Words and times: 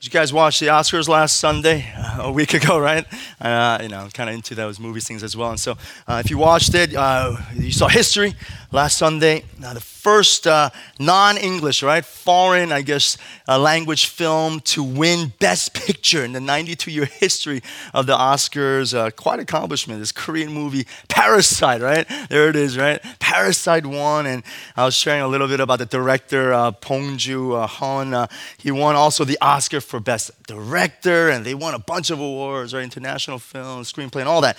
Did 0.00 0.14
you 0.14 0.18
guys 0.18 0.32
watch 0.32 0.60
the 0.60 0.68
Oscars 0.68 1.08
last 1.08 1.38
Sunday, 1.38 1.92
uh, 1.94 2.22
a 2.28 2.32
week 2.32 2.54
ago, 2.54 2.78
right? 2.78 3.04
Uh, 3.38 3.80
you 3.82 3.90
know, 3.90 4.08
kind 4.14 4.30
of 4.30 4.34
into 4.34 4.54
those 4.54 4.80
movie 4.80 5.00
things 5.00 5.22
as 5.22 5.36
well. 5.36 5.50
And 5.50 5.60
so, 5.60 5.76
uh, 6.08 6.22
if 6.24 6.30
you 6.30 6.38
watched 6.38 6.74
it, 6.74 6.94
uh, 6.96 7.36
you 7.54 7.70
saw 7.70 7.86
history 7.86 8.34
last 8.72 8.96
Sunday. 8.96 9.44
Now, 9.58 9.74
the 9.74 9.80
first 10.00 10.46
uh, 10.46 10.70
non-English, 10.98 11.82
right, 11.82 12.04
foreign, 12.04 12.72
I 12.72 12.80
guess, 12.80 13.18
uh, 13.46 13.58
language 13.58 14.06
film 14.06 14.60
to 14.60 14.82
win 14.82 15.32
Best 15.38 15.74
Picture 15.86 16.24
in 16.24 16.32
the 16.32 16.40
92-year 16.40 17.04
history 17.04 17.62
of 17.92 18.06
the 18.06 18.16
Oscars. 18.16 18.94
quite 19.16 19.40
accomplishment. 19.40 20.00
This 20.00 20.12
Korean 20.12 20.52
movie, 20.52 20.86
Parasite, 21.08 21.82
right? 21.82 22.06
There 22.30 22.48
it 22.48 22.56
is, 22.56 22.78
right? 22.78 23.00
Parasite 23.18 23.84
won, 23.84 24.26
and 24.26 24.42
I 24.76 24.86
was 24.86 24.94
sharing 24.94 25.22
a 25.22 25.28
little 25.28 25.48
bit 25.48 25.60
about 25.60 25.78
the 25.78 25.86
director, 25.86 26.52
uh, 26.52 26.70
Bong 26.70 27.18
Joon-ho. 27.18 28.26
he 28.58 28.70
won 28.70 28.96
also 28.96 29.24
the 29.24 29.38
Oscar 29.42 29.80
for 29.80 30.00
Best 30.00 30.30
Director, 30.44 31.28
and 31.28 31.44
they 31.44 31.54
won 31.54 31.74
a 31.74 31.78
bunch 31.78 32.10
of 32.10 32.20
awards, 32.20 32.72
right? 32.72 32.82
International 32.82 33.38
film, 33.38 33.82
screenplay, 33.82 34.20
and 34.20 34.28
all 34.28 34.40
that. 34.40 34.58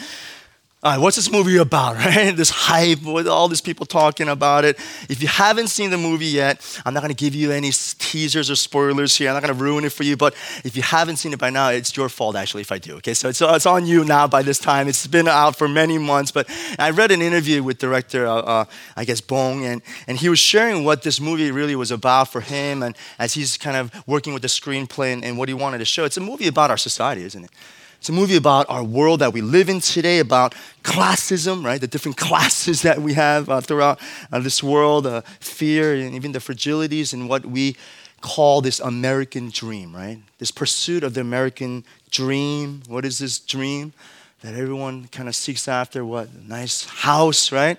All 0.84 0.92
right, 0.92 1.00
what's 1.00 1.16
this 1.16 1.32
movie 1.32 1.58
about, 1.58 1.96
right? 2.06 2.36
This 2.36 2.50
hype 2.50 3.04
with 3.04 3.28
all 3.28 3.48
these 3.48 3.62
people 3.62 3.86
talking 3.86 4.28
about 4.28 4.66
it. 4.66 4.80
If 5.10 5.22
you 5.22 5.28
haven't 5.28 5.68
seen 5.68 5.92
the 5.92 5.98
movie 5.98 6.26
yet, 6.26 6.60
I'm 6.84 6.96
not 6.96 7.02
going 7.02 7.14
to 7.14 7.24
give 7.24 7.36
you 7.36 7.52
any 7.52 7.70
teasers 7.72 8.50
or 8.50 8.56
spoilers 8.56 9.16
here. 9.16 9.30
I'm 9.30 9.36
not 9.36 9.44
going 9.44 9.56
to 9.56 9.64
ruin 9.64 9.86
it 9.86 9.92
for 9.92 10.02
you, 10.02 10.18
but 10.18 10.34
if 10.64 10.76
you 10.76 10.82
haven't 10.82 11.18
seen 11.18 11.34
it 11.34 11.40
by 11.40 11.52
now, 11.52 11.70
it's 11.70 11.96
your 11.96 12.10
fault 12.10 12.36
actually 12.36 12.62
if 12.62 12.72
I 12.72 12.80
do. 12.80 12.96
Okay, 12.96 13.14
so 13.14 13.30
it's, 13.30 13.40
it's 13.42 13.68
on 13.68 13.86
you 13.86 14.04
now 14.04 14.26
by 14.26 14.42
this 14.42 14.58
time. 14.58 14.88
It's 14.88 15.06
been 15.06 15.28
out 15.28 15.56
for 15.56 15.68
many 15.68 16.00
months, 16.00 16.32
but 16.32 16.50
I 16.80 16.90
read 16.90 17.12
an 17.12 17.22
interview 17.22 17.62
with 17.62 17.78
director, 17.78 18.26
uh, 18.26 18.38
uh, 18.38 18.66
I 18.98 19.06
guess 19.06 19.22
Bong, 19.22 19.64
and, 19.64 19.84
and 20.08 20.18
he 20.18 20.30
was 20.30 20.40
sharing 20.40 20.84
what 20.84 21.04
this 21.04 21.22
movie 21.22 21.52
really 21.52 21.76
was 21.76 21.92
about 21.92 22.30
for 22.30 22.42
him, 22.42 22.82
and 22.82 22.98
as 23.20 23.36
he's 23.36 23.56
kind 23.56 23.78
of 23.78 23.92
working 24.08 24.34
with 24.34 24.42
the 24.42 24.48
screenplay 24.48 25.14
and, 25.14 25.24
and 25.24 25.38
what 25.38 25.48
he 25.48 25.54
wanted 25.54 25.78
to 25.78 25.86
show. 25.86 26.06
It's 26.06 26.18
a 26.18 26.22
movie 26.22 26.48
about 26.48 26.72
our 26.72 26.78
society, 26.78 27.24
isn't 27.24 27.44
it? 27.44 27.52
It's 28.02 28.10
a 28.10 28.14
movie 28.14 28.36
about 28.36 28.68
our 28.68 28.84
world 28.84 29.20
that 29.20 29.32
we 29.32 29.42
live 29.42 29.70
in 29.70 29.80
today, 29.80 30.18
about 30.18 30.56
classism, 30.82 31.64
right? 31.64 31.80
The 31.80 31.86
different 31.86 32.18
classes 32.28 32.82
that 32.82 33.00
we 33.00 33.14
have 33.14 33.48
uh, 33.48 33.62
throughout 33.62 34.00
uh, 34.32 34.40
this 34.40 34.64
world, 34.64 35.06
uh, 35.06 35.22
fear, 35.40 35.94
and 35.94 36.16
even 36.16 36.32
the 36.32 36.40
fragilities 36.40 37.14
and 37.14 37.30
what 37.30 37.46
we 37.46 37.76
call 38.20 38.62
this 38.62 38.80
American 38.80 39.52
dream, 39.52 39.96
right? 39.96 40.18
This 40.40 40.50
pursuit 40.50 41.04
of 41.04 41.14
the 41.14 41.22
American 41.22 41.84
dream. 42.10 42.82
What 42.88 43.06
is 43.06 43.20
this 43.20 43.38
dream? 43.38 43.94
That 44.42 44.56
everyone 44.56 45.08
kind 45.10 45.30
of 45.30 45.36
seeks 45.36 45.68
after 45.68 46.04
what? 46.04 46.28
A 46.30 46.50
nice 46.50 46.86
house, 46.86 47.52
right? 47.52 47.78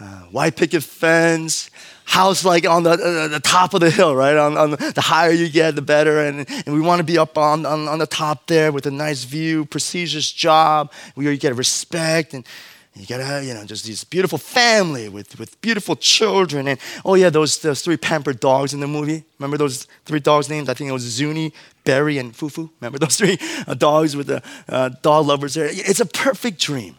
Uh, 0.00 0.20
white 0.30 0.54
picket 0.54 0.84
fence, 0.84 1.70
house 2.04 2.44
like 2.44 2.64
on 2.66 2.84
the, 2.84 2.90
uh, 2.90 3.28
the 3.28 3.40
top 3.40 3.74
of 3.74 3.80
the 3.80 3.90
hill, 3.90 4.14
right? 4.14 4.36
On, 4.36 4.56
on 4.56 4.70
the, 4.70 5.00
higher 5.00 5.32
you 5.32 5.48
get, 5.48 5.74
the 5.74 5.82
better. 5.82 6.20
And, 6.20 6.48
and 6.48 6.74
we 6.74 6.80
want 6.80 7.00
to 7.00 7.04
be 7.04 7.18
up 7.18 7.36
on, 7.36 7.66
on, 7.66 7.88
on 7.88 7.98
the 7.98 8.06
top 8.06 8.46
there 8.46 8.70
with 8.70 8.86
a 8.86 8.90
nice 8.92 9.24
view, 9.24 9.64
prestigious 9.64 10.30
job 10.30 10.92
where 11.14 11.30
you 11.30 11.36
get 11.36 11.56
respect 11.56 12.32
and 12.32 12.46
you 12.94 13.06
gotta, 13.06 13.44
you 13.44 13.54
know, 13.54 13.64
just 13.64 13.86
this 13.86 14.02
beautiful 14.02 14.38
family 14.38 15.08
with, 15.08 15.38
with 15.38 15.60
beautiful 15.60 15.94
children. 15.94 16.66
And 16.66 16.80
oh, 17.04 17.14
yeah, 17.14 17.30
those, 17.30 17.58
those 17.58 17.82
three 17.82 17.96
pampered 17.96 18.40
dogs 18.40 18.74
in 18.74 18.80
the 18.80 18.88
movie. 18.88 19.24
Remember 19.38 19.56
those 19.56 19.86
three 20.04 20.18
dogs' 20.18 20.48
names? 20.48 20.68
I 20.68 20.74
think 20.74 20.90
it 20.90 20.92
was 20.92 21.02
Zuni, 21.02 21.52
Barry, 21.84 22.18
and 22.18 22.32
Fufu. 22.32 22.70
Remember 22.80 22.98
those 23.04 23.16
three 23.16 23.38
uh, 23.66 23.74
dogs 23.74 24.16
with 24.16 24.26
the 24.26 24.42
uh, 24.68 24.90
dog 25.02 25.26
lovers 25.26 25.54
there? 25.54 25.68
It's 25.70 26.00
a 26.00 26.06
perfect 26.06 26.60
dream, 26.60 26.96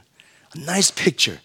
a 0.54 0.60
nice 0.60 0.92
picture. 0.92 1.40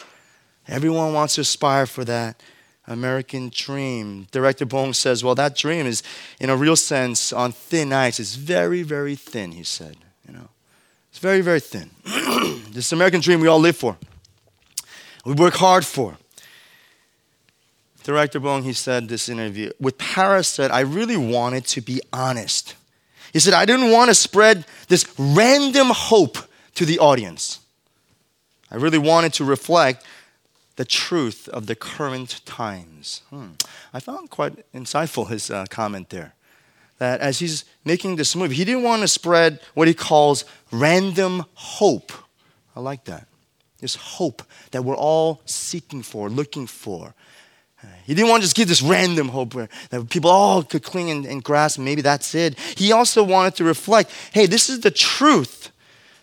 Everyone 0.69 1.13
wants 1.13 1.35
to 1.37 1.43
aspire 1.43 1.87
for 1.87 2.05
that. 2.05 2.41
American 2.87 3.51
dream. 3.55 4.27
Director 4.31 4.67
Bong 4.67 4.93
says, 4.93 5.25
well, 5.25 5.35
that 5.35 5.57
dream 5.57 5.87
is, 5.87 6.03
in 6.39 6.51
a 6.51 6.57
real 6.57 6.77
sense, 6.77 7.33
on 7.33 7.53
thin 7.53 7.93
ice. 7.93 8.21
It's 8.21 8.35
very, 8.35 8.83
very 8.83 9.15
thin, 9.15 9.53
he 9.53 9.63
said. 9.63 9.97
You 10.29 10.35
know, 10.35 10.49
it's 11.11 11.19
very, 11.19 11.41
very 11.41 11.61
thin. 11.61 11.91
this 12.73 12.93
American 12.93 13.21
dream 13.21 13.41
we 13.41 13.49
all 13.49 13.59
live 13.59 13.77
for. 13.77 13.97
We 15.25 15.33
work 15.33 15.55
hard 15.55 15.87
for. 15.87 16.19
Director 18.03 18.39
Bong, 18.39 18.65
he 18.65 18.75
said 18.75 19.09
this 19.09 19.31
interview, 19.31 19.71
with 19.81 19.97
Parasite, 19.97 20.71
I 20.71 20.81
really 20.81 21.17
wanted 21.17 21.65
to 21.69 21.81
be 21.81 22.03
honest. 22.13 22.75
He 23.33 23.39
said, 23.39 23.55
I 23.55 23.65
didn't 23.65 23.91
want 23.91 24.11
to 24.11 24.15
spread 24.15 24.67
this 24.89 25.07
random 25.19 25.89
hope 25.89 26.37
to 26.75 26.85
the 26.85 26.99
audience. 26.99 27.61
I 28.71 28.77
really 28.77 28.99
wanted 28.99 29.33
to 29.35 29.45
reflect 29.45 30.05
the 30.77 30.85
truth 30.85 31.49
of 31.49 31.67
the 31.67 31.75
current 31.75 32.41
times. 32.45 33.23
Hmm. 33.31 33.51
I 33.93 34.01
found 34.01 34.31
quite 34.31 34.71
insightful 34.73 35.29
his 35.29 35.51
uh, 35.51 35.67
comment 35.71 36.11
there. 36.11 36.35
That 36.99 37.21
as 37.21 37.39
he's 37.39 37.65
making 37.85 38.17
this 38.17 38.37
movie, 38.37 38.55
he 38.55 38.65
didn't 38.65 38.83
want 38.83 39.03
to 39.03 39.09
spread 39.09 39.61
what 39.75 39.89
he 39.89 39.95
calls 39.95 40.45
random 40.71 41.45
hope. 41.55 42.13
I 42.77 42.81
like 42.81 43.05
that. 43.05 43.27
This 43.81 43.97
hope 43.97 44.43
that 44.71 44.85
we're 44.85 44.97
all 44.97 45.41
seeking 45.45 46.03
for, 46.03 46.29
looking 46.29 46.67
for. 46.67 47.15
He 48.05 48.15
didn't 48.15 48.29
want 48.29 48.43
to 48.43 48.47
just 48.47 48.57
give 48.57 48.69
this 48.69 48.83
random 48.83 49.29
hope 49.29 49.55
where 49.55 49.69
that 49.91 50.09
people 50.11 50.31
all 50.31 50.63
could 50.63 50.83
cling 50.83 51.11
and, 51.11 51.27
and 51.27 51.43
grasp, 51.43 51.79
maybe 51.79 52.03
that's 52.03 52.35
it. 52.35 52.59
He 52.59 52.93
also 52.93 53.23
wanted 53.23 53.57
to 53.57 53.65
reflect 53.65 54.11
hey, 54.33 54.47
this 54.47 54.69
is 54.69 54.81
the 54.81 54.91
truth 54.91 55.71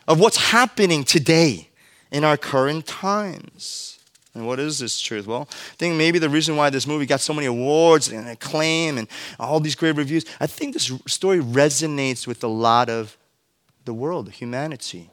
of 0.08 0.20
what's 0.20 0.38
happening 0.38 1.04
today 1.04 1.70
in 2.12 2.24
our 2.24 2.38
current 2.38 2.86
times. 2.86 4.00
And 4.34 4.48
what 4.48 4.60
is 4.60 4.80
this 4.80 5.00
truth? 5.00 5.28
Well, 5.28 5.48
I 5.52 5.76
think 5.76 5.96
maybe 5.96 6.18
the 6.18 6.30
reason 6.30 6.56
why 6.56 6.70
this 6.70 6.88
movie 6.88 7.06
got 7.06 7.20
so 7.20 7.34
many 7.34 7.48
awards 7.48 8.10
and 8.10 8.30
acclaim 8.30 8.98
and 8.98 9.08
all 9.38 9.60
these 9.60 9.76
great 9.76 9.96
reviews, 9.98 10.26
I 10.40 10.48
think 10.48 10.74
this 10.74 10.92
story 11.08 11.40
resonates 11.40 12.26
with 12.26 12.44
a 12.44 12.48
lot 12.48 12.90
of 12.90 13.18
the 13.84 13.94
world, 13.94 14.30
humanity. 14.32 15.10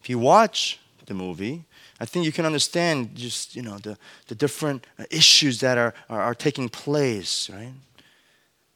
If 0.00 0.08
you 0.08 0.18
watch 0.18 0.78
the 1.06 1.14
movie, 1.14 1.64
I 2.00 2.04
think 2.04 2.24
you 2.24 2.32
can 2.32 2.46
understand 2.46 3.16
just, 3.16 3.56
you 3.56 3.62
know, 3.62 3.78
the, 3.78 3.98
the 4.28 4.34
different 4.36 4.86
issues 5.10 5.58
that 5.60 5.76
are, 5.78 5.94
are, 6.08 6.22
are 6.22 6.34
taking 6.34 6.68
place, 6.68 7.50
right? 7.50 7.72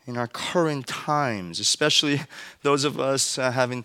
In 0.06 0.16
our 0.16 0.26
current 0.26 0.88
times, 0.88 1.60
especially 1.60 2.22
those 2.62 2.82
of 2.82 2.98
us 2.98 3.38
uh, 3.38 3.53
having 3.53 3.84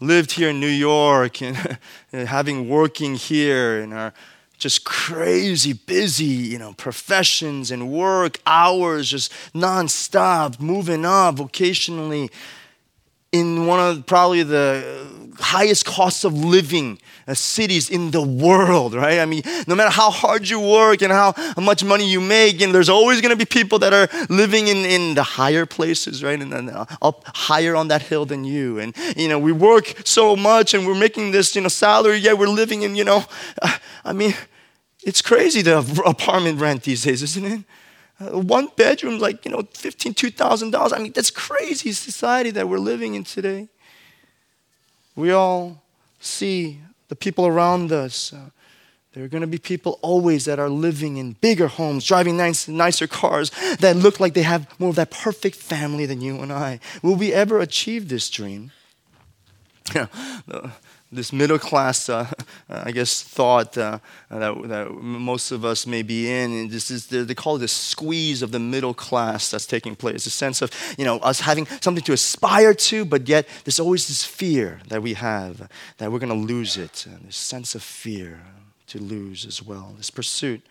lived 0.00 0.32
here 0.32 0.50
in 0.50 0.60
New 0.60 0.66
York 0.66 1.40
and 1.40 1.78
having 2.12 2.68
working 2.68 3.14
here 3.14 3.80
in 3.80 3.92
our 3.94 4.12
just 4.58 4.84
crazy 4.84 5.72
busy, 5.72 6.24
you 6.24 6.58
know, 6.58 6.72
professions 6.74 7.70
and 7.70 7.90
work 7.90 8.38
hours, 8.46 9.10
just 9.10 9.32
nonstop, 9.52 10.60
moving 10.60 11.04
up 11.04 11.36
vocationally 11.36 12.30
in 13.34 13.66
one 13.66 13.80
of 13.80 14.06
probably 14.06 14.44
the 14.44 15.08
highest 15.40 15.84
costs 15.84 16.22
of 16.22 16.32
living 16.32 17.00
uh, 17.26 17.34
cities 17.34 17.90
in 17.90 18.12
the 18.12 18.22
world, 18.22 18.94
right? 18.94 19.18
I 19.18 19.26
mean, 19.26 19.42
no 19.66 19.74
matter 19.74 19.90
how 19.90 20.10
hard 20.10 20.48
you 20.48 20.60
work 20.60 21.02
and 21.02 21.10
how, 21.12 21.34
much 21.56 21.82
money 21.82 22.08
you 22.08 22.20
make, 22.20 22.60
and 22.60 22.72
there's 22.72 22.88
always 22.88 23.20
going 23.20 23.30
to 23.30 23.36
be 23.36 23.44
people 23.44 23.80
that 23.80 23.92
are 23.92 24.08
living 24.28 24.68
in, 24.68 24.76
in 24.76 25.14
the 25.14 25.24
higher 25.24 25.66
places, 25.66 26.22
right? 26.22 26.40
And, 26.40 26.54
and 26.54 26.70
uh, 26.70 26.84
up 27.02 27.24
higher 27.34 27.74
on 27.74 27.88
that 27.88 28.02
hill 28.02 28.24
than 28.24 28.44
you. 28.44 28.78
And, 28.78 28.94
you 29.16 29.28
know, 29.28 29.40
we 29.40 29.50
work 29.50 29.94
so 30.04 30.36
much 30.36 30.72
and 30.72 30.86
we're 30.86 30.94
making 30.94 31.32
this, 31.32 31.56
you 31.56 31.62
know, 31.62 31.68
salary, 31.68 32.18
yet 32.18 32.38
we're 32.38 32.46
living 32.46 32.82
in, 32.82 32.94
you 32.94 33.04
know, 33.04 33.24
uh, 33.62 33.78
I 34.04 34.12
mean, 34.12 34.34
it's 35.02 35.22
crazy 35.22 35.60
the 35.62 35.78
apartment 36.06 36.60
rent 36.60 36.84
these 36.84 37.02
days, 37.02 37.20
isn't 37.22 37.44
it? 37.44 37.60
Uh, 38.20 38.38
one 38.38 38.68
bedroom, 38.76 39.18
like, 39.18 39.44
you 39.44 39.50
know, 39.50 39.58
$15,000, 39.58 40.14
$2,000. 40.14 40.92
I 40.92 40.98
mean, 40.98 41.12
that's 41.12 41.30
crazy 41.30 41.92
society 41.92 42.50
that 42.50 42.68
we're 42.68 42.78
living 42.78 43.14
in 43.14 43.24
today. 43.24 43.68
We 45.16 45.32
all 45.32 45.82
see 46.20 46.80
the 47.08 47.16
people 47.16 47.46
around 47.46 47.92
us. 47.92 48.32
Uh, 48.32 48.50
there 49.12 49.24
are 49.24 49.28
going 49.28 49.42
to 49.42 49.46
be 49.46 49.58
people 49.58 49.98
always 50.02 50.44
that 50.44 50.58
are 50.58 50.68
living 50.68 51.16
in 51.18 51.32
bigger 51.34 51.68
homes, 51.68 52.04
driving 52.04 52.36
nice, 52.36 52.66
nicer 52.66 53.06
cars 53.06 53.50
that 53.78 53.94
look 53.96 54.18
like 54.18 54.34
they 54.34 54.42
have 54.42 54.68
more 54.80 54.90
of 54.90 54.96
that 54.96 55.10
perfect 55.12 55.56
family 55.56 56.04
than 56.04 56.20
you 56.20 56.40
and 56.40 56.52
I. 56.52 56.80
Will 57.02 57.14
we 57.14 57.32
ever 57.32 57.60
achieve 57.60 58.08
this 58.08 58.30
dream? 58.30 58.70
Yeah, 59.94 60.06
this 61.14 61.32
middle 61.32 61.58
class, 61.58 62.08
uh, 62.08 62.26
I 62.68 62.90
guess, 62.90 63.22
thought 63.22 63.76
uh, 63.78 63.98
that, 64.30 64.68
that, 64.68 64.90
most 64.92 65.50
of 65.50 65.64
us 65.64 65.86
may 65.86 66.02
be 66.02 66.30
in. 66.30 66.52
And 66.52 66.70
this 66.70 66.90
is 66.90 67.06
the, 67.06 67.24
they 67.24 67.34
call 67.34 67.56
it 67.56 67.60
the 67.60 67.68
squeeze 67.68 68.42
of 68.42 68.50
the 68.50 68.58
middle 68.58 68.94
class 68.94 69.50
that's 69.50 69.66
taking 69.66 69.96
place. 69.96 70.26
A 70.26 70.30
sense 70.30 70.62
of 70.62 70.70
you 70.98 71.04
know 71.04 71.18
us 71.18 71.40
having 71.40 71.66
something 71.80 72.04
to 72.04 72.12
aspire 72.12 72.74
to, 72.74 73.04
but 73.04 73.28
yet 73.28 73.48
there's 73.64 73.80
always 73.80 74.08
this 74.08 74.24
fear 74.24 74.80
that 74.88 75.02
we 75.02 75.14
have 75.14 75.68
that 75.98 76.10
we're 76.10 76.18
going 76.18 76.28
to 76.28 76.46
lose 76.54 76.76
it. 76.76 77.06
And 77.06 77.28
this 77.28 77.36
sense 77.36 77.74
of 77.74 77.82
fear 77.82 78.40
to 78.88 78.98
lose 78.98 79.46
as 79.46 79.62
well. 79.62 79.94
This 79.96 80.10
pursuit 80.10 80.62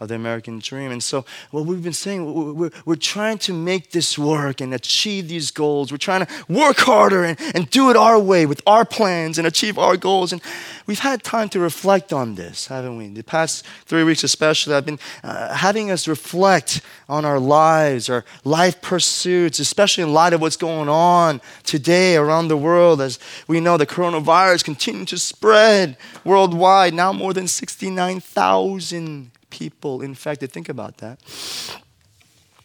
of 0.00 0.08
the 0.08 0.14
American 0.16 0.58
dream. 0.58 0.90
And 0.90 1.02
so, 1.02 1.24
what 1.52 1.66
we've 1.66 1.82
been 1.82 1.92
saying, 1.92 2.56
we're, 2.56 2.70
we're 2.84 2.96
trying 2.96 3.38
to 3.38 3.52
make 3.52 3.92
this 3.92 4.18
work 4.18 4.60
and 4.60 4.74
achieve 4.74 5.28
these 5.28 5.52
goals. 5.52 5.92
We're 5.92 5.98
trying 5.98 6.26
to 6.26 6.44
work 6.48 6.78
harder 6.78 7.22
and, 7.22 7.40
and 7.54 7.70
do 7.70 7.90
it 7.90 7.96
our 7.96 8.18
way 8.18 8.44
with 8.44 8.60
our 8.66 8.84
plans 8.84 9.38
and 9.38 9.46
achieve 9.46 9.78
our 9.78 9.96
goals. 9.96 10.32
And 10.32 10.42
we've 10.86 10.98
had 10.98 11.22
time 11.22 11.48
to 11.50 11.60
reflect 11.60 12.12
on 12.12 12.34
this, 12.34 12.66
haven't 12.66 12.96
we? 12.98 13.06
The 13.08 13.22
past 13.22 13.64
three 13.86 14.02
weeks, 14.02 14.24
especially, 14.24 14.74
I've 14.74 14.84
been 14.84 14.98
uh, 15.22 15.54
having 15.54 15.92
us 15.92 16.08
reflect 16.08 16.80
on 17.08 17.24
our 17.24 17.38
lives, 17.38 18.10
our 18.10 18.24
life 18.42 18.82
pursuits, 18.82 19.60
especially 19.60 20.02
in 20.02 20.12
light 20.12 20.32
of 20.32 20.40
what's 20.40 20.56
going 20.56 20.88
on 20.88 21.40
today 21.62 22.16
around 22.16 22.48
the 22.48 22.56
world 22.56 23.00
as 23.00 23.20
we 23.46 23.60
know 23.60 23.76
the 23.76 23.86
coronavirus 23.86 24.64
continues 24.64 25.10
to 25.10 25.18
spread 25.18 25.96
worldwide. 26.24 26.94
Now, 26.94 27.12
more 27.12 27.32
than 27.32 27.46
69,000 27.46 29.30
people 29.54 30.02
infected. 30.02 30.50
Think 30.50 30.68
about 30.68 30.98
that. 30.98 31.20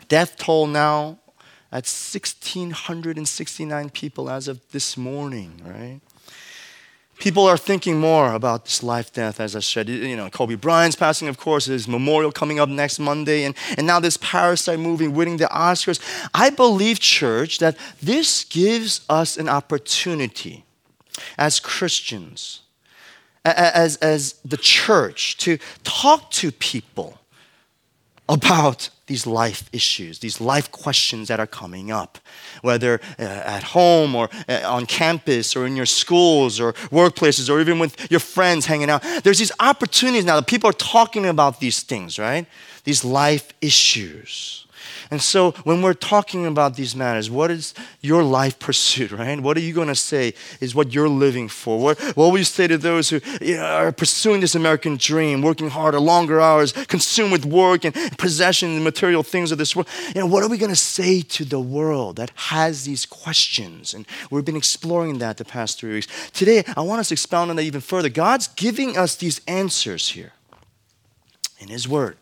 Death 0.08 0.38
toll 0.38 0.66
now 0.66 1.20
at 1.72 1.86
1,669 1.86 3.92
people 3.92 4.28
as 4.28 4.48
of 4.48 4.60
this 4.72 4.98
morning, 4.98 5.62
right? 5.64 6.00
People 7.20 7.46
are 7.46 7.58
thinking 7.58 8.00
more 8.00 8.34
about 8.34 8.66
this 8.66 8.82
life 8.82 9.14
death, 9.14 9.40
as 9.40 9.56
I 9.56 9.60
said. 9.60 9.88
You 9.88 10.18
know, 10.18 10.32
Kobe 10.32 10.56
Bryant's 10.56 10.96
passing, 10.96 11.28
of 11.28 11.38
course, 11.38 11.66
his 11.66 11.88
memorial 11.88 12.32
coming 12.32 12.60
up 12.60 12.70
next 12.70 12.98
Monday, 12.98 13.44
and, 13.44 13.56
and 13.78 13.86
now 13.86 14.00
this 14.00 14.18
Parasite 14.18 14.80
movie 14.80 15.08
winning 15.08 15.38
the 15.38 15.46
Oscars. 15.46 16.00
I 16.34 16.50
believe, 16.50 17.00
church, 17.00 17.60
that 17.60 17.78
this 18.02 18.46
gives 18.46 19.02
us 19.10 19.38
an 19.38 19.48
opportunity 19.48 20.66
as 21.38 21.60
Christians 21.60 22.62
as, 23.46 23.96
as 23.98 24.34
the 24.46 24.58
church 24.58 25.38
to 25.38 25.58
talk 25.84 26.32
to 26.32 26.52
people 26.52 27.20
about 28.28 28.90
these 29.08 29.26
life 29.26 29.68
issues, 29.74 30.20
these 30.20 30.40
life 30.40 30.72
questions 30.72 31.28
that 31.30 31.40
are 31.40 31.48
coming 31.48 31.90
up, 31.90 32.20
whether 32.62 33.02
uh, 33.18 33.24
at 33.24 33.64
home 33.64 34.16
or 34.16 34.30
uh, 34.48 34.62
on 34.66 34.86
campus 34.86 35.56
or 35.56 35.66
in 35.66 35.76
your 35.76 35.88
schools 35.88 36.60
or 36.60 36.74
workplaces 36.92 37.50
or 37.50 37.60
even 37.60 37.80
with 37.80 38.12
your 38.12 38.20
friends 38.20 38.68
hanging 38.68 38.90
out. 38.90 39.04
There's 39.24 39.40
these 39.40 39.52
opportunities 39.60 40.26
now 40.26 40.36
that 40.36 40.46
people 40.46 40.70
are 40.70 40.74
talking 40.74 41.26
about 41.26 41.60
these 41.60 41.82
things, 41.82 42.20
right? 42.20 42.46
These 42.84 43.04
life 43.04 43.52
issues. 43.62 44.68
And 45.12 45.22
so 45.22 45.52
when 45.64 45.82
we're 45.82 45.96
talking 45.96 46.46
about 46.46 46.76
these 46.76 46.96
matters, 46.96 47.32
what 47.32 47.50
is 47.50 47.74
your 48.00 48.24
life 48.24 48.60
pursuit, 48.60 49.12
right? 49.12 49.40
What 49.40 49.58
are 49.58 49.62
you 49.62 49.74
going 49.74 49.88
to 49.88 49.96
say 49.96 50.34
is 50.60 50.76
what 50.76 50.94
you're 50.94 51.10
living 51.10 51.48
for? 51.48 51.80
What, 51.80 52.00
what 52.16 52.32
will 52.32 52.38
you 52.38 52.44
say 52.44 52.68
to 52.68 52.78
those 52.78 53.10
who 53.10 53.20
you 53.42 53.58
know, 53.58 53.64
are 53.64 53.92
pursuing 53.92 54.42
this 54.42 54.56
American 54.56 54.98
dream, 54.98 55.42
working 55.42 55.70
harder, 55.70 56.00
longer 56.00 56.40
hours, 56.40 56.74
consumed 56.74 57.32
with 57.32 57.46
work 57.46 57.86
and 57.86 57.96
possessions 58.18 58.76
and 58.76 58.84
material 58.84 59.24
things 59.24 59.52
of 59.52 59.58
this 59.58 59.76
world? 59.76 59.88
You 60.14 60.22
know, 60.22 60.28
what 60.28 60.44
are 60.44 60.50
we 60.50 60.58
going 60.58 60.72
to 60.72 60.76
say 60.76 61.22
to 61.22 61.46
the 61.46 61.60
world 61.60 62.18
that 62.18 62.32
has 62.36 62.86
these 62.86 63.06
questions? 63.06 63.94
And 63.94 64.06
we've 64.30 64.46
been 64.46 64.56
exploring 64.56 65.18
that 65.20 65.38
the 65.38 65.46
past 65.46 65.80
three 65.80 65.94
weeks. 65.94 66.08
Today, 66.32 66.64
I 66.78 66.82
want 66.82 67.00
us 67.00 67.08
to 67.10 67.16
expound 67.16 67.50
on 67.50 67.56
that 67.56 67.64
even 67.64 67.82
further. 67.82 68.10
God's 68.10 68.48
giving 68.48 68.98
us 68.98 69.16
these 69.16 69.42
answers 69.48 70.10
here 70.10 70.34
in 71.58 71.70
His 71.70 71.88
Word 71.88 72.18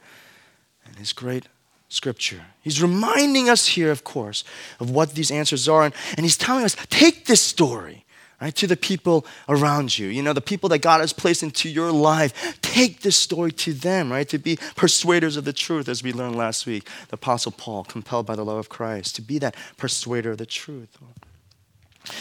and 0.85 0.95
His 0.95 1.11
great 1.11 1.47
Scripture. 1.89 2.41
He's 2.61 2.81
reminding 2.81 3.49
us 3.49 3.67
here, 3.67 3.91
of 3.91 4.03
course, 4.03 4.43
of 4.79 4.89
what 4.89 5.13
these 5.13 5.31
answers 5.31 5.69
are. 5.69 5.83
And, 5.83 5.93
and 6.17 6.25
he's 6.25 6.37
telling 6.37 6.65
us 6.65 6.75
take 6.89 7.25
this 7.25 7.41
story. 7.41 8.03
Right, 8.39 8.55
to 8.57 8.67
the 8.67 8.77
people 8.77 9.25
around 9.49 9.97
you, 9.97 10.09
you 10.09 10.21
know, 10.21 10.31
the 10.31 10.41
people 10.41 10.69
that 10.69 10.83
God 10.83 10.99
has 10.99 11.11
placed 11.11 11.41
into 11.41 11.67
your 11.67 11.91
life, 11.91 12.59
take 12.61 13.01
this 13.01 13.17
story 13.17 13.51
to 13.53 13.73
them, 13.73 14.11
right? 14.11 14.29
To 14.29 14.37
be 14.37 14.59
persuaders 14.75 15.37
of 15.37 15.43
the 15.43 15.53
truth, 15.53 15.89
as 15.89 16.03
we 16.03 16.13
learned 16.13 16.35
last 16.35 16.67
week. 16.67 16.87
The 17.07 17.15
Apostle 17.15 17.51
Paul, 17.51 17.83
compelled 17.83 18.27
by 18.27 18.35
the 18.35 18.45
love 18.45 18.59
of 18.59 18.69
Christ, 18.69 19.15
to 19.15 19.23
be 19.23 19.39
that 19.39 19.55
persuader 19.75 20.33
of 20.33 20.37
the 20.37 20.45
truth. 20.45 20.99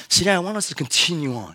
Today, 0.08 0.32
I 0.32 0.38
want 0.38 0.56
us 0.56 0.68
to 0.68 0.74
continue 0.74 1.34
on 1.34 1.54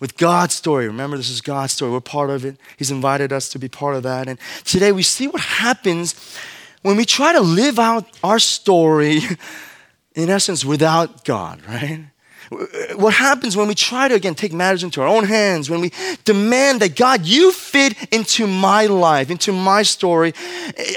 with 0.00 0.16
God's 0.16 0.56
story. 0.56 0.88
Remember, 0.88 1.16
this 1.16 1.30
is 1.30 1.40
God's 1.40 1.74
story. 1.74 1.92
We're 1.92 2.00
part 2.00 2.30
of 2.30 2.44
it. 2.44 2.56
He's 2.76 2.90
invited 2.90 3.32
us 3.32 3.48
to 3.50 3.60
be 3.60 3.68
part 3.68 3.94
of 3.94 4.02
that. 4.02 4.26
And 4.26 4.40
today, 4.64 4.90
we 4.90 5.04
see 5.04 5.28
what 5.28 5.40
happens 5.40 6.16
when 6.84 6.98
we 6.98 7.06
try 7.06 7.32
to 7.32 7.40
live 7.40 7.78
out 7.78 8.06
our 8.22 8.38
story, 8.38 9.20
in 10.14 10.28
essence, 10.28 10.66
without 10.66 11.24
God, 11.24 11.62
right? 11.66 12.04
What 12.96 13.14
happens 13.14 13.56
when 13.56 13.68
we 13.68 13.74
try 13.74 14.06
to, 14.06 14.14
again, 14.14 14.34
take 14.34 14.52
matters 14.52 14.84
into 14.84 15.00
our 15.00 15.08
own 15.08 15.24
hands, 15.24 15.70
when 15.70 15.80
we 15.80 15.92
demand 16.26 16.80
that 16.80 16.94
God, 16.94 17.24
you 17.24 17.52
fit 17.52 17.96
into 18.12 18.46
my 18.46 18.84
life, 18.84 19.30
into 19.30 19.50
my 19.50 19.82
story. 19.82 20.34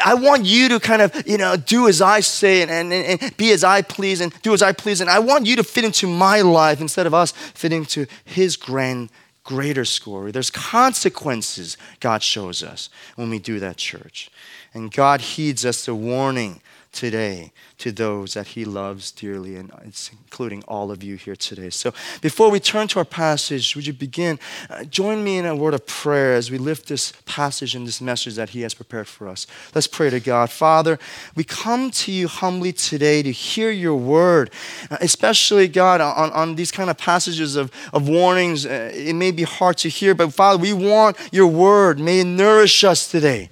I 0.06 0.13
want 0.16 0.44
you 0.44 0.68
to 0.68 0.80
kind 0.81 1.01
of, 1.01 1.25
you 1.25 1.38
know, 1.38 1.56
do 1.56 1.88
as 1.88 2.01
I 2.01 2.19
say 2.19 2.62
and, 2.63 2.69
and, 2.69 2.92
and 2.92 3.38
be 3.38 3.54
as 3.54 3.63
I 3.63 3.81
please 3.81 4.19
and 4.19 4.34
do 4.42 4.54
as 4.54 4.62
I 4.62 4.74
please. 4.74 5.00
And 5.00 5.10
I 5.10 5.19
want 5.19 5.45
you 5.45 5.56
to 5.56 5.63
fit 5.63 5.86
into 5.86 6.06
my 6.06 6.42
life 6.42 6.81
instead 6.81 7.07
of 7.07 7.13
us 7.13 7.31
fitting 7.31 7.86
to 7.86 8.07
his 8.25 8.57
grand, 8.57 9.10
greater 9.45 9.86
story. 9.86 10.31
There's 10.31 10.51
consequences, 10.51 11.78
God 12.01 12.22
shows 12.22 12.62
us, 12.62 12.89
when 13.16 13.30
we 13.30 13.39
do 13.39 13.62
that, 13.62 13.78
church. 13.78 14.30
And 14.77 14.91
God 14.91 15.21
heeds 15.21 15.65
us 15.65 15.85
the 15.85 15.95
warning 15.95 16.62
today 16.91 17.51
to 17.79 17.91
those 17.91 18.35
that 18.35 18.47
He 18.47 18.63
loves 18.63 19.12
dearly, 19.12 19.56
and 19.56 19.71
it's 19.83 20.12
including 20.12 20.63
all 20.68 20.91
of 20.91 21.01
you 21.01 21.15
here 21.15 21.35
today. 21.35 21.71
So, 21.71 21.95
before 22.21 22.51
we 22.51 22.59
turn 22.59 22.88
to 22.89 23.00
our 23.00 23.06
passage, 23.06 23.75
would 23.75 23.88
you 23.88 23.94
begin? 23.94 24.39
Uh, 24.69 24.83
join 24.83 25.24
me 25.24 25.39
in 25.39 25.47
a 25.47 25.56
word 25.56 25.74
of 25.74 25.88
prayer 25.88 26.35
as 26.35 26.51
we 26.51 26.59
lift 26.59 26.88
this 26.88 27.12
passage 27.25 27.74
and 27.74 27.88
this 27.88 28.00
message 28.00 28.35
that 28.35 28.50
He 28.50 28.62
has 28.62 28.75
prepared 28.75 29.07
for 29.07 29.27
us. 29.27 29.47
Let's 29.74 29.88
pray 29.88 30.12
to 30.12 30.19
God. 30.19 30.51
Father, 30.51 31.00
we 31.35 31.44
come 31.44 31.89
to 31.89 32.12
you 32.12 32.27
humbly 32.27 32.71
today 32.71 33.24
to 33.24 33.31
hear 33.31 33.71
your 33.71 33.95
word, 33.95 34.51
uh, 34.91 34.97
especially, 35.01 35.68
God, 35.68 36.01
on, 36.01 36.31
on 36.33 36.56
these 36.56 36.71
kind 36.71 36.91
of 36.91 37.00
passages 37.00 37.56
of, 37.56 37.71
of 37.94 38.07
warnings. 38.07 38.68
Uh, 38.68 38.91
it 38.94 39.13
may 39.13 39.31
be 39.31 39.44
hard 39.44 39.77
to 39.79 39.89
hear, 39.89 40.13
but 40.13 40.31
Father, 40.33 40.59
we 40.59 40.71
want 40.71 41.18
your 41.31 41.47
word. 41.47 42.00
May 42.00 42.19
it 42.19 42.25
nourish 42.25 42.83
us 42.83 43.09
today 43.09 43.50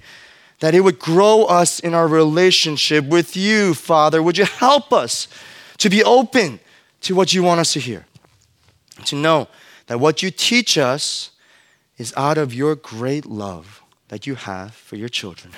that 0.60 0.74
it 0.74 0.80
would 0.80 0.98
grow 0.98 1.44
us 1.44 1.78
in 1.78 1.94
our 1.94 2.08
relationship 2.08 3.04
with 3.04 3.36
you, 3.36 3.74
Father. 3.74 4.22
Would 4.22 4.38
you 4.38 4.44
help 4.44 4.92
us 4.92 5.28
to 5.78 5.90
be 5.90 6.02
open 6.02 6.60
to 7.02 7.14
what 7.14 7.34
you 7.34 7.42
want 7.42 7.60
us 7.60 7.72
to 7.74 7.80
hear? 7.80 8.06
To 9.04 9.16
know 9.16 9.48
that 9.86 10.00
what 10.00 10.22
you 10.22 10.30
teach 10.30 10.78
us 10.78 11.30
is 11.98 12.12
out 12.16 12.38
of 12.38 12.54
your 12.54 12.74
great 12.74 13.26
love 13.26 13.82
that 14.08 14.26
you 14.26 14.34
have 14.34 14.74
for 14.74 14.96
your 14.96 15.08
children. 15.08 15.52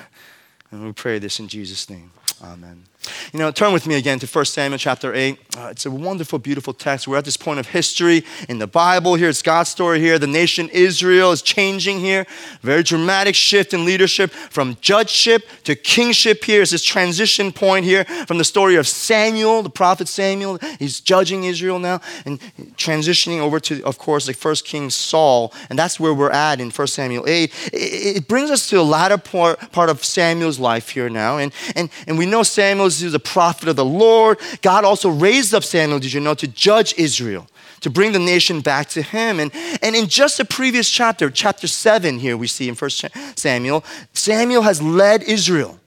And 0.71 0.85
we 0.85 0.93
pray 0.93 1.19
this 1.19 1.39
in 1.39 1.49
Jesus' 1.49 1.89
name. 1.89 2.11
Amen. 2.43 2.85
You 3.32 3.38
know, 3.38 3.50
turn 3.50 3.72
with 3.72 3.87
me 3.87 3.96
again 3.96 4.19
to 4.20 4.26
1 4.26 4.44
Samuel 4.44 4.78
chapter 4.78 5.14
8. 5.14 5.38
Uh, 5.56 5.69
it's 5.70 5.87
a 5.87 5.90
wonderful, 5.90 6.38
beautiful 6.38 6.72
text. 6.72 7.08
We're 7.08 7.16
at 7.16 7.25
this 7.25 7.37
point 7.37 7.60
of 7.60 7.69
history 7.69 8.25
in 8.49 8.58
the 8.58 8.66
Bible 8.66 9.14
here. 9.14 9.28
It's 9.28 9.43
God's 9.43 9.70
story 9.70 10.00
here. 10.00 10.19
The 10.19 10.26
nation 10.26 10.69
Israel 10.70 11.32
is 11.32 11.43
changing 11.43 12.00
here. 12.00 12.26
Very 12.62 12.82
dramatic 12.82 13.34
shift 13.34 13.75
in 13.75 13.84
leadership 13.84 14.31
from 14.31 14.76
judgeship 14.81 15.44
to 15.64 15.75
kingship 15.75 16.44
here. 16.44 16.62
It's 16.62 16.70
this 16.70 16.84
transition 16.84 17.52
point 17.52 17.84
here 17.84 18.05
from 18.26 18.38
the 18.38 18.44
story 18.44 18.76
of 18.76 18.87
Samuel, 18.87 19.62
the 19.62 19.70
prophet 19.70 20.08
Samuel. 20.08 20.58
He's 20.78 21.00
judging 21.00 21.44
Israel 21.44 21.78
now 21.78 22.00
and 22.25 22.38
transitioning 22.76 23.40
over 23.40 23.60
to, 23.60 23.82
of 23.84 23.98
course, 23.98 24.27
the 24.27 24.34
first 24.34 24.65
king 24.65 24.91
Saul. 24.91 25.53
And 25.70 25.79
that's 25.79 25.98
where 25.98 26.15
we're 26.15 26.31
at 26.31 26.60
in 26.60 26.70
1 26.70 26.86
Samuel 26.88 27.24
8. 27.27 27.70
It, 27.72 28.29
brings 28.29 28.50
us 28.50 28.69
to 28.69 28.77
the 28.77 28.84
latter 28.84 29.19
part, 29.19 29.72
part 29.72 29.88
of 29.88 30.05
Samuel's 30.05 30.58
life 30.58 30.91
here 30.91 31.08
now. 31.08 31.38
And, 31.38 31.53
and, 31.74 31.91
and 32.06 32.19
we 32.19 32.27
know 32.27 32.43
Samuel's 32.43 32.97
he 33.00 33.06
was 33.06 33.14
a 33.14 33.20
prophet 33.20 33.69
of 33.69 33.76
the 33.76 33.84
Lord. 33.84 34.38
God 34.62 34.84
also 34.84 35.08
raised 35.08 35.55
up 35.55 35.64
Samuel, 35.64 35.98
did 35.98 36.12
you 36.12 36.20
know, 36.20 36.34
to 36.34 36.48
judge 36.48 36.94
Israel, 36.96 37.48
to 37.81 37.90
bring 37.90 38.12
the 38.12 38.19
nation 38.19 38.60
back 38.60 38.88
to 38.90 39.02
him. 39.02 39.40
And, 39.40 39.52
and 39.82 39.94
in 39.94 40.08
just 40.08 40.38
the 40.38 40.44
previous 40.44 40.90
chapter, 40.90 41.31
chapter 41.31 41.67
7 41.67 42.19
here 42.19 42.36
we 42.36 42.46
see 42.46 42.69
in 42.69 42.74
1 42.74 42.90
Samuel, 43.36 43.84
Samuel 44.12 44.62
has 44.62 44.82
led 44.82 45.22
Israel 45.22 45.78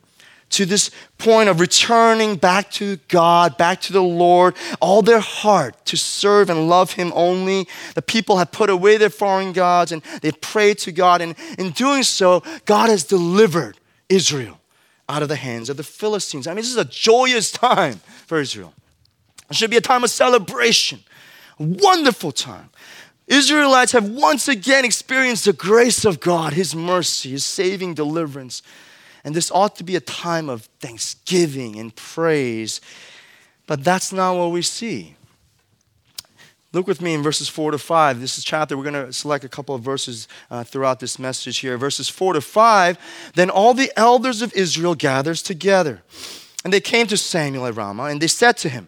to 0.52 0.66
this 0.66 0.92
point 1.18 1.50
of 1.50 1.60
returning 1.60 2.36
back 2.36 2.70
to 2.72 2.98
God, 3.08 3.58
back 3.58 3.82
to 3.82 3.94
the 3.94 4.04
Lord, 4.04 4.56
all 4.80 5.02
their 5.02 5.20
heart 5.20 5.86
to 5.86 5.98
serve 5.98 6.50
and 6.50 6.70
love 6.70 6.94
Him 6.94 7.12
only. 7.16 7.68
The 7.96 8.02
people 8.02 8.38
have 8.38 8.52
put 8.52 8.70
away 8.70 8.98
their 8.98 9.10
foreign 9.10 9.54
gods 9.54 9.92
and 9.92 10.02
they 10.22 10.32
prayed 10.32 10.78
to 10.80 10.92
God. 10.92 11.22
And 11.22 11.36
in 11.58 11.72
doing 11.72 12.04
so, 12.04 12.44
God 12.66 12.90
has 12.90 13.04
delivered 13.04 13.78
Israel 14.10 14.61
out 15.10 15.24
of 15.24 15.30
the 15.30 15.36
hands 15.36 15.70
of 15.70 15.78
the 15.78 15.84
Philistines. 15.84 16.48
I 16.48 16.52
mean, 16.52 16.58
this 16.58 16.72
is 16.72 16.78
a 16.78 16.86
joyous 16.86 17.52
time 17.52 18.02
for 18.26 18.40
Israel. 18.40 18.74
It 19.50 19.56
should 19.56 19.72
be 19.72 19.78
a 19.78 19.82
time 19.82 20.04
of 20.04 20.10
celebration, 20.10 21.04
a 21.60 21.64
wonderful 21.64 22.32
time. 22.32 22.70
Israelites 23.28 23.92
have 23.92 24.10
once 24.10 24.48
again 24.48 24.86
experienced 24.86 25.46
the 25.46 25.54
grace 25.54 26.06
of 26.06 26.20
God, 26.20 26.54
His 26.54 26.76
mercy, 26.76 27.32
His 27.32 27.46
saving 27.46 27.94
deliverance. 27.94 28.62
And 29.24 29.36
this 29.36 29.52
ought 29.52 29.76
to 29.78 29.84
be 29.84 29.96
a 29.96 30.02
time 30.02 30.50
of 30.50 30.66
thanksgiving 30.80 31.78
and 31.78 31.96
praise. 31.96 32.82
But 33.68 33.84
that's 33.84 34.12
not 34.12 34.36
what 34.36 34.52
we 34.52 34.62
see. 34.62 35.16
Look 36.74 36.88
with 36.88 37.02
me 37.02 37.14
in 37.14 37.22
verses 37.22 37.50
4 37.50 37.72
to 37.72 37.78
5. 37.78 38.22
This 38.22 38.38
is 38.38 38.46
chapter. 38.46 38.78
We're 38.78 38.90
going 38.90 39.06
to 39.06 39.12
select 39.12 39.44
a 39.44 39.50
couple 39.50 39.76
of 39.76 39.82
verses 39.82 40.28
uh, 40.50 40.64
throughout 40.64 41.02
this 41.02 41.20
message 41.20 41.58
here. 41.58 41.78
Verses 41.78 42.08
4 42.08 42.34
to 42.34 42.42
5. 42.42 42.98
Then 43.36 43.50
all 43.50 43.74
the 43.74 43.92
elders 43.98 44.42
of 44.42 44.54
Israel 44.54 44.96
gathers 44.96 45.42
together. 45.42 46.02
And 46.64 46.72
they 46.72 46.80
came 46.80 47.08
to 47.08 47.18
Samuel 47.18 47.66
at 47.66 47.76
Ramah, 47.76 48.06
and 48.06 48.22
they 48.22 48.28
said 48.28 48.56
to 48.58 48.70
him, 48.70 48.88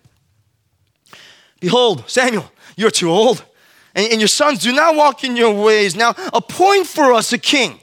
Behold, 1.59 2.09
Samuel, 2.09 2.51
you're 2.77 2.91
too 2.91 3.09
old, 3.09 3.43
and, 3.95 4.11
and 4.11 4.21
your 4.21 4.27
sons 4.27 4.59
do 4.59 4.71
not 4.71 4.95
walk 4.95 5.23
in 5.23 5.35
your 5.35 5.63
ways. 5.63 5.95
Now 5.95 6.13
appoint 6.31 6.87
for 6.87 7.13
us 7.13 7.33
a 7.33 7.37
king 7.37 7.79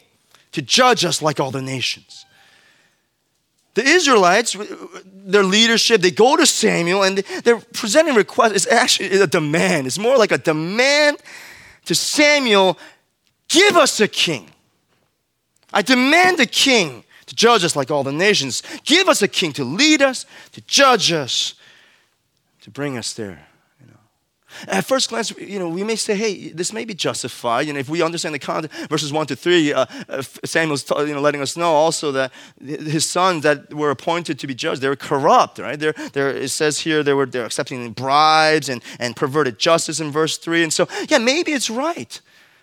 to 0.52 0.62
judge 0.62 1.04
us 1.04 1.21
like 1.21 1.40
all 1.40 1.50
the 1.50 1.62
nations. 1.62 2.25
The 3.75 3.83
Israelites, 3.83 4.57
their 5.05 5.45
leadership, 5.45 6.00
they 6.00 6.11
go 6.11 6.37
to 6.37 6.45
Samuel 6.45 7.05
and 7.05 7.19
they're 7.19 7.61
presenting 7.73 8.15
requests. 8.15 8.53
It's 8.53 8.67
actually 8.67 9.21
a 9.21 9.27
demand. 9.27 9.87
It's 9.87 9.99
more 9.99 10.17
like 10.19 10.33
a 10.33 10.39
demand 10.39 11.19
to 11.85 11.95
Samuel 11.95 12.79
give 13.49 13.77
us 13.77 14.00
a 14.00 14.09
king. 14.09 14.50
I 15.73 15.83
demand 15.83 16.41
a 16.41 16.47
king 16.47 17.05
to 17.27 17.35
judge 17.35 17.65
us 17.65 17.77
like 17.77 17.91
all 17.91 18.03
the 18.03 18.12
nations. 18.12 18.62
Give 18.85 19.09
us 19.09 19.23
a 19.23 19.29
king 19.29 19.53
to 19.53 19.65
lead 19.65 20.03
us, 20.03 20.27
to 20.53 20.61
judge 20.62 21.12
us, 21.12 21.55
to 22.62 22.71
bring 22.71 22.99
us 22.99 23.12
there. 23.12 23.47
At 24.69 24.85
first 24.85 25.09
glance, 25.09 25.31
you 25.38 25.59
know, 25.59 25.69
we 25.69 25.85
may 25.85 25.97
say, 25.97 26.14
hey, 26.14 26.49
this 26.50 26.73
may 26.73 26.85
be 26.85 26.95
justified. 26.95 27.67
You 27.67 27.73
know, 27.73 27.79
if 27.79 27.88
we 27.88 28.02
understand 28.02 28.35
the 28.35 28.38
context, 28.38 28.88
verses 28.88 29.12
1 29.12 29.26
to 29.29 29.37
3, 29.37 29.73
uh, 29.73 29.87
Samuel's 30.45 30.88
you 30.90 31.14
know, 31.14 31.21
letting 31.21 31.40
us 31.40 31.57
know 31.57 31.73
also 31.73 32.12
that 32.12 32.33
his 32.64 33.09
sons 33.09 33.43
that 33.43 33.73
were 33.73 33.90
appointed 33.90 34.38
to 34.38 34.47
be 34.47 34.55
judged, 34.55 34.81
they 34.81 34.88
were 34.88 34.97
corrupt, 34.97 35.59
right? 35.59 35.79
They're, 35.79 35.95
they're, 36.12 36.31
it 36.31 36.50
says 36.50 36.81
here 36.81 37.02
they 37.02 37.14
were 37.14 37.26
they're 37.26 37.47
accepting 37.47 37.93
bribes 37.93 38.69
and, 38.69 38.83
and 38.99 39.17
perverted 39.17 39.59
justice 39.59 40.00
in 40.00 40.11
verse 40.11 40.37
3. 40.38 40.64
And 40.64 40.73
so, 40.73 40.88
yeah, 41.09 41.19
maybe 41.19 41.52
it's 41.52 41.71
right 41.71 42.21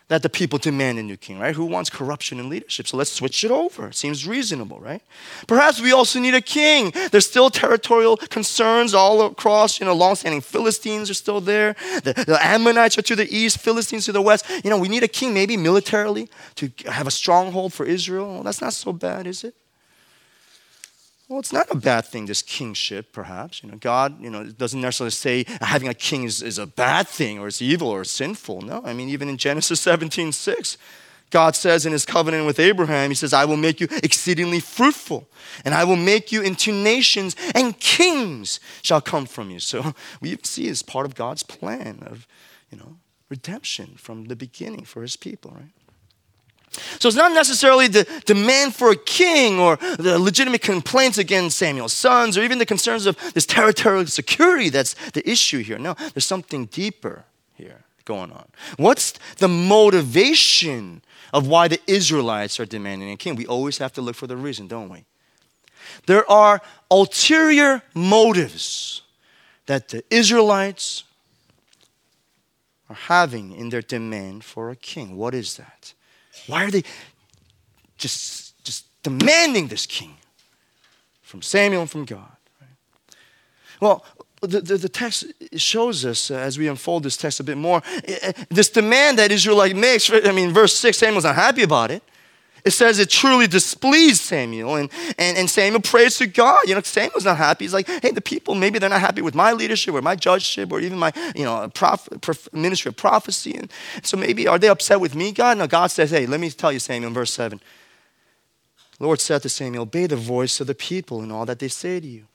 that 0.10 0.24
the 0.24 0.30
people 0.30 0.58
demand 0.58 0.98
a 1.00 1.04
new 1.04 1.18
king, 1.18 1.38
right? 1.38 1.54
Who 1.54 1.66
wants 1.66 1.90
corruption 1.90 2.40
in 2.40 2.50
leadership? 2.50 2.88
So 2.88 2.96
let's 2.96 3.12
switch 3.12 3.44
it 3.44 3.52
over. 3.52 3.92
Seems 3.92 4.26
reasonable, 4.26 4.80
right? 4.80 5.02
Perhaps 5.48 5.82
we 5.82 5.92
also 5.92 6.20
need 6.20 6.34
a 6.34 6.42
king. 6.42 6.94
There's 7.12 7.26
still 7.28 7.50
territorial 7.50 8.16
concerns 8.16 8.94
all 8.94 9.26
across, 9.26 9.80
you 9.80 9.86
know, 9.86 9.94
long-standing 9.94 10.42
Philistines 10.42 11.10
are 11.10 11.14
still 11.14 11.42
there. 11.42 11.76
The, 12.04 12.14
the 12.14 12.40
Ammonites 12.42 12.98
are 12.98 13.02
to 13.02 13.16
the 13.16 13.28
east, 13.36 13.60
Philistines 13.60 14.06
to 14.06 14.14
the 14.14 14.22
west. 14.22 14.46
You 14.64 14.70
know, 14.70 14.78
we 14.78 14.88
need 14.88 15.04
a 15.04 15.10
king 15.10 15.34
maybe 15.34 15.58
militarily 15.58 16.30
to 16.56 16.72
have 16.86 17.08
a 17.08 17.12
stronghold 17.12 17.74
for 17.74 17.86
Israel. 17.86 18.34
Well, 18.34 18.44
that's 18.44 18.62
not 18.62 18.74
so 18.74 18.94
bad, 18.94 19.28
is 19.28 19.44
it? 19.44 19.56
Well, 21.28 21.40
it's 21.40 21.52
not 21.52 21.70
a 21.70 21.76
bad 21.76 22.06
thing, 22.06 22.26
this 22.26 22.42
kingship, 22.42 23.12
perhaps. 23.12 23.62
You 23.62 23.70
know, 23.70 23.78
God, 23.78 24.22
you 24.22 24.30
know, 24.30 24.46
doesn't 24.46 24.80
necessarily 24.80 25.12
say 25.12 25.46
having 25.60 25.90
a 25.90 25.94
king 25.94 26.24
is, 26.24 26.42
is 26.42 26.58
a 26.58 26.66
bad 26.66 27.08
thing 27.08 27.38
or 27.38 27.48
it's 27.48 27.62
evil 27.62 27.90
or 27.90 28.06
sinful. 28.06 28.62
No, 28.62 28.82
I 28.86 28.94
mean, 28.94 29.10
even 29.10 29.28
in 29.28 29.38
Genesis 29.38 29.82
17, 29.82 30.32
6, 30.32 30.78
God 31.30 31.56
says 31.58 31.86
in 31.86 31.92
his 31.92 32.06
covenant 32.06 32.46
with 32.46 32.60
Abraham, 32.60 33.12
he 33.12 33.16
says, 33.16 33.34
I 33.34 33.44
will 33.44 33.58
make 33.58 33.82
you 33.82 33.90
exceedingly 34.02 34.62
fruitful, 34.62 35.28
and 35.66 35.74
I 35.74 35.84
will 35.84 35.98
make 35.98 36.32
you 36.32 36.42
into 36.42 36.72
nations, 36.72 37.36
and 37.54 37.78
kings 37.78 38.62
shall 38.82 39.02
come 39.02 39.26
from 39.26 39.50
you. 39.50 39.60
So 39.60 39.94
we 40.22 40.38
see 40.44 40.68
it's 40.68 40.82
part 40.82 41.06
of 41.06 41.16
God's 41.16 41.44
plan 41.44 42.04
of, 42.06 42.26
you 42.72 42.78
know, 42.78 42.98
redemption 43.28 43.96
from 43.98 44.26
the 44.26 44.38
beginning 44.38 44.86
for 44.86 45.02
his 45.02 45.18
people, 45.18 45.52
right? 45.52 45.72
So 47.00 47.08
it's 47.08 47.18
not 47.18 47.32
necessarily 47.34 47.88
the 47.88 48.08
demand 48.26 48.76
for 48.76 48.92
a 48.92 48.96
king 48.96 49.60
or 49.60 49.78
the 49.78 50.20
legitimate 50.20 50.62
complaints 50.62 51.18
against 51.18 51.58
Samuel's 51.58 51.94
sons 51.94 52.38
or 52.38 52.44
even 52.44 52.58
the 52.58 52.66
concerns 52.66 53.06
of 53.06 53.18
this 53.34 53.46
territorial 53.46 54.06
security 54.08 54.70
that's 54.70 54.94
the 55.12 55.28
issue 55.30 55.64
here. 55.64 55.78
No, 55.78 55.94
there's 56.14 56.26
something 56.26 56.66
deeper 56.66 57.26
here 57.56 57.84
going 58.06 58.32
on. 58.32 58.46
What's 58.78 59.14
the 59.38 59.48
motivation 59.48 61.02
of 61.34 61.48
why 61.48 61.68
the 61.68 61.80
Israelites 61.88 62.60
are 62.60 62.66
demanding 62.66 63.12
a 63.12 63.18
king? 63.18 63.36
We 63.36 63.46
always 63.46 63.78
have 63.80 63.94
to 63.94 64.02
look 64.02 64.16
for 64.16 64.28
the 64.28 64.38
reason, 64.38 64.68
don't 64.68 64.90
we? 64.90 65.06
There 66.06 66.30
are 66.30 66.62
ulterior 66.90 67.84
motives 67.94 69.02
that 69.66 69.90
the 69.90 70.04
Israelites 70.10 71.04
are 72.90 72.96
having 72.96 73.52
in 73.54 73.70
their 73.70 73.82
demand 73.82 74.44
for 74.44 74.70
a 74.70 74.76
king. 74.76 75.18
What 75.18 75.34
is 75.34 75.58
that? 75.58 75.94
Why 76.48 76.64
are 76.64 76.72
they 76.72 76.84
just, 77.98 78.64
just 78.64 78.86
demanding 79.04 79.68
this 79.68 79.86
king 79.86 80.16
from 81.22 81.42
Samuel 81.42 81.82
and 81.82 81.92
from 81.92 82.06
God? 82.06 82.32
Right? 82.62 82.70
Well, 83.80 84.06
the, 84.42 84.62
the, 84.62 84.78
the, 84.78 84.90
text 84.90 85.26
shows 85.56 86.06
us 86.06 86.30
uh, 86.30 86.36
as 86.36 86.60
we 86.60 86.68
unfold 86.68 87.04
this 87.04 87.18
text 87.18 87.40
a 87.40 87.44
bit 87.44 87.58
more 87.58 87.78
uh, 87.78 88.34
this 88.50 88.70
demand 88.70 89.18
that 89.18 89.32
Israelite 89.32 89.76
makes. 89.76 90.12
I 90.12 90.32
mean, 90.32 90.52
verse 90.54 90.78
6, 90.78 90.98
Samuel's 90.98 91.24
not 91.24 91.36
happy 91.36 91.64
about 91.64 91.90
it. 91.92 92.04
It 92.66 92.72
says 92.72 93.00
it 93.00 93.10
truly 93.10 93.48
displeased 93.48 94.22
Samuel, 94.22 94.76
and, 94.76 94.90
and, 95.18 95.38
and 95.38 95.50
Samuel 95.50 95.82
prays 95.82 96.18
to 96.18 96.28
God. 96.28 96.60
You 96.66 96.76
know, 96.76 96.82
Samuel's 96.82 97.26
not 97.26 97.38
happy. 97.38 97.66
He's 97.66 97.74
like, 97.74 97.88
hey, 97.88 98.12
the 98.12 98.22
people, 98.22 98.56
maybe 98.56 98.80
they're 98.80 98.90
not 98.90 99.00
happy 99.00 99.22
with 99.22 99.36
my 99.36 99.54
leadership 99.54 99.94
or 99.94 100.02
my 100.02 100.16
judgeship 100.16 100.72
or 100.72 100.80
even 100.80 100.98
my, 100.98 101.14
you 101.36 101.46
know, 101.46 101.70
prof, 101.70 102.10
ministry 102.52 102.90
of 102.90 102.98
prophecy. 102.98 103.56
And 103.56 103.72
so 104.04 104.18
maybe, 104.18 104.48
are 104.48 104.60
they 104.60 104.70
upset 104.70 105.00
with 105.00 105.16
me, 105.16 105.32
God? 105.32 105.58
No, 105.58 105.68
God 105.68 105.92
says, 105.92 106.12
hey, 106.12 106.26
let 106.26 106.40
me 106.40 106.50
tell 106.50 106.72
you, 106.72 106.80
Samuel, 106.80 107.10
in 107.10 107.14
verse 107.14 107.32
7. 107.32 107.62
Lord 109.00 109.22
said 109.22 109.44
to 109.44 109.50
Samuel, 109.50 109.84
obey 109.84 110.08
the 110.08 110.16
voice 110.16 110.60
of 110.60 110.68
the 110.68 110.76
people 110.76 111.22
in 111.22 111.32
all 111.32 111.46
that 111.46 111.60
they 111.60 111.68
say 111.68 112.00
to 112.00 112.08
you. 112.08 112.26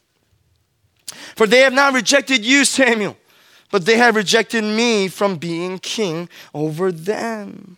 For 1.36 1.46
they 1.46 1.60
have 1.60 1.72
not 1.72 1.92
rejected 1.92 2.44
you, 2.44 2.64
Samuel, 2.64 3.16
but 3.70 3.84
they 3.84 3.96
have 3.96 4.16
rejected 4.16 4.62
me 4.62 5.08
from 5.08 5.36
being 5.36 5.78
king 5.78 6.28
over 6.54 6.92
them. 6.92 7.76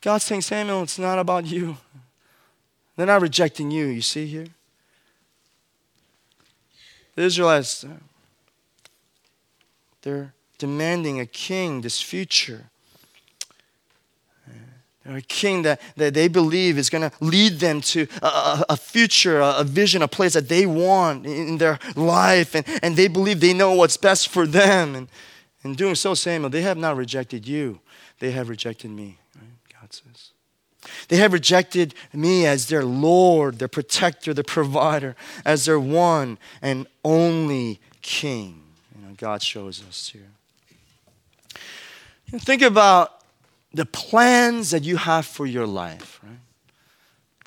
God's 0.00 0.24
saying, 0.24 0.42
Samuel, 0.42 0.82
it's 0.82 0.98
not 0.98 1.18
about 1.18 1.46
you. 1.46 1.76
They're 2.96 3.06
not 3.06 3.20
rejecting 3.20 3.70
you, 3.70 3.86
you 3.86 4.02
see 4.02 4.26
here? 4.26 4.46
The 7.14 7.22
Israelites, 7.22 7.84
uh, 7.84 7.88
they're 10.02 10.32
demanding 10.58 11.20
a 11.20 11.26
king, 11.26 11.80
this 11.80 12.00
future. 12.00 12.66
Uh, 14.48 15.16
a 15.16 15.20
king 15.20 15.62
that, 15.62 15.80
that 15.96 16.14
they 16.14 16.28
believe 16.28 16.78
is 16.78 16.88
going 16.88 17.08
to 17.08 17.16
lead 17.20 17.60
them 17.60 17.80
to 17.80 18.06
a, 18.22 18.64
a 18.70 18.76
future, 18.76 19.40
a, 19.40 19.58
a, 19.58 19.64
vision, 19.64 20.02
a 20.02 20.08
place 20.08 20.34
that 20.34 20.48
they 20.48 20.66
want 20.66 21.26
in 21.26 21.58
their 21.58 21.78
life. 21.96 22.54
And, 22.54 22.66
and 22.82 22.96
they 22.96 23.08
believe 23.08 23.40
they 23.40 23.54
know 23.54 23.72
what's 23.72 23.96
best 23.96 24.28
for 24.28 24.46
them. 24.46 24.94
And 24.94 25.08
in 25.62 25.74
doing 25.74 25.94
so, 25.94 26.14
Samuel, 26.14 26.50
they 26.50 26.62
have 26.62 26.78
not 26.78 26.96
rejected 26.96 27.46
you, 27.46 27.80
they 28.18 28.30
have 28.30 28.48
rejected 28.48 28.90
me. 28.90 29.18
They 31.08 31.16
have 31.16 31.32
rejected 31.32 31.94
me 32.12 32.46
as 32.46 32.68
their 32.68 32.84
Lord, 32.84 33.58
their 33.58 33.68
protector, 33.68 34.32
their 34.32 34.44
provider, 34.44 35.14
as 35.44 35.66
their 35.66 35.78
one 35.78 36.38
and 36.62 36.86
only 37.04 37.80
King. 38.00 38.62
You 38.96 39.06
know, 39.06 39.14
God 39.16 39.42
shows 39.42 39.82
us 39.86 40.08
here. 40.08 40.30
Think 42.38 42.62
about 42.62 43.24
the 43.74 43.84
plans 43.84 44.70
that 44.70 44.84
you 44.84 44.96
have 44.96 45.26
for 45.26 45.46
your 45.46 45.66
life, 45.66 46.20
right? 46.22 46.38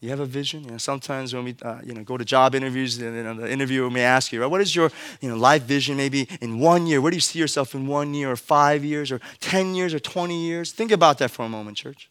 You 0.01 0.09
have 0.09 0.19
a 0.19 0.25
vision. 0.25 0.65
You 0.65 0.71
know, 0.71 0.77
sometimes 0.77 1.33
when 1.33 1.45
we, 1.45 1.55
uh, 1.61 1.79
you 1.81 1.93
know, 1.93 2.03
go 2.03 2.17
to 2.17 2.25
job 2.25 2.55
interviews, 2.55 3.01
and 3.01 3.15
you 3.15 3.23
know, 3.23 3.35
the 3.35 3.49
interviewer 3.49 3.89
may 3.89 4.03
ask 4.03 4.33
you, 4.33 4.41
right, 4.41 4.51
what 4.51 4.59
is 4.59 4.75
your, 4.75 4.91
you 5.21 5.29
know, 5.29 5.37
life 5.37 5.63
vision? 5.63 5.95
Maybe 5.95 6.27
in 6.41 6.59
one 6.59 6.85
year. 6.87 6.99
Where 6.99 7.09
do 7.09 7.15
you 7.15 7.21
see 7.21 7.39
yourself 7.39 7.73
in 7.73 7.87
one 7.87 8.13
year, 8.13 8.31
or 8.31 8.35
five 8.35 8.83
years, 8.83 9.13
or 9.13 9.21
ten 9.39 9.75
years, 9.75 9.93
or 9.93 9.99
twenty 9.99 10.45
years? 10.45 10.73
Think 10.73 10.91
about 10.91 11.19
that 11.19 11.31
for 11.31 11.45
a 11.45 11.49
moment, 11.49 11.77
church. 11.77 12.09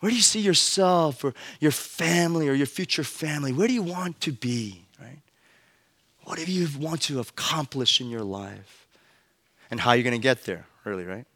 Where 0.00 0.10
do 0.10 0.16
you 0.16 0.22
see 0.22 0.40
yourself 0.40 1.24
or 1.24 1.34
your 1.60 1.72
family 1.72 2.48
or 2.48 2.54
your 2.54 2.66
future 2.66 3.04
family? 3.04 3.52
Where 3.52 3.66
do 3.66 3.74
you 3.74 3.82
want 3.82 4.20
to 4.22 4.32
be, 4.32 4.84
right? 5.00 5.18
What 6.22 6.38
do 6.38 6.44
you 6.44 6.68
want 6.78 7.02
to 7.02 7.20
accomplish 7.20 8.00
in 8.00 8.08
your 8.08 8.22
life? 8.22 8.86
And 9.70 9.80
how 9.80 9.90
are 9.90 9.96
you're 9.96 10.04
going 10.04 10.12
to 10.12 10.22
get 10.22 10.44
there, 10.44 10.66
really, 10.84 11.04
right? 11.04 11.26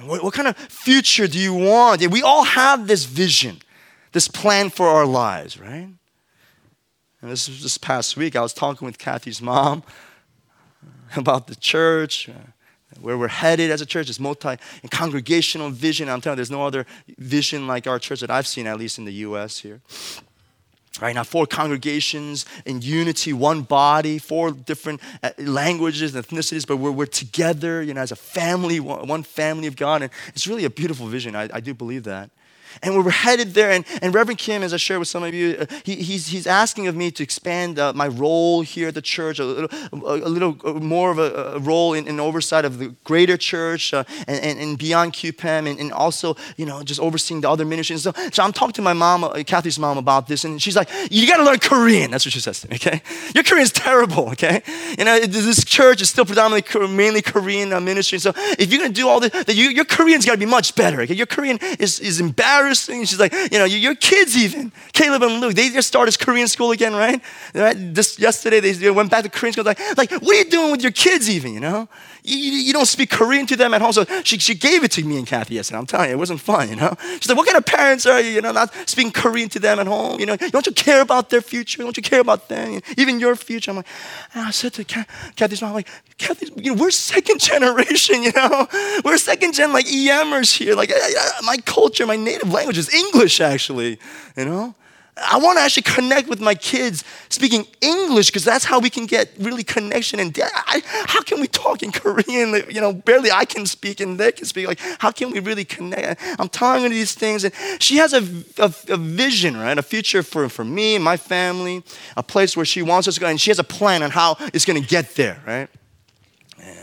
What, 0.00 0.22
what, 0.22 0.34
kind 0.34 0.46
of 0.48 0.56
future 0.56 1.26
do 1.26 1.38
you 1.38 1.54
want? 1.54 2.06
We 2.08 2.22
all 2.22 2.44
have 2.44 2.86
this 2.86 3.04
vision, 3.04 3.62
this 4.12 4.28
plan 4.28 4.70
for 4.70 4.86
our 4.86 5.06
lives, 5.06 5.58
right? 5.58 5.88
And 7.20 7.30
this 7.30 7.46
this 7.46 7.78
past 7.78 8.16
week, 8.16 8.36
I 8.36 8.42
was 8.42 8.52
talking 8.52 8.86
with 8.86 8.98
Kathy's 8.98 9.42
mom 9.42 9.82
about 11.16 11.48
the 11.48 11.56
church, 11.56 12.28
uh, 12.28 12.32
where 13.00 13.18
we're 13.18 13.28
headed 13.28 13.70
as 13.70 13.80
a 13.80 13.86
church, 13.86 14.06
this 14.06 14.20
multi 14.20 14.56
and 14.82 14.90
congregational 14.90 15.70
vision. 15.70 16.08
I'm 16.08 16.20
telling 16.20 16.36
you, 16.36 16.38
there's 16.38 16.50
no 16.50 16.66
other 16.66 16.86
vision 17.18 17.66
like 17.66 17.86
our 17.86 17.98
church 17.98 18.20
that 18.20 18.30
I've 18.30 18.46
seen, 18.46 18.66
at 18.66 18.78
least 18.78 18.98
in 18.98 19.04
the 19.04 19.12
U.S. 19.12 19.58
here. 19.58 19.80
Right 21.00 21.14
now, 21.14 21.22
four 21.22 21.46
congregations 21.46 22.44
in 22.66 22.82
unity, 22.82 23.32
one 23.32 23.62
body, 23.62 24.18
four 24.18 24.50
different 24.50 25.00
uh, 25.22 25.30
languages 25.38 26.14
and 26.14 26.26
ethnicities, 26.26 26.66
but 26.66 26.78
we're, 26.78 26.90
we're 26.90 27.06
together, 27.06 27.82
you 27.82 27.94
know, 27.94 28.00
as 28.00 28.10
a 28.10 28.16
family, 28.16 28.80
one 28.80 29.22
family 29.22 29.68
of 29.68 29.76
God. 29.76 30.02
And 30.02 30.10
it's 30.28 30.48
really 30.48 30.64
a 30.64 30.70
beautiful 30.70 31.06
vision. 31.06 31.36
I, 31.36 31.48
I 31.52 31.60
do 31.60 31.72
believe 31.72 32.02
that. 32.04 32.30
And 32.82 32.96
we 32.96 33.02
were 33.02 33.10
headed 33.10 33.54
there, 33.54 33.70
and, 33.70 33.84
and 34.02 34.14
Reverend 34.14 34.38
Kim, 34.38 34.62
as 34.62 34.72
I 34.72 34.76
shared 34.76 35.00
with 35.00 35.08
some 35.08 35.22
of 35.22 35.34
you, 35.34 35.56
uh, 35.60 35.66
he, 35.84 35.96
he's, 35.96 36.28
he's 36.28 36.46
asking 36.46 36.86
of 36.86 36.96
me 36.96 37.10
to 37.10 37.22
expand 37.22 37.78
uh, 37.78 37.92
my 37.92 38.08
role 38.08 38.62
here 38.62 38.88
at 38.88 38.94
the 38.94 39.02
church, 39.02 39.38
a 39.38 39.44
little, 39.44 39.70
a, 39.92 40.16
a 40.16 40.30
little 40.30 40.56
uh, 40.64 40.72
more 40.74 41.10
of 41.10 41.18
a, 41.18 41.54
a 41.56 41.58
role 41.58 41.94
in, 41.94 42.06
in, 42.06 42.18
oversight 42.20 42.64
of 42.64 42.78
the 42.78 42.88
greater 43.04 43.36
church 43.36 43.94
uh, 43.94 44.04
and, 44.26 44.42
and, 44.42 44.60
and, 44.60 44.78
beyond 44.78 45.12
QPEM, 45.12 45.68
and, 45.70 45.78
and, 45.78 45.92
also, 45.92 46.36
you 46.56 46.66
know, 46.66 46.82
just 46.82 47.00
overseeing 47.00 47.40
the 47.40 47.50
other 47.50 47.64
ministries. 47.64 48.02
So, 48.02 48.12
so 48.32 48.42
I'm 48.42 48.52
talking 48.52 48.74
to 48.74 48.82
my 48.82 48.92
mom, 48.92 49.24
uh, 49.24 49.42
Kathy's 49.46 49.78
mom, 49.78 49.98
about 49.98 50.26
this, 50.26 50.44
and 50.44 50.60
she's 50.60 50.76
like, 50.76 50.88
you 51.10 51.26
got 51.26 51.38
to 51.38 51.44
learn 51.44 51.58
Korean. 51.58 52.10
That's 52.10 52.24
what 52.26 52.32
she 52.32 52.40
says 52.40 52.60
to 52.60 52.68
me, 52.68 52.76
okay? 52.76 53.02
Your 53.34 53.44
Korean's 53.44 53.72
terrible, 53.72 54.30
okay? 54.30 54.62
You 54.98 55.04
know, 55.04 55.18
this 55.20 55.64
church 55.64 56.02
is 56.02 56.10
still 56.10 56.24
predominantly, 56.24 56.88
mainly 56.88 57.22
Korean 57.22 57.70
ministry. 57.84 58.18
So 58.18 58.32
if 58.58 58.70
you're 58.70 58.80
going 58.80 58.92
to 58.92 59.00
do 59.00 59.08
all 59.08 59.20
this, 59.20 59.32
you, 59.48 59.70
your 59.70 59.84
Korean's 59.84 60.24
got 60.24 60.32
to 60.32 60.38
be 60.38 60.46
much 60.46 60.74
better, 60.74 61.00
okay? 61.02 61.14
Your 61.14 61.26
Korean 61.26 61.58
is, 61.78 62.00
is 62.00 62.20
embarrassing 62.20 62.57
embarrassing. 62.58 63.04
She's 63.04 63.18
like, 63.18 63.32
you 63.32 63.58
know, 63.58 63.64
your 63.64 63.94
kids 63.94 64.36
even, 64.36 64.72
Caleb 64.92 65.22
and 65.22 65.40
Luke, 65.40 65.54
they 65.54 65.68
just 65.70 65.88
started 65.88 66.18
Korean 66.18 66.48
school 66.48 66.72
again, 66.72 66.94
right? 66.94 67.20
right? 67.54 67.92
Just 67.92 68.18
yesterday, 68.18 68.60
they 68.60 68.90
went 68.90 69.10
back 69.10 69.24
to 69.24 69.30
Korean 69.30 69.52
school. 69.52 69.64
Like, 69.64 69.80
like, 69.96 70.10
what 70.10 70.34
are 70.34 70.38
you 70.38 70.44
doing 70.44 70.72
with 70.72 70.82
your 70.82 70.92
kids 70.92 71.28
even, 71.28 71.54
you 71.54 71.60
know? 71.60 71.88
You, 72.24 72.36
you, 72.36 72.72
don't 72.72 72.86
speak 72.86 73.10
Korean 73.10 73.46
to 73.46 73.56
them 73.56 73.72
at 73.72 73.80
home. 73.80 73.92
So 73.92 74.04
she, 74.22 74.38
she 74.38 74.54
gave 74.54 74.84
it 74.84 74.90
to 74.92 75.04
me 75.04 75.16
and 75.16 75.26
Kathy 75.26 75.54
yesterday. 75.54 75.78
I'm 75.78 75.86
telling 75.86 76.08
you, 76.10 76.16
it 76.16 76.18
wasn't 76.18 76.40
fun, 76.40 76.68
you 76.68 76.76
know? 76.76 76.94
She's 77.20 77.28
like, 77.28 77.38
what 77.38 77.46
kind 77.46 77.56
of 77.56 77.64
parents 77.64 78.04
are 78.06 78.20
you, 78.20 78.30
you 78.30 78.40
know, 78.42 78.52
not 78.52 78.74
speaking 78.86 79.12
Korean 79.12 79.48
to 79.50 79.58
them 79.58 79.78
at 79.78 79.86
home? 79.86 80.20
You 80.20 80.26
know, 80.26 80.36
don't 80.36 80.66
you 80.66 80.72
care 80.72 81.00
about 81.00 81.30
their 81.30 81.40
future? 81.40 81.82
Don't 81.82 81.96
you 81.96 82.02
care 82.02 82.20
about 82.20 82.48
them? 82.48 82.80
Even 82.96 83.18
your 83.18 83.34
future? 83.36 83.70
I'm 83.70 83.78
like, 83.78 83.86
and 84.34 84.44
I 84.44 84.50
said 84.50 84.74
to 84.74 84.84
Kathy's 84.84 85.62
mom, 85.62 85.72
like, 85.72 85.88
Kathy, 86.18 86.52
you 86.56 86.74
know, 86.74 86.82
we're 86.82 86.90
second 86.90 87.40
generation, 87.50 88.22
you 88.22 88.32
know? 88.32 88.66
We're 89.04 89.16
second 89.16 89.54
gen, 89.54 89.72
like, 89.72 89.86
EMers 89.86 90.54
here. 90.54 90.74
Like, 90.74 90.92
my 91.44 91.56
culture, 91.64 92.06
my 92.06 92.16
native 92.16 92.47
language 92.48 92.78
is 92.78 92.92
English, 92.92 93.40
actually, 93.40 93.98
you 94.36 94.44
know? 94.44 94.74
I 95.20 95.38
want 95.38 95.58
to 95.58 95.62
actually 95.62 95.82
connect 95.82 96.28
with 96.28 96.40
my 96.40 96.54
kids 96.54 97.04
speaking 97.28 97.66
English 97.80 98.28
because 98.28 98.44
that's 98.44 98.64
how 98.64 98.78
we 98.78 98.90
can 98.90 99.06
get 99.06 99.30
really 99.38 99.64
connection. 99.64 100.20
And 100.20 100.36
I, 100.40 100.82
how 101.06 101.22
can 101.22 101.40
we 101.40 101.48
talk 101.48 101.82
in 101.82 101.92
Korean? 101.92 102.54
You 102.70 102.80
know, 102.80 102.92
barely 102.92 103.30
I 103.30 103.44
can 103.44 103.66
speak 103.66 104.00
and 104.00 104.18
they 104.18 104.32
can 104.32 104.44
speak. 104.44 104.68
Like, 104.68 104.80
how 104.98 105.10
can 105.10 105.30
we 105.30 105.40
really 105.40 105.64
connect? 105.64 106.22
I'm 106.38 106.48
telling 106.48 106.82
her 106.82 106.88
these 106.88 107.14
things, 107.14 107.44
and 107.44 107.52
she 107.80 107.96
has 107.96 108.12
a, 108.12 108.22
a, 108.58 108.72
a 108.88 108.96
vision, 108.96 109.56
right? 109.56 109.76
A 109.76 109.82
future 109.82 110.22
for, 110.22 110.48
for 110.48 110.64
me, 110.64 110.94
and 110.94 111.04
my 111.04 111.16
family, 111.16 111.82
a 112.16 112.22
place 112.22 112.56
where 112.56 112.66
she 112.66 112.82
wants 112.82 113.08
us 113.08 113.14
to 113.14 113.20
go, 113.20 113.26
and 113.26 113.40
she 113.40 113.50
has 113.50 113.58
a 113.58 113.64
plan 113.64 114.02
on 114.02 114.10
how 114.10 114.36
it's 114.54 114.64
going 114.64 114.80
to 114.80 114.88
get 114.88 115.16
there, 115.16 115.42
right? 115.46 115.68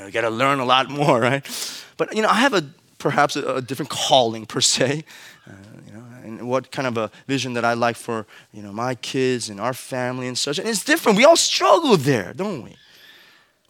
we 0.05 0.11
got 0.11 0.21
to 0.21 0.29
learn 0.29 0.59
a 0.59 0.65
lot 0.65 0.89
more, 0.89 1.19
right? 1.29 1.45
But 1.97 2.15
you 2.15 2.21
know, 2.21 2.29
I 2.29 2.35
have 2.35 2.53
a 2.53 2.65
perhaps 2.97 3.35
a, 3.35 3.55
a 3.55 3.61
different 3.61 3.89
calling 3.89 4.45
per 4.45 4.61
se 4.61 5.03
and 5.45 6.47
what 6.47 6.71
kind 6.71 6.87
of 6.87 6.97
a 6.97 7.11
vision 7.27 7.53
that 7.53 7.63
I 7.63 7.73
like 7.73 7.95
for 7.95 8.25
you 8.51 8.61
know 8.61 8.71
my 8.71 8.95
kids 8.95 9.49
and 9.49 9.59
our 9.59 9.73
family 9.73 10.27
and 10.27 10.37
such. 10.37 10.59
And 10.59 10.67
it's 10.67 10.83
different. 10.83 11.17
We 11.17 11.25
all 11.25 11.37
struggle 11.37 11.97
there, 11.97 12.33
don't 12.33 12.63
we? 12.63 12.75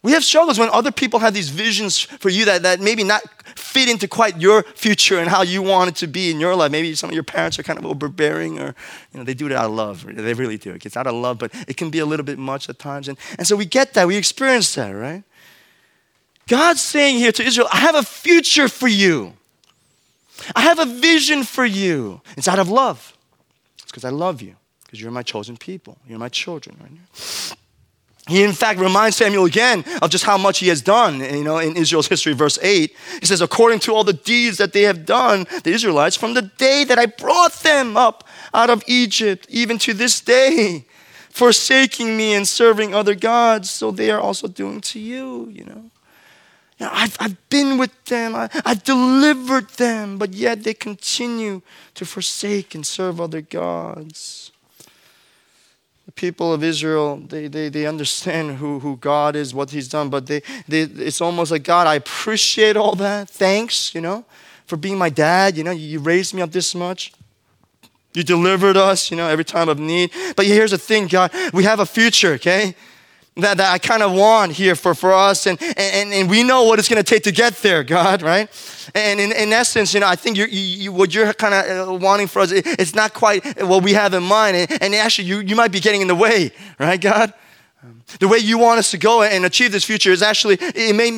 We 0.05 0.11
have 0.11 0.23
struggles 0.23 0.59
when 0.59 0.69
other 0.69 0.91
people 0.91 1.19
have 1.19 1.33
these 1.33 1.49
visions 1.49 1.99
for 1.99 2.29
you 2.29 2.45
that, 2.45 2.61
that 2.61 2.79
maybe 2.79 3.03
not 3.03 3.23
fit 3.57 3.89
into 3.89 4.07
quite 4.07 4.39
your 4.39 4.61
future 4.61 5.17
and 5.17 5.27
how 5.27 5.41
you 5.41 5.63
want 5.63 5.89
it 5.89 5.95
to 5.95 6.07
be 6.07 6.29
in 6.29 6.39
your 6.39 6.55
life. 6.55 6.71
Maybe 6.71 6.93
some 6.93 7.09
of 7.09 7.15
your 7.15 7.23
parents 7.23 7.57
are 7.57 7.63
kind 7.63 7.79
of 7.79 7.87
overbearing 7.87 8.59
or 8.59 8.75
you 9.11 9.17
know 9.17 9.23
they 9.23 9.33
do 9.33 9.47
it 9.47 9.51
out 9.51 9.65
of 9.65 9.71
love. 9.71 10.05
They 10.07 10.35
really 10.35 10.57
do. 10.57 10.71
It 10.73 10.81
gets 10.81 10.95
out 10.95 11.07
of 11.07 11.15
love, 11.15 11.39
but 11.39 11.51
it 11.67 11.75
can 11.75 11.89
be 11.89 11.97
a 11.97 12.05
little 12.05 12.25
bit 12.25 12.37
much 12.37 12.69
at 12.69 12.77
times. 12.77 13.07
And, 13.07 13.17
and 13.39 13.47
so 13.47 13.55
we 13.55 13.65
get 13.65 13.93
that, 13.95 14.07
we 14.07 14.15
experience 14.15 14.75
that, 14.75 14.91
right? 14.91 15.23
God's 16.47 16.81
saying 16.81 17.17
here 17.17 17.31
to 17.31 17.43
Israel, 17.43 17.67
I 17.73 17.77
have 17.77 17.95
a 17.95 18.03
future 18.03 18.67
for 18.67 18.87
you. 18.87 19.33
I 20.55 20.61
have 20.61 20.79
a 20.79 20.85
vision 20.85 21.43
for 21.43 21.65
you. 21.65 22.21
It's 22.37 22.47
out 22.47 22.59
of 22.59 22.69
love. 22.69 23.17
It's 23.75 23.85
because 23.85 24.05
I 24.05 24.09
love 24.09 24.41
you, 24.41 24.55
because 24.83 25.01
you're 25.01 25.11
my 25.11 25.23
chosen 25.23 25.57
people. 25.57 25.97
You're 26.07 26.19
my 26.19 26.29
children, 26.29 26.77
right? 26.81 27.55
He, 28.27 28.43
in 28.43 28.53
fact, 28.53 28.79
reminds 28.79 29.17
Samuel 29.17 29.45
again 29.45 29.85
of 30.01 30.09
just 30.09 30.23
how 30.23 30.37
much 30.37 30.57
he 30.57 30.67
has 30.69 30.81
done. 30.81 31.19
You 31.19 31.43
know, 31.43 31.59
in 31.59 31.77
Israel's 31.77 32.07
history, 32.07 32.33
verse 32.33 32.57
8, 32.59 32.95
he 33.19 33.25
says, 33.25 33.39
According 33.39 33.79
to 33.81 33.93
all 33.93 34.03
the 34.03 34.13
deeds 34.13 34.57
that 34.57 34.73
they 34.73 34.81
have 34.81 35.05
done, 35.05 35.45
the 35.63 35.71
Israelites, 35.71 36.15
from 36.15 36.33
the 36.33 36.41
day 36.41 36.83
that 36.85 36.97
I 36.97 37.05
brought 37.05 37.53
them 37.61 37.95
up 37.95 38.27
out 38.51 38.71
of 38.71 38.83
Egypt, 38.87 39.45
even 39.49 39.77
to 39.79 39.93
this 39.93 40.21
day, 40.21 40.85
forsaking 41.29 42.17
me 42.17 42.33
and 42.33 42.47
serving 42.47 42.95
other 42.95 43.13
gods, 43.13 43.69
so 43.69 43.91
they 43.91 44.09
are 44.09 44.19
also 44.19 44.47
doing 44.47 44.81
to 44.81 44.99
you, 44.99 45.47
you 45.49 45.63
know. 45.65 45.91
Know, 46.79 46.89
I've, 46.91 47.15
I've 47.19 47.49
been 47.49 47.77
with 47.77 48.03
them, 48.05 48.35
I, 48.35 48.49
I've 48.65 48.83
delivered 48.83 49.69
them, 49.69 50.17
but 50.17 50.33
yet 50.33 50.63
they 50.63 50.73
continue 50.73 51.61
to 51.93 52.05
forsake 52.05 52.75
and 52.75 52.85
serve 52.85 53.21
other 53.21 53.39
gods. 53.39 54.51
The 56.05 56.11
people 56.11 56.51
of 56.53 56.63
Israel, 56.63 57.17
they, 57.17 57.47
they, 57.47 57.69
they 57.69 57.85
understand 57.85 58.57
who, 58.57 58.79
who 58.79 58.97
God 58.97 59.37
is, 59.37 59.55
what 59.55 59.71
He's 59.71 59.87
done, 59.87 60.09
but 60.09 60.27
they, 60.27 60.41
they, 60.67 60.81
it's 60.81 61.21
almost 61.21 61.49
like, 61.49 61.63
God, 61.63 61.87
I 61.87 61.95
appreciate 61.95 62.75
all 62.75 62.95
that. 62.95 63.29
Thanks, 63.29 63.95
you 63.95 64.01
know, 64.01 64.25
for 64.65 64.75
being 64.75 64.97
my 64.97 65.09
dad. 65.09 65.55
You 65.57 65.63
know, 65.63 65.71
you 65.71 65.99
raised 65.99 66.33
me 66.33 66.41
up 66.41 66.51
this 66.51 66.75
much. 66.75 67.13
You 68.13 68.23
delivered 68.23 68.77
us, 68.77 69.09
you 69.11 69.17
know, 69.17 69.27
every 69.27 69.45
time 69.45 69.69
of 69.69 69.79
need. 69.79 70.11
But 70.35 70.45
here's 70.45 70.71
the 70.71 70.77
thing, 70.77 71.07
God, 71.07 71.31
we 71.53 71.63
have 71.63 71.79
a 71.79 71.85
future, 71.85 72.33
okay? 72.33 72.75
That, 73.37 73.57
that 73.57 73.73
I 73.73 73.77
kind 73.77 74.01
of 74.01 74.13
want 74.13 74.53
here 74.53 74.75
for, 74.75 74.95
for 74.95 75.13
us. 75.13 75.45
And, 75.45 75.61
and, 75.61 76.13
and 76.13 76.29
we 76.29 76.43
know 76.43 76.63
what 76.63 76.79
it's 76.79 76.87
going 76.87 77.03
to 77.03 77.09
take 77.09 77.23
to 77.23 77.31
get 77.31 77.55
there, 77.57 77.83
God, 77.95 78.21
right? 78.21 78.49
And 78.93 79.19
in, 79.19 79.31
in 79.31 79.51
essence, 79.51 79.93
you 79.93 79.99
know, 79.99 80.07
I 80.07 80.15
think 80.15 80.37
you're, 80.37 80.47
you, 80.47 80.91
what 80.91 81.13
you're 81.13 81.33
kind 81.33 81.53
of 81.53 81.89
uh, 81.89 81.93
wanting 81.93 82.27
for 82.27 82.39
us, 82.39 82.51
it's 82.51 82.95
not 82.95 83.13
quite 83.13 83.61
what 83.61 83.83
we 83.83 83.93
have 83.93 84.13
in 84.13 84.23
mind. 84.23 84.55
And, 84.57 84.81
and 84.81 84.95
actually, 84.95 85.27
you, 85.27 85.39
you 85.39 85.55
might 85.55 85.71
be 85.71 85.79
getting 85.79 86.01
in 86.01 86.07
the 86.07 86.15
way, 86.15 86.51
right, 86.79 86.99
God? 86.99 87.33
The 88.19 88.27
way 88.27 88.37
you 88.37 88.57
want 88.57 88.79
us 88.79 88.91
to 88.91 88.97
go 88.97 89.23
and 89.23 89.45
achieve 89.45 89.71
this 89.71 89.83
future 89.83 90.11
is 90.11 90.21
actually, 90.21 90.57
it 90.59 90.95
may 90.95 91.11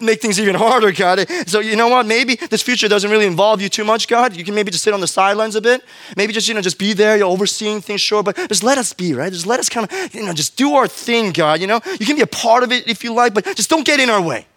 make 0.00 0.20
things 0.20 0.38
even 0.38 0.54
harder, 0.54 0.92
God. 0.92 1.26
So, 1.46 1.60
you 1.60 1.76
know 1.76 1.88
what? 1.88 2.06
Maybe 2.06 2.36
this 2.36 2.62
future 2.62 2.88
doesn't 2.88 3.10
really 3.10 3.26
involve 3.26 3.60
you 3.60 3.68
too 3.68 3.84
much, 3.84 4.06
God. 4.06 4.36
You 4.36 4.44
can 4.44 4.54
maybe 4.54 4.70
just 4.70 4.84
sit 4.84 4.94
on 4.94 5.00
the 5.00 5.06
sidelines 5.06 5.56
a 5.56 5.60
bit. 5.60 5.82
Maybe 6.16 6.32
just, 6.32 6.46
you 6.46 6.54
know, 6.54 6.60
just 6.60 6.78
be 6.78 6.92
there. 6.92 7.16
You're 7.16 7.28
overseeing 7.28 7.80
things, 7.80 8.00
sure. 8.00 8.22
But 8.22 8.36
just 8.48 8.62
let 8.62 8.78
us 8.78 8.92
be, 8.92 9.14
right? 9.14 9.32
Just 9.32 9.46
let 9.46 9.58
us 9.60 9.68
kind 9.68 9.90
of, 9.90 10.14
you 10.14 10.24
know, 10.24 10.32
just 10.32 10.56
do 10.56 10.74
our 10.74 10.86
thing, 10.86 11.32
God. 11.32 11.60
You 11.60 11.66
know, 11.66 11.80
you 11.98 12.06
can 12.06 12.16
be 12.16 12.22
a 12.22 12.26
part 12.26 12.62
of 12.62 12.70
it 12.70 12.86
if 12.86 13.02
you 13.02 13.12
like, 13.12 13.34
but 13.34 13.44
just 13.56 13.70
don't 13.70 13.84
get 13.84 14.00
in 14.00 14.10
our 14.10 14.22
way. 14.22 14.46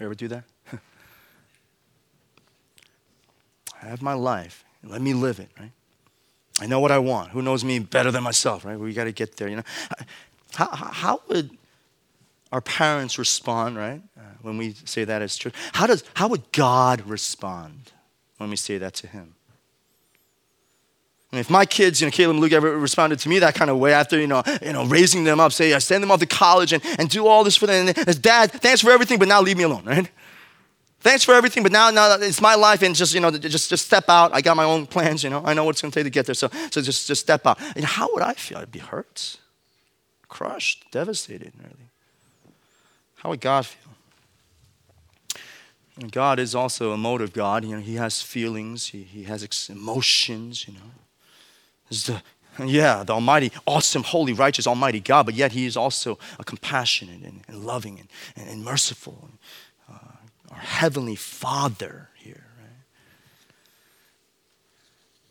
You 0.00 0.06
ever 0.06 0.16
do 0.16 0.26
that? 0.26 0.42
I 3.80 3.86
have 3.86 4.02
my 4.02 4.14
life. 4.14 4.64
Let 4.82 5.00
me 5.00 5.14
live 5.14 5.38
it, 5.38 5.48
right? 5.60 5.70
I 6.62 6.66
know 6.66 6.78
what 6.78 6.92
I 6.92 7.00
want. 7.00 7.30
Who 7.30 7.42
knows 7.42 7.64
me 7.64 7.80
better 7.80 8.12
than 8.12 8.22
myself, 8.22 8.64
right? 8.64 8.78
We 8.78 8.92
got 8.92 9.04
to 9.04 9.12
get 9.12 9.36
there, 9.36 9.48
you 9.48 9.56
know. 9.56 9.64
How, 10.54 10.68
how 10.68 11.20
would 11.26 11.50
our 12.52 12.60
parents 12.60 13.18
respond, 13.18 13.76
right, 13.76 14.00
uh, 14.16 14.20
when 14.42 14.58
we 14.58 14.74
say 14.84 15.02
that 15.02 15.22
as 15.22 15.36
church? 15.36 15.54
How, 15.72 15.88
does, 15.88 16.04
how 16.14 16.28
would 16.28 16.52
God 16.52 17.00
respond 17.00 17.90
when 18.36 18.48
we 18.48 18.54
say 18.54 18.78
that 18.78 18.94
to 18.94 19.08
Him? 19.08 19.34
And 21.32 21.40
if 21.40 21.50
my 21.50 21.66
kids, 21.66 22.00
you 22.00 22.06
know, 22.06 22.12
Caleb 22.12 22.36
and 22.36 22.40
Luke 22.40 22.52
ever 22.52 22.78
responded 22.78 23.18
to 23.20 23.28
me 23.28 23.40
that 23.40 23.56
kind 23.56 23.68
of 23.68 23.78
way 23.78 23.92
after, 23.92 24.20
you 24.20 24.28
know, 24.28 24.44
you 24.62 24.72
know, 24.72 24.84
raising 24.84 25.24
them 25.24 25.40
up, 25.40 25.52
say, 25.52 25.74
I 25.74 25.78
send 25.78 26.00
them 26.00 26.12
off 26.12 26.20
to 26.20 26.26
college 26.26 26.72
and, 26.72 26.84
and 26.96 27.08
do 27.08 27.26
all 27.26 27.42
this 27.42 27.56
for 27.56 27.66
them. 27.66 27.88
And 27.88 28.22
dad, 28.22 28.52
thanks 28.52 28.82
for 28.82 28.92
everything, 28.92 29.18
but 29.18 29.26
now 29.26 29.42
leave 29.42 29.56
me 29.56 29.64
alone, 29.64 29.84
right? 29.84 30.08
Thanks 31.02 31.24
for 31.24 31.34
everything, 31.34 31.64
but 31.64 31.72
now, 31.72 31.90
now 31.90 32.14
it's 32.14 32.40
my 32.40 32.54
life, 32.54 32.80
and 32.82 32.94
just 32.94 33.12
you 33.12 33.18
know, 33.18 33.32
just 33.32 33.68
just 33.68 33.84
step 33.84 34.04
out. 34.08 34.32
I 34.32 34.40
got 34.40 34.56
my 34.56 34.62
own 34.62 34.86
plans, 34.86 35.24
you 35.24 35.30
know. 35.30 35.42
I 35.44 35.52
know 35.52 35.64
what 35.64 35.70
it's 35.70 35.82
going 35.82 35.90
to 35.90 35.98
take 35.98 36.04
to 36.04 36.10
get 36.10 36.26
there, 36.26 36.34
so 36.36 36.48
so 36.70 36.80
just 36.80 37.08
just 37.08 37.20
step 37.20 37.44
out. 37.44 37.58
And 37.74 37.84
how 37.84 38.08
would 38.14 38.22
I 38.22 38.34
feel? 38.34 38.58
I'd 38.58 38.70
be 38.70 38.78
hurt, 38.78 39.36
crushed, 40.28 40.84
devastated, 40.92 41.54
really. 41.58 41.90
How 43.16 43.30
would 43.30 43.40
God 43.40 43.66
feel? 43.66 43.92
And 46.00 46.12
God 46.12 46.38
is 46.38 46.54
also 46.54 46.92
a 46.92 46.96
motive 46.96 47.32
God. 47.32 47.64
You 47.64 47.74
know, 47.74 47.82
He 47.82 47.96
has 47.96 48.22
feelings. 48.22 48.86
He, 48.86 49.02
he 49.02 49.24
has 49.24 49.68
emotions. 49.68 50.68
You 50.68 50.74
know, 50.74 50.90
He's 51.88 52.04
the 52.06 52.22
yeah, 52.64 53.02
the 53.02 53.14
Almighty, 53.14 53.50
awesome, 53.66 54.04
holy, 54.04 54.34
righteous, 54.34 54.68
Almighty 54.68 55.00
God. 55.00 55.26
But 55.26 55.34
yet 55.34 55.50
He 55.50 55.66
is 55.66 55.76
also 55.76 56.16
a 56.38 56.44
compassionate 56.44 57.22
and, 57.24 57.42
and 57.48 57.64
loving 57.64 57.98
and, 57.98 58.08
and, 58.36 58.48
and 58.48 58.64
merciful 58.64 59.30
our 60.52 60.58
Heavenly 60.58 61.16
Father 61.16 62.10
here. 62.14 62.44
Right? 62.58 62.84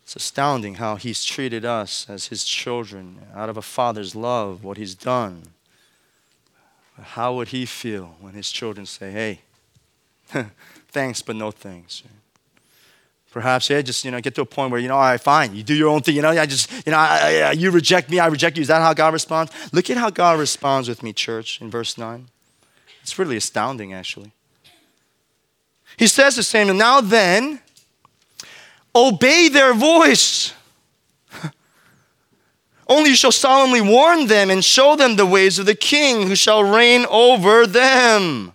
It's 0.02 0.16
astounding 0.16 0.74
how 0.74 0.96
He's 0.96 1.24
treated 1.24 1.64
us 1.64 2.06
as 2.08 2.26
His 2.26 2.44
children 2.44 3.20
out 3.34 3.48
of 3.48 3.56
a 3.56 3.62
Father's 3.62 4.14
love, 4.14 4.64
what 4.64 4.76
He's 4.76 4.94
done. 4.94 5.48
How 7.00 7.34
would 7.34 7.48
He 7.48 7.64
feel 7.64 8.16
when 8.20 8.34
His 8.34 8.50
children 8.50 8.84
say, 8.84 9.10
hey, 9.10 9.40
thanks, 10.88 11.22
but 11.22 11.36
no 11.36 11.50
thanks? 11.50 12.02
Perhaps, 13.30 13.70
yeah, 13.70 13.80
just, 13.80 14.04
you 14.04 14.10
know, 14.10 14.20
get 14.20 14.34
to 14.34 14.42
a 14.42 14.46
point 14.46 14.70
where, 14.70 14.78
you 14.78 14.88
know, 14.88 14.94
all 14.94 15.00
right, 15.00 15.18
fine, 15.18 15.54
you 15.54 15.62
do 15.62 15.72
your 15.72 15.88
own 15.88 16.02
thing, 16.02 16.14
you 16.14 16.20
know, 16.20 16.28
I 16.28 16.44
just, 16.44 16.70
you 16.84 16.92
know, 16.92 16.98
I, 16.98 17.40
I, 17.46 17.52
you 17.52 17.70
reject 17.70 18.10
me, 18.10 18.18
I 18.18 18.26
reject 18.26 18.58
you. 18.58 18.60
Is 18.60 18.68
that 18.68 18.82
how 18.82 18.92
God 18.92 19.14
responds? 19.14 19.50
Look 19.72 19.88
at 19.88 19.96
how 19.96 20.10
God 20.10 20.38
responds 20.38 20.86
with 20.86 21.02
me, 21.02 21.14
church, 21.14 21.58
in 21.62 21.70
verse 21.70 21.96
9. 21.96 22.28
It's 23.00 23.18
really 23.18 23.38
astounding, 23.38 23.94
actually. 23.94 24.32
He 25.96 26.06
says 26.06 26.34
to 26.36 26.42
Samuel, 26.42 26.76
Now 26.76 27.00
then, 27.00 27.60
obey 28.94 29.48
their 29.48 29.74
voice. 29.74 30.54
Only 32.88 33.10
you 33.10 33.16
shall 33.16 33.32
solemnly 33.32 33.80
warn 33.80 34.26
them 34.26 34.50
and 34.50 34.64
show 34.64 34.96
them 34.96 35.16
the 35.16 35.26
ways 35.26 35.58
of 35.58 35.66
the 35.66 35.74
king 35.74 36.26
who 36.26 36.36
shall 36.36 36.62
reign 36.62 37.06
over 37.08 37.66
them. 37.66 38.52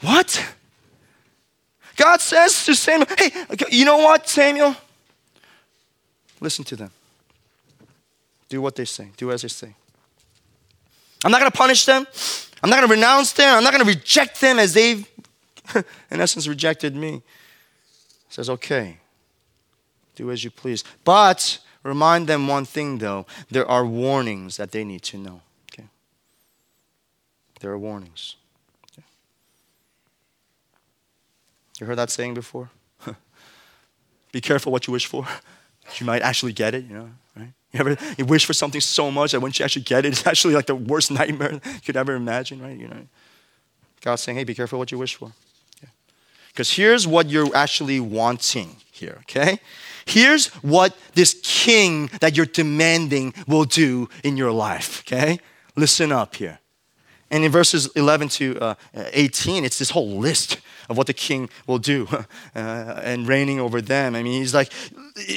What? 0.00 0.44
God 1.96 2.20
says 2.20 2.64
to 2.66 2.74
Samuel, 2.74 3.08
Hey, 3.18 3.30
you 3.70 3.84
know 3.84 3.98
what, 3.98 4.28
Samuel? 4.28 4.76
Listen 6.40 6.64
to 6.66 6.76
them. 6.76 6.90
Do 8.48 8.60
what 8.60 8.76
they 8.76 8.84
say, 8.84 9.08
do 9.16 9.32
as 9.32 9.42
they 9.42 9.48
say. 9.48 9.74
I'm 11.24 11.32
not 11.32 11.40
going 11.40 11.50
to 11.50 11.56
punish 11.56 11.84
them. 11.84 12.06
I'm 12.62 12.70
not 12.70 12.76
going 12.76 12.88
to 12.88 12.94
renounce 12.94 13.32
them. 13.32 13.56
I'm 13.56 13.64
not 13.64 13.72
going 13.72 13.84
to 13.84 13.88
reject 13.88 14.40
them 14.40 14.58
as 14.58 14.74
they've, 14.74 15.08
in 16.10 16.20
essence, 16.20 16.46
rejected 16.46 16.94
me. 16.94 17.22
Says, 18.28 18.50
okay, 18.50 18.98
do 20.16 20.30
as 20.30 20.42
you 20.42 20.50
please. 20.50 20.82
But 21.04 21.58
remind 21.82 22.26
them 22.26 22.48
one 22.48 22.64
thing, 22.64 22.98
though 22.98 23.26
there 23.50 23.66
are 23.70 23.86
warnings 23.86 24.56
that 24.56 24.72
they 24.72 24.84
need 24.84 25.02
to 25.04 25.18
know. 25.18 25.40
Okay? 25.72 25.86
There 27.60 27.70
are 27.70 27.78
warnings. 27.78 28.36
Okay? 28.92 29.06
You 31.78 31.86
heard 31.86 31.98
that 31.98 32.10
saying 32.10 32.34
before? 32.34 32.70
Be 34.32 34.40
careful 34.40 34.72
what 34.72 34.86
you 34.86 34.92
wish 34.92 35.06
for. 35.06 35.26
You 36.00 36.04
might 36.04 36.20
actually 36.20 36.52
get 36.52 36.74
it, 36.74 36.84
you 36.86 36.94
know, 36.94 37.10
right? 37.36 37.52
You 37.72 37.78
ever 37.78 37.96
you 38.18 38.24
wish 38.24 38.44
for 38.44 38.52
something 38.52 38.80
so 38.80 39.08
much 39.08 39.30
that 39.30 39.40
once 39.40 39.56
you 39.56 39.64
actually 39.64 39.82
get 39.82 40.04
it, 40.04 40.08
it's 40.08 40.26
actually 40.26 40.54
like 40.54 40.66
the 40.66 40.74
worst 40.74 41.12
nightmare 41.12 41.52
you 41.52 41.80
could 41.84 41.96
ever 41.96 42.16
imagine, 42.16 42.60
right? 42.60 42.76
You 42.76 42.88
know, 42.88 43.06
God's 44.00 44.22
saying, 44.22 44.36
hey, 44.36 44.42
be 44.42 44.52
careful 44.52 44.80
what 44.80 44.90
you 44.90 44.98
wish 44.98 45.14
for. 45.14 45.30
Because 46.56 46.72
here's 46.72 47.06
what 47.06 47.28
you're 47.28 47.54
actually 47.54 48.00
wanting 48.00 48.76
here, 48.90 49.18
okay? 49.20 49.60
Here's 50.06 50.46
what 50.62 50.96
this 51.12 51.38
king 51.42 52.08
that 52.22 52.34
you're 52.34 52.46
demanding 52.46 53.34
will 53.46 53.66
do 53.66 54.08
in 54.24 54.38
your 54.38 54.52
life, 54.52 55.00
okay? 55.00 55.38
Listen 55.76 56.10
up 56.12 56.36
here. 56.36 56.60
And 57.30 57.44
in 57.44 57.52
verses 57.52 57.88
11 57.88 58.28
to 58.28 58.58
uh, 58.58 58.74
18, 58.94 59.66
it's 59.66 59.78
this 59.78 59.90
whole 59.90 60.16
list 60.16 60.60
of 60.88 60.96
what 60.96 61.06
the 61.06 61.12
king 61.12 61.50
will 61.66 61.78
do 61.78 62.08
uh, 62.10 62.20
and 62.54 63.28
reigning 63.28 63.60
over 63.60 63.82
them. 63.82 64.14
I 64.14 64.22
mean, 64.22 64.40
he's 64.40 64.54
like, 64.54 64.72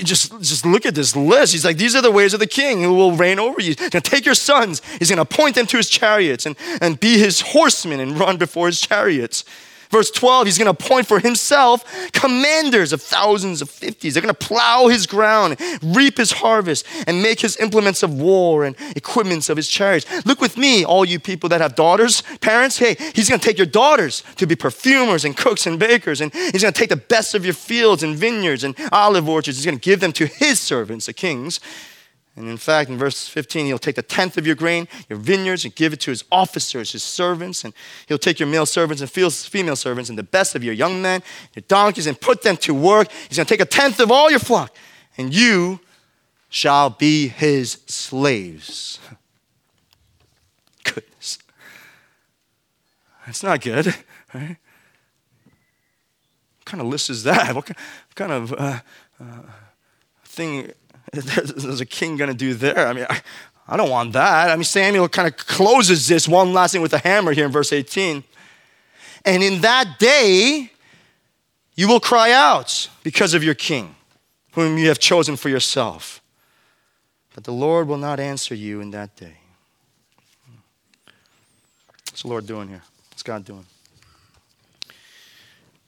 just, 0.06 0.32
just 0.40 0.66
look 0.66 0.86
at 0.86 0.96
this 0.96 1.18
list. 1.18 1.52
He's 1.52 1.66
like, 1.66 1.76
these 1.76 1.98
are 1.98 2.02
the 2.02 2.12
ways 2.12 2.34
of 2.34 2.40
the 2.40 2.48
king 2.48 2.82
who 2.82 2.94
will 2.94 3.12
reign 3.18 3.40
over 3.40 3.60
you. 3.60 3.76
He's 3.76 3.76
going 3.76 3.90
to 3.90 4.02
take 4.02 4.26
your 4.26 4.36
sons. 4.36 4.82
He's 5.00 5.10
going 5.10 5.18
to 5.18 5.24
appoint 5.24 5.56
them 5.56 5.66
to 5.66 5.76
his 5.76 5.90
chariots 5.90 6.46
and, 6.46 6.56
and 6.80 6.98
be 6.98 7.18
his 7.18 7.42
horsemen 7.42 8.00
and 8.00 8.18
run 8.18 8.38
before 8.38 8.68
his 8.68 8.80
chariots. 8.80 9.44
Verse 9.90 10.12
12, 10.12 10.46
he's 10.46 10.58
going 10.60 10.74
to 10.74 10.84
appoint 10.86 11.08
for 11.08 11.20
himself 11.20 11.84
commanders 12.12 12.94
of 12.94 13.02
thousands 13.02 13.60
of 13.62 13.72
fifties. 13.72 14.14
They're 14.14 14.22
going 14.22 14.34
to 14.34 14.48
plow 14.48 14.88
his 14.88 15.08
ground, 15.08 15.60
reap 15.82 16.18
his 16.18 16.32
harvest, 16.32 16.86
and 17.08 17.24
make 17.24 17.40
his 17.40 17.58
implements 17.58 18.04
of 18.04 18.14
war 18.14 18.66
and 18.66 18.76
equipments 18.96 19.50
of 19.50 19.58
his 19.58 19.68
chariots. 19.68 20.06
Look 20.28 20.42
with 20.42 20.58
me, 20.58 20.86
all 20.86 21.06
you 21.06 21.20
people 21.20 21.50
that 21.50 21.62
have 21.62 21.74
daughters, 21.74 22.22
parents. 22.40 22.78
Hey, 22.78 22.98
he's 23.16 23.30
going 23.30 23.40
to 23.40 23.46
take 23.46 23.58
your 23.58 23.66
daughters 23.66 24.22
to 24.36 24.46
be 24.46 24.56
perfumers 24.56 25.26
and 25.26 25.36
cooks 25.36 25.66
and 25.66 25.80
bakers, 25.80 26.22
and 26.22 26.32
he's 26.34 26.62
going 26.62 26.74
to 26.74 26.80
take 26.80 26.90
the 26.90 26.96
best 26.96 27.34
of 27.34 27.44
your 27.44 27.56
fields 27.56 28.04
and 28.04 28.16
vineyards 28.16 28.64
and 28.64 28.76
olive 28.92 29.28
orchards. 29.28 29.58
He's 29.58 29.66
going 29.66 29.80
to 29.80 29.84
give 29.84 30.02
them 30.02 30.12
to 30.14 30.28
his 30.28 30.60
servants, 30.60 31.08
the 31.08 31.14
kings 31.14 31.60
and 32.40 32.48
in 32.48 32.56
fact, 32.56 32.90
in 32.90 32.98
verse 32.98 33.28
15, 33.28 33.66
he'll 33.66 33.78
take 33.78 33.98
the 33.98 34.02
tenth 34.02 34.38
of 34.38 34.48
your 34.48 34.56
grain, 34.56 34.88
your 35.10 35.20
vineyards, 35.20 35.66
and 35.66 35.76
give 35.76 35.92
it 35.92 36.00
to 36.00 36.10
his 36.10 36.24
officers, 36.32 36.94
his 36.94 37.04
servants. 37.04 37.66
And 37.66 37.74
he'll 38.08 38.18
take 38.18 38.40
your 38.40 38.48
male 38.48 38.66
servants 38.66 39.02
and 39.02 39.12
female 39.12 39.76
servants 39.76 40.10
and 40.10 40.18
the 40.18 40.24
best 40.24 40.56
of 40.56 40.64
your 40.64 40.74
young 40.74 41.02
men, 41.02 41.22
your 41.54 41.64
donkeys, 41.68 42.08
and 42.08 42.20
put 42.20 42.42
them 42.42 42.56
to 42.58 42.74
work. 42.74 43.12
He's 43.28 43.36
going 43.36 43.46
to 43.46 43.54
take 43.54 43.60
a 43.60 43.66
tenth 43.66 44.00
of 44.00 44.10
all 44.10 44.32
your 44.32 44.40
flock, 44.40 44.74
and 45.18 45.34
you 45.34 45.82
shall 46.48 46.90
be 46.90 47.28
his 47.28 47.80
slaves. 47.88 49.00
Goodness. 50.86 51.40
That's 53.26 53.44
not 53.44 53.60
good, 53.60 53.88
right? 54.34 54.56
What 56.56 56.66
kind 56.66 56.80
of 56.80 56.88
list 56.88 57.10
is 57.10 57.24
that? 57.24 57.54
What 57.54 57.70
kind 58.16 58.32
of 58.32 58.54
uh, 58.54 58.80
uh, 59.20 59.42
thing 60.24 60.72
there's 61.14 61.82
a 61.82 61.86
king 61.86 62.18
going 62.18 62.30
to 62.30 62.38
do 62.38 62.54
there? 62.54 62.88
I 62.88 62.94
mean, 62.94 63.06
I, 63.10 63.22
I 63.68 63.78
don't 63.78 63.90
want 63.90 64.14
that. 64.14 64.50
I 64.50 64.56
mean, 64.56 64.64
Samuel 64.64 65.08
kind 65.10 65.28
of 65.28 65.38
closes 65.38 66.08
this 66.08 66.28
one 66.28 66.54
last 66.54 66.72
thing 66.72 66.82
with 66.82 66.94
a 66.94 67.00
hammer 67.00 67.32
here 67.32 67.46
in 67.46 67.52
verse 67.52 67.72
18. 67.72 68.24
And 69.26 69.44
in 69.44 69.62
that 69.62 70.00
day, 70.00 70.72
you 71.76 71.88
will 71.88 72.00
cry 72.00 72.32
out 72.32 72.90
because 73.04 73.34
of 73.34 73.44
your 73.44 73.54
king, 73.54 73.96
whom 74.54 74.78
you 74.78 74.88
have 74.88 75.00
chosen 75.00 75.36
for 75.36 75.50
yourself. 75.50 76.22
But 77.36 77.44
the 77.44 77.54
Lord 77.54 77.88
will 77.88 77.98
not 77.98 78.20
answer 78.20 78.56
you 78.56 78.82
in 78.82 78.92
that 78.92 79.16
day. 79.16 79.38
What's 82.10 82.24
the 82.24 82.28
Lord 82.28 82.48
doing 82.48 82.68
here? 82.68 82.82
What's 83.12 83.24
God 83.24 83.46
doing? 83.46 83.66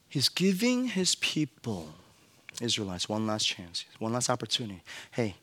He's 0.07 0.29
giving 0.29 0.87
his 0.87 1.15
people 1.15 1.89
Israelites, 2.61 3.09
one 3.09 3.27
last 3.27 3.45
chance, 3.45 3.85
one 3.99 4.13
last 4.13 4.29
opportunity. 4.29 4.81
Hey, 5.11 5.35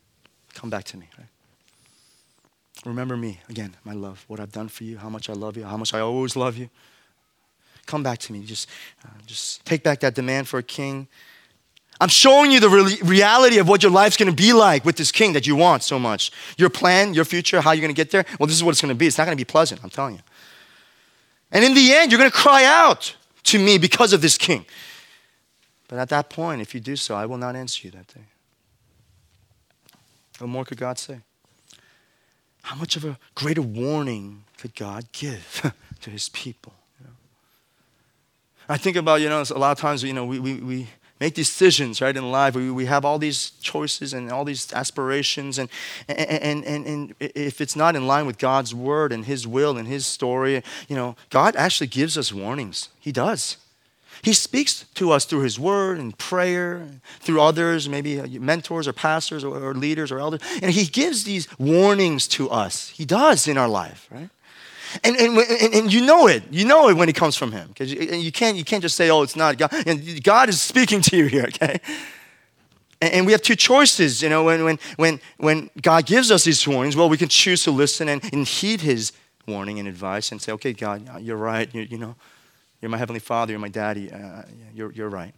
come 0.55 0.71
back 0.71 0.85
to 0.85 0.97
me. 0.97 1.09
Right? 1.19 1.29
Remember 2.85 3.17
me 3.17 3.41
again, 3.49 3.77
my 3.85 3.93
love, 3.93 4.25
what 4.29 4.41
I've 4.41 4.53
done 4.53 4.69
for 4.69 4.85
you, 4.85 4.99
how 4.99 5.09
much 5.09 5.29
I 5.29 5.33
love 5.33 5.57
you, 5.57 5.65
how 5.65 5.77
much 5.77 5.95
I 5.95 6.01
always 6.01 6.37
love 6.37 6.57
you. 6.57 6.71
Come 7.87 8.03
back 8.03 8.19
to 8.21 8.33
me. 8.33 8.45
Just, 8.45 8.69
uh, 9.05 9.09
just 9.27 9.65
take 9.65 9.83
back 9.83 10.01
that 10.01 10.15
demand 10.15 10.47
for 10.47 10.59
a 10.59 10.63
king. 10.63 11.09
I'm 12.01 12.09
showing 12.09 12.53
you 12.53 12.61
the 12.61 12.69
re- 12.69 12.99
reality 13.03 13.59
of 13.59 13.67
what 13.67 13.83
your 13.83 13.91
life's 13.91 14.17
to 14.17 14.31
be 14.31 14.53
like 14.53 14.85
with 14.85 14.97
this 14.97 15.11
king 15.11 15.33
that 15.33 15.47
you 15.47 15.57
want 15.57 15.83
so 15.83 15.99
much. 15.99 16.31
Your 16.57 16.71
plan, 16.71 17.15
your 17.15 17.25
future, 17.25 17.61
how 17.61 17.73
you're 17.73 17.81
to 17.89 17.95
get 17.95 18.11
there. 18.11 18.25
Well, 18.39 18.47
this 18.47 18.55
is 18.55 18.63
what 18.63 18.73
it's 18.73 18.81
to 18.81 18.95
be. 18.95 19.07
It's 19.07 19.19
not 19.19 19.25
to 19.25 19.35
be 19.35 19.45
pleasant, 19.45 19.83
I'm 19.83 19.91
telling 19.91 20.15
you. 20.15 20.21
And 21.51 21.65
in 21.65 21.75
the 21.75 21.93
end, 21.93 22.13
you're 22.13 22.19
to 22.31 22.37
cry 22.37 22.65
out 22.65 23.17
to 23.45 23.59
me 23.59 23.79
because 23.79 24.13
of 24.13 24.21
this 24.21 24.39
king. 24.39 24.67
But 25.89 25.99
at 25.99 26.11
that 26.11 26.29
point, 26.29 26.61
if 26.61 26.75
you 26.75 26.81
do 26.81 26.97
so, 26.97 27.15
I 27.15 27.27
will 27.27 27.39
not 27.39 27.57
answer 27.57 27.87
you 27.87 27.91
that 27.93 28.07
day. 28.09 28.27
What 30.39 30.49
more 30.49 30.65
could 30.65 30.79
God 30.79 30.99
say? 30.99 31.21
How 32.63 32.77
much 32.77 32.97
of 32.97 33.05
a 33.05 33.19
greater 33.35 33.63
warning 33.63 34.45
could 34.59 34.75
God 34.75 35.07
give 35.13 35.73
to 36.03 36.11
his 36.11 36.29
people? 36.29 36.75
You 37.01 37.07
know? 37.07 37.13
I 38.69 38.77
think 38.77 38.97
about, 38.97 39.23
you 39.23 39.29
know, 39.29 39.43
a 39.43 39.59
lot 39.59 39.73
of 39.73 39.79
times, 39.79 40.03
you 40.03 40.13
know, 40.13 40.27
we, 40.27 40.39
we, 40.39 40.55
we 40.55 40.89
make 41.19 41.35
decisions, 41.35 42.01
right, 42.01 42.17
in 42.17 42.31
life. 42.31 42.55
We, 42.55 42.71
we 42.71 42.85
have 42.85 43.05
all 43.05 43.19
these 43.19 43.51
choices 43.63 44.13
and 44.13 44.31
all 44.31 44.45
these 44.45 44.73
aspirations. 44.73 45.59
And, 45.59 45.71
and, 46.09 46.65
and, 46.65 46.87
and 46.87 47.15
if 47.19 47.61
it's 47.61 47.75
not 47.75 47.97
in 47.97 48.07
line 48.07 48.27
with 48.27 48.39
God's 48.39 48.75
word 48.75 49.13
and 49.13 49.25
his 49.25 49.47
will 49.47 49.79
and 49.79 49.89
his 49.89 50.07
story, 50.07 50.63
you 50.89 50.95
know, 50.95 51.17
God 51.31 51.57
actually 51.57 51.89
gives 51.89 52.19
us 52.19 52.33
warnings. 52.33 52.91
He 53.01 53.11
does. 53.11 53.57
He 54.23 54.33
speaks 54.33 54.85
to 54.95 55.13
us 55.13 55.25
through 55.25 55.43
His 55.43 55.59
Word 55.59 55.99
and 55.99 56.17
prayer, 56.19 56.89
through 57.21 57.41
others, 57.41 57.89
maybe 57.89 58.21
uh, 58.21 58.27
mentors 58.41 58.89
or 58.89 58.93
pastors 58.93 59.45
or, 59.45 59.75
leaders 59.75 60.11
or 60.11 60.19
elders. 60.19 60.41
And 60.63 60.73
He 60.73 60.87
gives 60.87 61.25
these 61.25 61.49
warnings 61.59 62.29
to 62.29 62.51
us. 62.51 62.89
He 62.91 63.05
does 63.05 63.47
in 63.49 63.57
our 63.57 63.69
life, 63.69 64.09
right? 64.11 64.31
And, 65.05 65.17
and, 65.17 65.37
and, 65.37 65.75
and, 65.75 65.93
you 65.93 66.05
know 66.05 66.29
it. 66.29 66.45
You 66.51 66.65
know 66.65 66.89
it 66.89 66.97
when 66.97 67.09
it 67.09 67.15
comes 67.15 67.37
from 67.37 67.53
him. 67.53 67.69
Because 67.69 67.93
you, 67.93 68.01
you, 68.01 68.33
can't, 68.33 68.57
you 68.57 68.65
can't 68.65 68.81
just 68.83 68.97
say, 68.97 69.11
oh, 69.11 69.23
it's 69.23 69.37
not 69.37 69.59
God. 69.59 69.71
And 69.87 70.23
God 70.25 70.49
is 70.49 70.61
speaking 70.63 71.03
to 71.03 71.17
you 71.17 71.27
here, 71.27 71.45
okay? 71.49 71.79
And, 73.01 73.13
and, 73.13 73.27
we 73.27 73.33
have 73.33 73.43
two 73.43 73.55
choices, 73.55 74.23
you 74.23 74.29
know, 74.29 74.45
when, 74.45 74.65
when, 74.65 74.79
when, 74.97 75.21
when 75.37 75.71
God 75.81 76.07
gives 76.07 76.31
us 76.31 76.45
these 76.45 76.67
warnings, 76.67 76.97
well, 76.97 77.09
we 77.09 77.19
can 77.19 77.29
choose 77.29 77.63
to 77.65 77.71
listen 77.71 78.09
and, 78.09 78.23
and 78.33 78.47
heed 78.47 78.81
his 78.81 79.13
warning 79.47 79.79
and 79.79 79.89
advice 79.89 80.33
and 80.33 80.41
say, 80.41 80.53
okay, 80.53 80.73
God, 80.73 81.21
you're 81.21 81.37
right, 81.37 81.73
you, 81.75 81.83
you 81.83 81.99
know. 81.99 82.17
You're 82.81 82.91
my 82.91 82.99
heavenly 82.99 83.21
father, 83.21 83.53
you're 83.53 83.61
my 83.61 83.69
daddy. 83.69 84.11
Uh, 84.11 84.43
you're, 84.75 84.93
you're 84.93 85.09
right. 85.09 85.35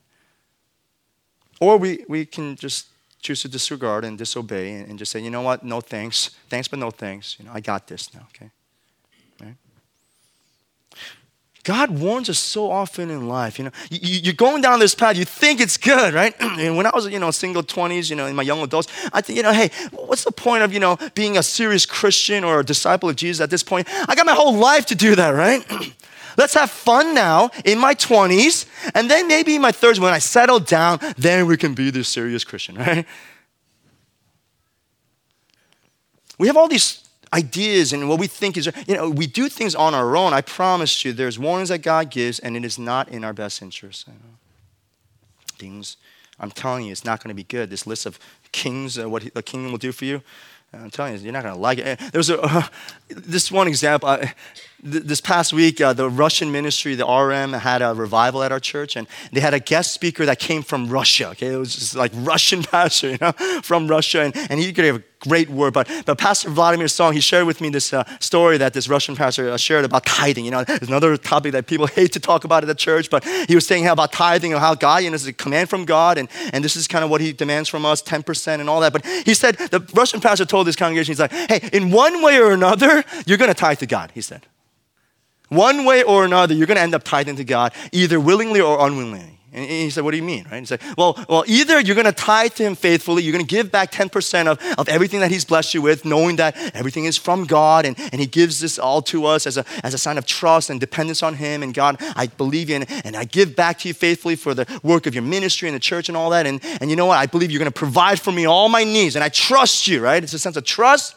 Or 1.61 1.76
we, 1.76 2.05
we 2.09 2.26
can 2.26 2.57
just 2.57 2.87
choose 3.20 3.42
to 3.42 3.48
disregard 3.48 4.05
and 4.05 4.16
disobey 4.16 4.72
and, 4.72 4.88
and, 4.90 4.98
just 4.98 5.12
say, 5.12 5.20
you 5.20 5.31
know 5.31 5.42
what, 5.42 5.62
no 5.62 5.81
thanks. 5.81 6.31
Thanks, 6.48 6.68
but 6.68 6.79
no 6.79 6.90
thanks. 6.90 7.37
You 7.38 7.44
know, 7.44 7.53
I 7.53 7.61
got 7.61 7.87
this 7.87 8.12
now, 8.14 8.26
okay? 8.35 8.50
Right? 9.40 9.55
God 11.62 11.90
warns 11.90 12.31
us 12.31 12.38
so 12.38 12.70
often 12.70 13.11
in 13.11 13.29
life. 13.29 13.59
You 13.59 13.66
know, 13.66 13.70
you, 13.90 14.31
are 14.31 14.35
going 14.35 14.62
down 14.62 14.81
this 14.81 14.94
path, 14.94 15.18
you 15.18 15.26
think 15.26 15.61
it's 15.61 15.76
good, 15.76 16.14
right? 16.14 16.35
and 16.40 16.79
when 16.79 16.87
I 16.87 16.90
was, 16.94 17.09
you 17.09 17.18
know, 17.18 17.31
single 17.31 17.62
20s, 17.62 18.09
you 18.09 18.16
know, 18.16 18.26
in 18.26 18.35
my 18.35 18.42
young 18.42 18.62
adults, 18.62 18.88
I 19.12 19.20
think, 19.20 19.37
you 19.37 19.42
know, 19.42 19.53
hey, 19.53 19.70
what's 19.92 20.24
the 20.24 20.33
point 20.33 20.62
of, 20.62 20.72
you 20.72 20.81
know, 20.81 20.96
being 21.14 21.37
a 21.37 21.42
serious 21.42 21.85
Christian 21.85 22.42
or 22.42 22.61
a 22.61 22.64
disciple 22.64 23.11
of 23.11 23.16
Jesus 23.16 23.42
at 23.42 23.50
this 23.50 23.62
point? 23.62 23.87
I 24.09 24.14
got 24.14 24.24
my 24.24 24.35
whole 24.35 24.55
life 24.55 24.87
to 24.87 24.94
do 24.94 25.14
that, 25.16 25.31
right? 25.31 25.64
Let's 26.37 26.55
have 26.55 26.71
fun 26.71 27.14
now 27.14 27.51
in 27.64 27.79
my 27.79 27.95
20s, 27.95 28.66
and 28.95 29.11
then 29.11 29.29
maybe 29.29 29.55
in 29.57 29.62
my 29.62 29.73
30s, 29.73 29.99
when 29.99 30.12
I 30.12 30.19
settle 30.19 30.61
down, 30.61 30.99
then 31.16 31.47
we 31.47 31.57
can 31.57 31.75
be 31.75 31.90
this 31.90 32.09
serious 32.09 32.45
Christian, 32.45 32.75
right? 32.79 33.07
We 36.38 36.47
have 36.47 36.57
all 36.57 36.69
these 36.69 37.07
ideas 37.33 37.93
and 37.93 38.09
what 38.09 38.19
we 38.19 38.27
think 38.27 38.57
is, 38.57 38.71
you 38.87 38.95
know, 38.95 39.11
we 39.11 39.27
do 39.27 39.49
things 39.49 39.75
on 39.75 39.95
our 39.95 40.16
own. 40.16 40.33
I 40.33 40.40
promise 40.40 41.05
you, 41.05 41.12
there's 41.12 41.38
warnings 41.38 41.69
that 41.69 41.79
God 41.79 42.11
gives, 42.11 42.38
and 42.38 42.57
it 42.57 42.64
is 42.64 42.79
not 42.79 43.09
in 43.09 43.25
our 43.25 43.33
best 43.33 43.62
interest. 43.62 44.09
Things, 45.59 45.97
I'm 46.38 46.51
telling 46.51 46.87
you, 46.87 46.93
it's 46.93 47.05
not 47.05 47.23
going 47.23 47.29
to 47.29 47.35
be 47.35 47.45
good. 47.45 47.71
This 47.71 47.87
list 47.87 48.07
of 48.07 48.19
kings, 48.53 48.99
uh, 48.99 49.09
what 49.09 49.33
the 49.35 49.43
kingdom 49.43 49.71
will 49.71 49.79
do 49.79 49.93
for 49.93 50.07
you, 50.07 50.23
I'm 50.73 50.90
telling 50.90 51.14
you, 51.14 51.21
you're 51.21 51.33
not 51.33 51.43
going 51.43 51.55
to 51.55 51.61
like 51.61 51.79
it. 51.79 51.99
There 51.99 52.19
was 52.19 52.31
a, 52.31 52.40
uh, 52.40 52.62
this 53.09 53.51
one 53.51 53.66
example. 53.66 54.09
Uh, 54.09 54.27
th- 54.83 55.05
this 55.05 55.21
past 55.21 55.53
week, 55.53 55.81
uh, 55.81 55.93
the 55.93 56.09
Russian 56.09 56.53
ministry, 56.53 56.95
the 56.95 57.07
RM, 57.07 57.53
had 57.53 57.83
a 57.83 57.95
revival 57.95 58.43
at 58.43 58.53
our 58.53 58.61
church, 58.61 58.97
and 58.97 59.07
they 59.33 59.40
had 59.40 59.55
a 59.55 59.61
guest 59.61 59.93
speaker 59.93 60.27
that 60.27 60.38
came 60.38 60.62
from 60.62 60.88
Russia. 60.88 61.29
Okay, 61.31 61.55
it 61.55 61.57
was 61.57 61.75
just 61.75 61.97
like 61.97 62.12
Russian 62.14 62.62
pastor, 62.73 63.11
you 63.11 63.19
know, 63.21 63.33
from 63.62 63.88
Russia, 63.88 64.23
and, 64.23 64.37
and 64.51 64.61
he 64.61 64.73
gave 64.73 64.97
a 64.97 65.03
great 65.21 65.51
word. 65.51 65.73
But, 65.73 65.88
but 66.07 66.19
Pastor 66.19 66.51
Vladimir 66.51 66.88
Song, 66.88 67.12
he 67.12 67.21
shared 67.21 67.47
with 67.47 67.61
me 67.61 67.69
this 67.69 67.93
uh, 67.93 68.05
story 68.21 68.59
that 68.59 68.73
this 68.73 68.88
Russian 68.88 69.14
pastor 69.14 69.51
uh, 69.51 69.57
shared 69.57 69.85
about 69.85 70.05
tithing. 70.07 70.45
You 70.45 70.51
know, 70.51 70.64
there's 70.64 70.88
another 70.88 71.16
topic 71.16 71.53
that 71.53 71.66
people 71.66 71.87
hate 71.99 72.12
to 72.12 72.21
talk 72.21 72.45
about 72.45 72.62
at 72.62 72.66
the 72.66 72.75
church, 72.75 73.11
but 73.11 73.25
he 73.25 73.55
was 73.55 73.66
saying 73.66 73.87
about 73.87 74.12
tithing 74.12 74.53
and 74.53 74.61
how 74.61 74.75
God, 74.75 75.05
you 75.05 75.11
know, 75.11 75.14
is 75.14 75.27
a 75.27 75.33
command 75.33 75.69
from 75.69 75.85
God, 75.85 76.19
and, 76.19 76.29
and 76.53 76.64
this 76.64 76.77
is 76.77 76.88
kind 76.88 77.05
of 77.05 77.11
what 77.11 77.21
he 77.21 77.33
demands 77.33 77.69
from 77.69 77.85
us, 77.85 78.03
10% 78.03 78.61
and 78.61 78.69
all 78.69 78.81
that. 78.81 78.93
But 78.93 79.05
he 79.07 79.35
said, 79.35 79.57
the 79.57 79.87
Russian 79.95 80.21
pastor 80.21 80.45
told 80.45 80.66
this 80.66 80.77
congregation, 80.77 81.12
he's 81.12 81.21
like, 81.21 81.33
hey, 81.33 81.69
in 81.73 81.90
one 81.90 82.23
way 82.23 82.38
or 82.38 82.53
another, 82.53 83.05
you're 83.27 83.38
going 83.38 83.51
to 83.51 83.55
tithe 83.55 83.79
to 83.79 83.87
God, 83.87 84.11
he 84.14 84.21
said. 84.21 84.47
One 85.50 85.84
way 85.84 86.02
or 86.02 86.24
another, 86.24 86.54
you're 86.54 86.66
going 86.66 86.76
to 86.76 86.82
end 86.82 86.94
up 86.94 87.04
tithing 87.04 87.36
to 87.36 87.44
God, 87.44 87.72
either 87.92 88.18
willingly 88.18 88.60
or 88.60 88.84
unwillingly. 88.86 89.40
And 89.52 89.68
he 89.68 89.90
said, 89.90 90.04
What 90.04 90.12
do 90.12 90.16
you 90.16 90.22
mean? 90.22 90.46
Right? 90.48 90.60
He 90.60 90.66
said, 90.66 90.80
Well, 90.96 91.18
well 91.28 91.42
either 91.48 91.80
you're 91.80 91.96
going 91.96 92.06
to 92.06 92.12
tithe 92.12 92.52
to 92.52 92.62
him 92.62 92.76
faithfully, 92.76 93.24
you're 93.24 93.32
going 93.32 93.44
to 93.44 93.50
give 93.50 93.72
back 93.72 93.90
10% 93.90 94.46
of, 94.46 94.60
of 94.78 94.88
everything 94.88 95.18
that 95.20 95.30
he's 95.32 95.44
blessed 95.44 95.74
you 95.74 95.82
with, 95.82 96.04
knowing 96.04 96.36
that 96.36 96.56
everything 96.74 97.04
is 97.04 97.16
from 97.16 97.46
God, 97.46 97.84
and, 97.84 97.98
and 98.12 98.20
he 98.20 98.26
gives 98.26 98.60
this 98.60 98.78
all 98.78 99.02
to 99.02 99.26
us 99.26 99.48
as 99.48 99.56
a, 99.56 99.64
as 99.82 99.92
a 99.92 99.98
sign 99.98 100.18
of 100.18 100.26
trust 100.26 100.70
and 100.70 100.78
dependence 100.78 101.20
on 101.20 101.34
him. 101.34 101.64
And 101.64 101.74
God, 101.74 101.96
I 102.14 102.28
believe 102.28 102.70
in, 102.70 102.84
and 103.04 103.16
I 103.16 103.24
give 103.24 103.56
back 103.56 103.80
to 103.80 103.88
you 103.88 103.94
faithfully 103.94 104.36
for 104.36 104.54
the 104.54 104.66
work 104.84 105.06
of 105.06 105.14
your 105.14 105.24
ministry 105.24 105.68
and 105.68 105.74
the 105.74 105.80
church 105.80 106.08
and 106.08 106.16
all 106.16 106.30
that. 106.30 106.46
And, 106.46 106.60
and 106.80 106.88
you 106.88 106.94
know 106.94 107.06
what? 107.06 107.18
I 107.18 107.26
believe 107.26 107.50
you're 107.50 107.58
going 107.58 107.72
to 107.72 107.76
provide 107.76 108.20
for 108.20 108.30
me 108.30 108.46
all 108.46 108.68
my 108.68 108.84
needs, 108.84 109.16
and 109.16 109.24
I 109.24 109.30
trust 109.30 109.88
you, 109.88 110.00
right? 110.00 110.22
It's 110.22 110.32
a 110.32 110.38
sense 110.38 110.56
of 110.56 110.64
trust. 110.64 111.16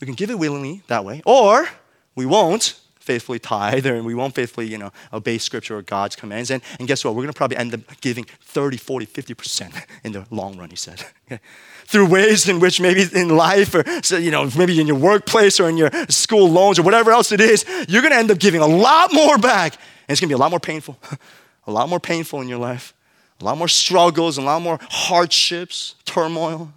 We 0.00 0.06
can 0.06 0.14
give 0.14 0.30
it 0.30 0.38
willingly 0.38 0.82
that 0.86 1.04
way, 1.04 1.20
or 1.26 1.68
we 2.14 2.26
won't 2.26 2.80
faithfully 3.02 3.38
tithe 3.38 3.84
and 3.84 4.06
we 4.06 4.14
won't 4.14 4.34
faithfully, 4.34 4.66
you 4.66 4.78
know, 4.78 4.92
obey 5.12 5.36
scripture 5.36 5.76
or 5.76 5.82
God's 5.82 6.14
commands. 6.14 6.50
And, 6.50 6.62
and 6.78 6.86
guess 6.86 7.04
what? 7.04 7.14
We're 7.14 7.22
going 7.22 7.32
to 7.32 7.36
probably 7.36 7.56
end 7.56 7.74
up 7.74 7.80
giving 8.00 8.24
30, 8.24 8.76
40, 8.76 9.06
50% 9.06 9.84
in 10.04 10.12
the 10.12 10.24
long 10.30 10.56
run, 10.56 10.70
he 10.70 10.76
said. 10.76 11.04
Through 11.86 12.06
ways 12.06 12.48
in 12.48 12.60
which 12.60 12.80
maybe 12.80 13.04
in 13.12 13.28
life 13.28 13.74
or, 13.74 13.84
you 14.16 14.30
know, 14.30 14.48
maybe 14.56 14.80
in 14.80 14.86
your 14.86 14.96
workplace 14.96 15.58
or 15.58 15.68
in 15.68 15.76
your 15.76 15.90
school 16.08 16.48
loans 16.48 16.78
or 16.78 16.82
whatever 16.82 17.10
else 17.10 17.32
it 17.32 17.40
is, 17.40 17.64
you're 17.88 18.02
going 18.02 18.12
to 18.12 18.18
end 18.18 18.30
up 18.30 18.38
giving 18.38 18.60
a 18.60 18.66
lot 18.66 19.12
more 19.12 19.36
back. 19.36 19.74
And 19.74 20.10
it's 20.10 20.20
going 20.20 20.28
to 20.28 20.34
be 20.34 20.36
a 20.36 20.38
lot 20.38 20.50
more 20.50 20.60
painful, 20.60 20.98
a 21.66 21.72
lot 21.72 21.88
more 21.88 22.00
painful 22.00 22.40
in 22.40 22.48
your 22.48 22.58
life, 22.58 22.94
a 23.40 23.44
lot 23.44 23.58
more 23.58 23.68
struggles, 23.68 24.38
a 24.38 24.42
lot 24.42 24.62
more 24.62 24.78
hardships, 24.80 25.96
turmoil. 26.04 26.72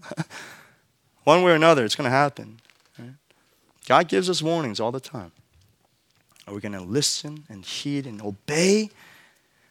One 1.24 1.43
way 1.43 1.52
or 1.52 1.56
another, 1.56 1.86
it's 1.86 1.95
going 1.95 2.06
to 2.06 2.15
happen. 2.15 2.60
God 3.86 4.08
gives 4.08 4.30
us 4.30 4.41
warnings 4.41 4.80
all 4.80 4.91
the 4.91 5.00
time. 5.00 5.32
Are 6.48 6.54
we 6.54 6.62
going 6.62 6.74
to 6.74 6.82
listen 6.82 7.43
and 7.50 7.65
heed 7.65 8.06
and 8.06 8.21
obey? 8.21 8.89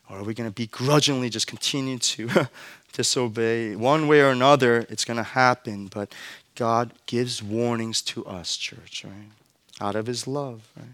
Or 0.09 0.19
are 0.19 0.25
we 0.25 0.35
going 0.35 0.49
to 0.49 0.55
begrudgingly 0.55 1.31
just 1.31 1.47
continue 1.47 1.99
to 1.99 2.49
disobey? 2.93 3.77
One 3.77 4.09
way 4.09 4.21
or 4.21 4.31
another, 4.31 4.87
it's 4.89 5.05
going 5.05 5.17
to 5.17 5.23
happen. 5.23 5.87
But 5.87 6.13
God 6.55 6.93
gives 7.07 7.43
warnings 7.43 8.03
to 8.03 8.25
us, 8.27 8.57
church, 8.57 9.05
right? 9.05 9.31
Out 9.81 9.97
of 9.97 10.07
His 10.07 10.27
love, 10.27 10.69
right? 10.77 10.87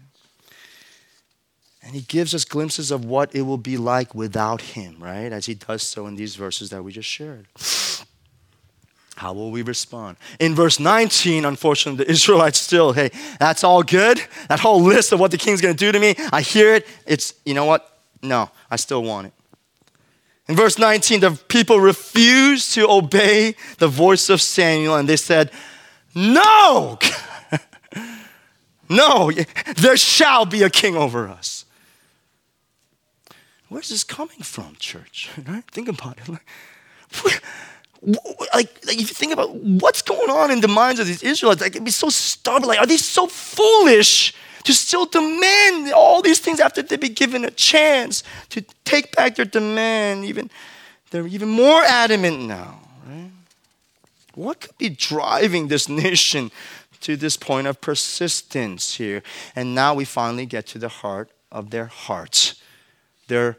And 1.83 1.95
He 1.95 2.01
gives 2.01 2.33
us 2.35 2.45
glimpses 2.45 2.91
of 2.91 3.05
what 3.05 3.33
it 3.35 3.41
will 3.41 3.57
be 3.57 3.77
like 3.77 4.13
without 4.15 4.61
Him, 4.61 4.97
right? 4.99 5.31
As 5.31 5.47
He 5.47 5.55
does 5.55 5.83
so 5.83 6.07
in 6.07 6.15
these 6.15 6.35
verses 6.35 6.69
that 6.69 6.83
we 6.83 6.91
just 6.91 7.09
shared. 7.09 7.47
How 9.21 9.33
will 9.33 9.51
we 9.51 9.61
respond? 9.61 10.17
In 10.39 10.55
verse 10.55 10.79
19, 10.79 11.45
unfortunately, 11.45 12.03
the 12.03 12.09
Israelites 12.09 12.59
still, 12.59 12.91
hey, 12.91 13.11
that's 13.39 13.63
all 13.63 13.83
good. 13.83 14.19
That 14.49 14.59
whole 14.59 14.81
list 14.81 15.11
of 15.11 15.19
what 15.19 15.29
the 15.29 15.37
king's 15.37 15.61
going 15.61 15.75
to 15.75 15.77
do 15.77 15.91
to 15.91 15.99
me, 15.99 16.15
I 16.33 16.41
hear 16.41 16.73
it. 16.73 16.87
It's, 17.05 17.35
you 17.45 17.53
know 17.53 17.65
what? 17.65 17.99
No, 18.23 18.49
I 18.71 18.77
still 18.77 19.03
want 19.03 19.27
it. 19.27 19.33
In 20.47 20.55
verse 20.55 20.79
19, 20.79 21.19
the 21.19 21.39
people 21.49 21.79
refused 21.79 22.73
to 22.73 22.89
obey 22.89 23.53
the 23.77 23.87
voice 23.87 24.27
of 24.27 24.41
Samuel 24.41 24.95
and 24.95 25.07
they 25.07 25.17
said, 25.17 25.51
No, 26.15 26.97
no, 28.89 29.31
there 29.75 29.97
shall 29.97 30.47
be 30.47 30.63
a 30.63 30.69
king 30.71 30.95
over 30.95 31.29
us. 31.29 31.65
Where's 33.69 33.89
this 33.89 34.03
coming 34.03 34.41
from, 34.41 34.77
church? 34.79 35.29
Right? 35.47 35.63
Think 35.71 35.89
about 35.89 36.17
it 36.17 36.39
like, 38.01 38.85
like 38.85 38.99
if 38.99 39.09
you 39.09 39.15
think 39.15 39.31
about 39.31 39.53
what's 39.55 40.01
going 40.01 40.29
on 40.29 40.49
in 40.51 40.61
the 40.61 40.67
minds 40.67 40.99
of 40.99 41.07
these 41.07 41.23
Israelites, 41.23 41.61
like 41.61 41.75
it'd 41.75 41.85
be 41.85 41.91
so 41.91 42.09
stubborn. 42.09 42.67
Like, 42.67 42.79
are 42.79 42.87
they 42.87 42.97
so 42.97 43.27
foolish 43.27 44.33
to 44.63 44.73
still 44.73 45.05
demand 45.05 45.93
all 45.93 46.21
these 46.21 46.39
things 46.39 46.59
after 46.59 46.81
they've 46.81 46.99
been 46.99 47.13
given 47.13 47.45
a 47.45 47.51
chance 47.51 48.23
to 48.49 48.63
take 48.85 49.15
back 49.15 49.35
their 49.35 49.45
demand? 49.45 50.25
Even 50.25 50.49
they're 51.11 51.27
even 51.27 51.49
more 51.49 51.83
adamant 51.83 52.39
now, 52.41 52.79
right? 53.07 53.31
What 54.33 54.61
could 54.61 54.77
be 54.77 54.89
driving 54.89 55.67
this 55.67 55.87
nation 55.89 56.51
to 57.01 57.15
this 57.15 57.37
point 57.37 57.67
of 57.67 57.81
persistence 57.81 58.95
here? 58.95 59.21
And 59.55 59.75
now 59.75 59.93
we 59.93 60.05
finally 60.05 60.45
get 60.45 60.65
to 60.67 60.79
the 60.79 60.89
heart 60.89 61.29
of 61.51 61.69
their 61.69 61.87
hearts. 61.87 62.55
Their 63.27 63.57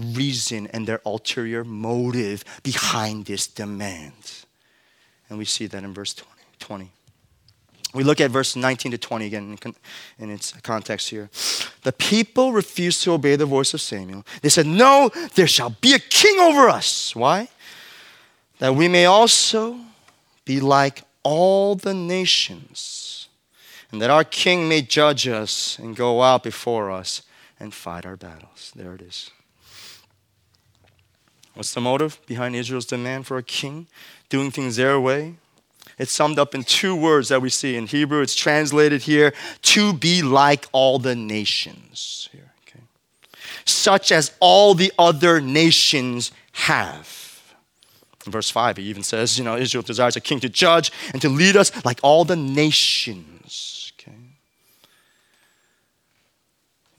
reason 0.00 0.66
and 0.68 0.86
their 0.86 1.00
ulterior 1.04 1.64
motive 1.64 2.44
behind 2.62 3.26
this 3.26 3.46
demand. 3.46 4.44
And 5.28 5.38
we 5.38 5.44
see 5.44 5.66
that 5.66 5.84
in 5.84 5.94
verse 5.94 6.14
20. 6.14 6.30
20. 6.58 6.90
We 7.92 8.04
look 8.04 8.20
at 8.20 8.30
verse 8.30 8.54
19 8.54 8.92
to 8.92 8.98
20 8.98 9.26
again 9.26 9.58
in 10.18 10.30
its 10.30 10.52
context 10.60 11.10
here. 11.10 11.28
The 11.82 11.92
people 11.92 12.52
refused 12.52 13.02
to 13.02 13.12
obey 13.12 13.34
the 13.34 13.46
voice 13.46 13.74
of 13.74 13.80
Samuel. 13.80 14.24
They 14.42 14.48
said, 14.48 14.66
No, 14.66 15.10
there 15.34 15.48
shall 15.48 15.70
be 15.80 15.94
a 15.94 15.98
king 15.98 16.38
over 16.38 16.68
us. 16.68 17.16
Why? 17.16 17.48
That 18.58 18.76
we 18.76 18.86
may 18.86 19.06
also 19.06 19.80
be 20.44 20.60
like 20.60 21.02
all 21.22 21.74
the 21.74 21.94
nations, 21.94 23.28
and 23.90 24.00
that 24.00 24.10
our 24.10 24.24
king 24.24 24.68
may 24.68 24.82
judge 24.82 25.26
us 25.26 25.78
and 25.78 25.96
go 25.96 26.22
out 26.22 26.44
before 26.44 26.90
us 26.90 27.22
and 27.58 27.74
fight 27.74 28.06
our 28.06 28.16
battles. 28.16 28.72
There 28.74 28.94
it 28.94 29.02
is. 29.02 29.30
What's 31.60 31.74
the 31.74 31.80
motive 31.82 32.18
behind 32.24 32.56
Israel's 32.56 32.86
demand 32.86 33.26
for 33.26 33.36
a 33.36 33.42
king? 33.42 33.86
Doing 34.30 34.50
things 34.50 34.76
their 34.76 34.98
way? 34.98 35.34
It's 35.98 36.10
summed 36.10 36.38
up 36.38 36.54
in 36.54 36.64
two 36.64 36.96
words 36.96 37.28
that 37.28 37.42
we 37.42 37.50
see 37.50 37.76
in 37.76 37.86
Hebrew. 37.86 38.22
It's 38.22 38.34
translated 38.34 39.02
here 39.02 39.34
to 39.74 39.92
be 39.92 40.22
like 40.22 40.68
all 40.72 40.98
the 40.98 41.14
nations. 41.14 42.30
Here, 42.32 42.50
okay? 42.66 42.80
Such 43.66 44.10
as 44.10 44.32
all 44.40 44.72
the 44.72 44.90
other 44.98 45.38
nations 45.38 46.32
have. 46.52 47.42
In 48.24 48.32
verse 48.32 48.48
5, 48.48 48.78
he 48.78 48.84
even 48.84 49.02
says, 49.02 49.36
you 49.36 49.44
know, 49.44 49.58
Israel 49.58 49.82
desires 49.82 50.16
a 50.16 50.20
king 50.22 50.40
to 50.40 50.48
judge 50.48 50.90
and 51.12 51.20
to 51.20 51.28
lead 51.28 51.58
us 51.58 51.84
like 51.84 52.00
all 52.02 52.24
the 52.24 52.36
nations. 52.36 53.39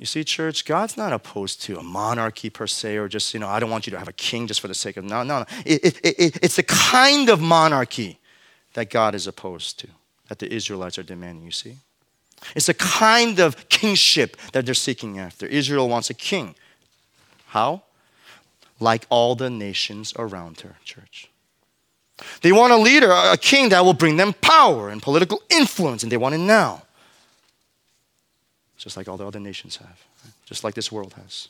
You 0.02 0.08
see, 0.08 0.24
church, 0.24 0.66
God's 0.66 0.98
not 0.98 1.14
opposed 1.14 1.62
to 1.62 1.78
a 1.78 1.84
monarchy 1.84 2.50
per 2.50 2.66
se, 2.66 2.98
or 2.98 3.08
just, 3.08 3.36
you 3.36 3.40
know, 3.40 3.48
I 3.48 3.60
don't 3.60 3.70
want 3.70 3.86
you 3.86 3.92
to 3.92 4.00
have 4.00 4.08
a 4.08 4.14
king 4.14 4.48
just 4.48 4.60
for 4.60 4.68
the 4.68 4.74
sake 4.74 4.98
of, 4.98 5.04
no, 5.04 5.22
no, 5.22 5.42
no. 5.42 5.46
It, 5.64 5.86
it, 5.86 6.00
it, 6.04 6.40
it's 6.42 6.56
the 6.56 6.64
kind 6.64 7.30
of 7.30 7.40
monarchy 7.40 8.18
that 8.74 8.90
God 8.90 9.14
is 9.14 9.28
opposed 9.28 9.78
to, 9.82 9.88
that 10.28 10.40
the 10.40 10.52
Israelites 10.52 10.98
are 10.98 11.04
demanding, 11.04 11.46
you 11.46 11.52
see? 11.52 11.76
It's 12.56 12.66
the 12.66 12.74
kind 12.74 13.40
of 13.40 13.70
kingship 13.70 14.38
that 14.54 14.66
they're 14.66 14.74
seeking 14.74 15.20
after. 15.20 15.46
Israel 15.46 15.88
wants 15.88 16.10
a 16.10 16.16
king. 16.16 16.56
How? 17.50 17.84
Like 18.80 19.06
all 19.12 19.36
the 19.36 19.52
nations 19.52 20.16
around 20.18 20.62
her, 20.62 20.78
church. 20.84 21.30
They 22.42 22.52
want 22.52 22.74
a 22.74 22.78
leader, 22.78 23.12
a 23.12 23.38
king 23.38 23.70
that 23.70 23.86
will 23.86 23.94
bring 23.94 24.18
them 24.18 24.34
power 24.34 24.90
and 24.90 25.00
political 25.00 25.44
influence, 25.52 26.02
and 26.02 26.12
they 26.12 26.18
want 26.18 26.34
it 26.34 26.40
now 26.40 26.82
just 28.82 28.98
like 28.98 29.08
all 29.08 29.16
the 29.16 29.26
other 29.26 29.40
nations 29.40 29.78
have, 29.78 30.02
just 30.46 30.64
like 30.64 30.74
this 30.74 30.92
world 30.92 31.14
has. 31.14 31.50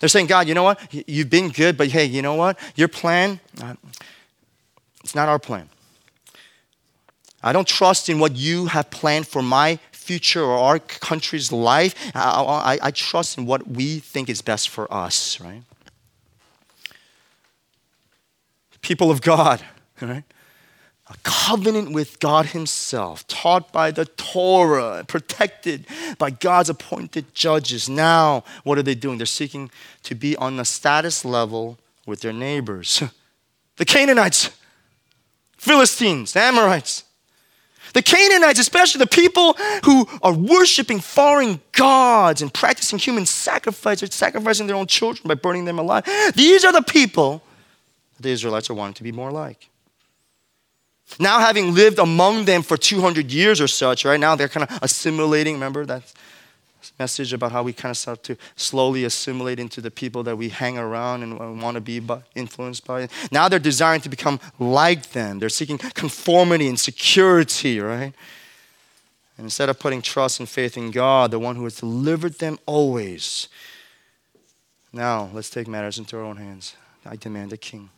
They're 0.00 0.08
saying, 0.08 0.26
God, 0.26 0.48
you 0.48 0.54
know 0.54 0.64
what? 0.64 0.80
You've 1.06 1.30
been 1.30 1.50
good, 1.50 1.76
but 1.76 1.88
hey, 1.88 2.04
you 2.04 2.22
know 2.22 2.34
what? 2.34 2.58
Your 2.74 2.88
plan, 2.88 3.38
uh, 3.62 3.74
it's 5.04 5.14
not 5.14 5.28
our 5.28 5.38
plan. 5.38 5.68
I 7.40 7.52
don't 7.52 7.68
trust 7.68 8.08
in 8.08 8.18
what 8.18 8.34
you 8.34 8.66
have 8.66 8.90
planned 8.90 9.28
for 9.28 9.42
my 9.42 9.78
future 9.92 10.42
or 10.42 10.58
our 10.58 10.80
country's 10.80 11.52
life. 11.52 11.94
I, 12.16 12.42
I, 12.42 12.78
I 12.82 12.90
trust 12.90 13.38
in 13.38 13.46
what 13.46 13.68
we 13.68 14.00
think 14.00 14.28
is 14.28 14.42
best 14.42 14.70
for 14.70 14.92
us, 14.92 15.40
right? 15.40 15.62
People 18.82 19.12
of 19.12 19.22
God, 19.22 19.62
right? 20.02 20.24
A 21.10 21.16
covenant 21.22 21.92
with 21.92 22.20
God 22.20 22.46
Himself, 22.46 23.26
taught 23.26 23.72
by 23.72 23.90
the 23.90 24.04
Torah, 24.04 25.04
protected 25.06 25.86
by 26.18 26.30
God's 26.30 26.68
appointed 26.68 27.34
judges. 27.34 27.88
Now, 27.88 28.44
what 28.64 28.78
are 28.78 28.82
they 28.82 28.94
doing? 28.94 29.16
They're 29.16 29.26
seeking 29.26 29.70
to 30.02 30.14
be 30.14 30.36
on 30.36 30.60
a 30.60 30.64
status 30.64 31.24
level 31.24 31.78
with 32.06 32.20
their 32.20 32.32
neighbors 32.32 33.02
the 33.76 33.84
Canaanites, 33.84 34.50
Philistines, 35.56 36.34
Amorites. 36.36 37.04
The 37.94 38.02
Canaanites, 38.02 38.58
especially 38.58 38.98
the 38.98 39.06
people 39.06 39.54
who 39.84 40.06
are 40.22 40.34
worshiping 40.34 41.00
foreign 41.00 41.60
gods 41.72 42.42
and 42.42 42.52
practicing 42.52 42.98
human 42.98 43.24
sacrifice, 43.24 44.02
or 44.02 44.06
sacrificing 44.08 44.66
their 44.66 44.76
own 44.76 44.86
children 44.86 45.26
by 45.26 45.34
burning 45.34 45.64
them 45.64 45.78
alive. 45.78 46.04
These 46.34 46.66
are 46.66 46.72
the 46.72 46.82
people 46.82 47.42
the 48.20 48.28
Israelites 48.28 48.68
are 48.68 48.74
wanting 48.74 48.94
to 48.94 49.02
be 49.02 49.12
more 49.12 49.30
like. 49.30 49.70
Now, 51.18 51.40
having 51.40 51.74
lived 51.74 51.98
among 51.98 52.44
them 52.44 52.62
for 52.62 52.76
200 52.76 53.30
years 53.30 53.60
or 53.60 53.66
such, 53.66 54.04
right 54.04 54.20
now 54.20 54.36
they're 54.36 54.48
kind 54.48 54.68
of 54.68 54.78
assimilating. 54.82 55.54
Remember 55.54 55.84
that 55.86 56.12
message 56.98 57.32
about 57.32 57.52
how 57.52 57.62
we 57.62 57.72
kind 57.72 57.90
of 57.90 57.96
start 57.96 58.22
to 58.24 58.36
slowly 58.56 59.04
assimilate 59.04 59.58
into 59.58 59.80
the 59.80 59.90
people 59.90 60.22
that 60.22 60.36
we 60.36 60.48
hang 60.48 60.78
around 60.78 61.22
and 61.22 61.60
want 61.60 61.74
to 61.74 61.80
be 61.80 62.00
influenced 62.34 62.86
by. 62.86 63.08
Now 63.32 63.48
they're 63.48 63.58
desiring 63.58 64.00
to 64.02 64.08
become 64.08 64.38
like 64.58 65.10
them. 65.10 65.38
They're 65.38 65.48
seeking 65.48 65.78
conformity 65.78 66.68
and 66.68 66.78
security, 66.78 67.80
right? 67.80 68.12
And 69.36 69.44
instead 69.46 69.68
of 69.68 69.78
putting 69.78 70.02
trust 70.02 70.40
and 70.40 70.48
faith 70.48 70.76
in 70.76 70.90
God, 70.90 71.30
the 71.30 71.38
one 71.38 71.56
who 71.56 71.64
has 71.64 71.76
delivered 71.76 72.38
them 72.38 72.58
always, 72.66 73.48
now 74.92 75.30
let's 75.32 75.50
take 75.50 75.68
matters 75.68 75.98
into 75.98 76.16
our 76.16 76.24
own 76.24 76.36
hands. 76.36 76.74
I 77.06 77.16
demand 77.16 77.52
a 77.52 77.56
king 77.56 77.90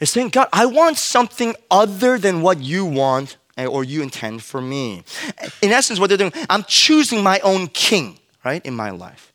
is 0.00 0.10
saying, 0.10 0.28
God, 0.30 0.48
I 0.52 0.66
want 0.66 0.96
something 0.96 1.54
other 1.70 2.18
than 2.18 2.42
what 2.42 2.60
you 2.60 2.84
want 2.84 3.36
eh, 3.56 3.66
or 3.66 3.84
you 3.84 4.02
intend 4.02 4.42
for 4.42 4.60
me. 4.60 5.02
In 5.60 5.70
essence, 5.70 5.98
what 5.98 6.08
they're 6.08 6.16
doing, 6.16 6.32
I'm 6.48 6.64
choosing 6.64 7.22
my 7.22 7.40
own 7.40 7.68
king, 7.68 8.18
right, 8.44 8.64
in 8.64 8.74
my 8.74 8.90
life. 8.90 9.32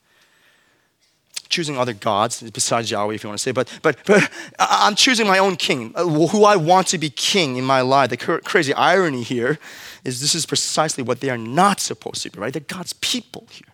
Choosing 1.50 1.78
other 1.78 1.94
gods 1.94 2.42
besides 2.50 2.90
Yahweh, 2.90 3.14
if 3.14 3.24
you 3.24 3.30
want 3.30 3.38
to 3.38 3.44
say, 3.44 3.52
but 3.52 3.72
but 3.84 3.98
but 4.08 4.28
I'm 4.58 4.96
choosing 4.96 5.28
my 5.28 5.38
own 5.38 5.56
king, 5.56 5.92
uh, 5.94 6.04
who 6.04 6.46
I 6.46 6.56
want 6.56 6.88
to 6.88 6.98
be 6.98 7.12
king 7.12 7.58
in 7.58 7.64
my 7.64 7.82
life. 7.82 8.10
The 8.10 8.18
crazy 8.18 8.74
irony 8.74 9.22
here 9.22 9.60
is 10.04 10.20
this 10.20 10.34
is 10.34 10.48
precisely 10.48 11.04
what 11.04 11.20
they 11.20 11.30
are 11.30 11.38
not 11.38 11.80
supposed 11.80 12.24
to 12.24 12.32
be, 12.32 12.40
right? 12.40 12.52
They're 12.52 12.62
God's 12.62 12.94
people 12.94 13.46
here, 13.52 13.72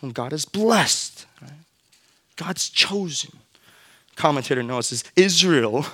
whom 0.00 0.12
God 0.12 0.30
has 0.30 0.44
blessed, 0.44 1.26
right? 1.42 1.50
God's 2.36 2.68
chosen 2.68 3.40
commentator 4.20 4.62
notes 4.62 4.92
is 4.92 5.02
Israel, 5.16 5.86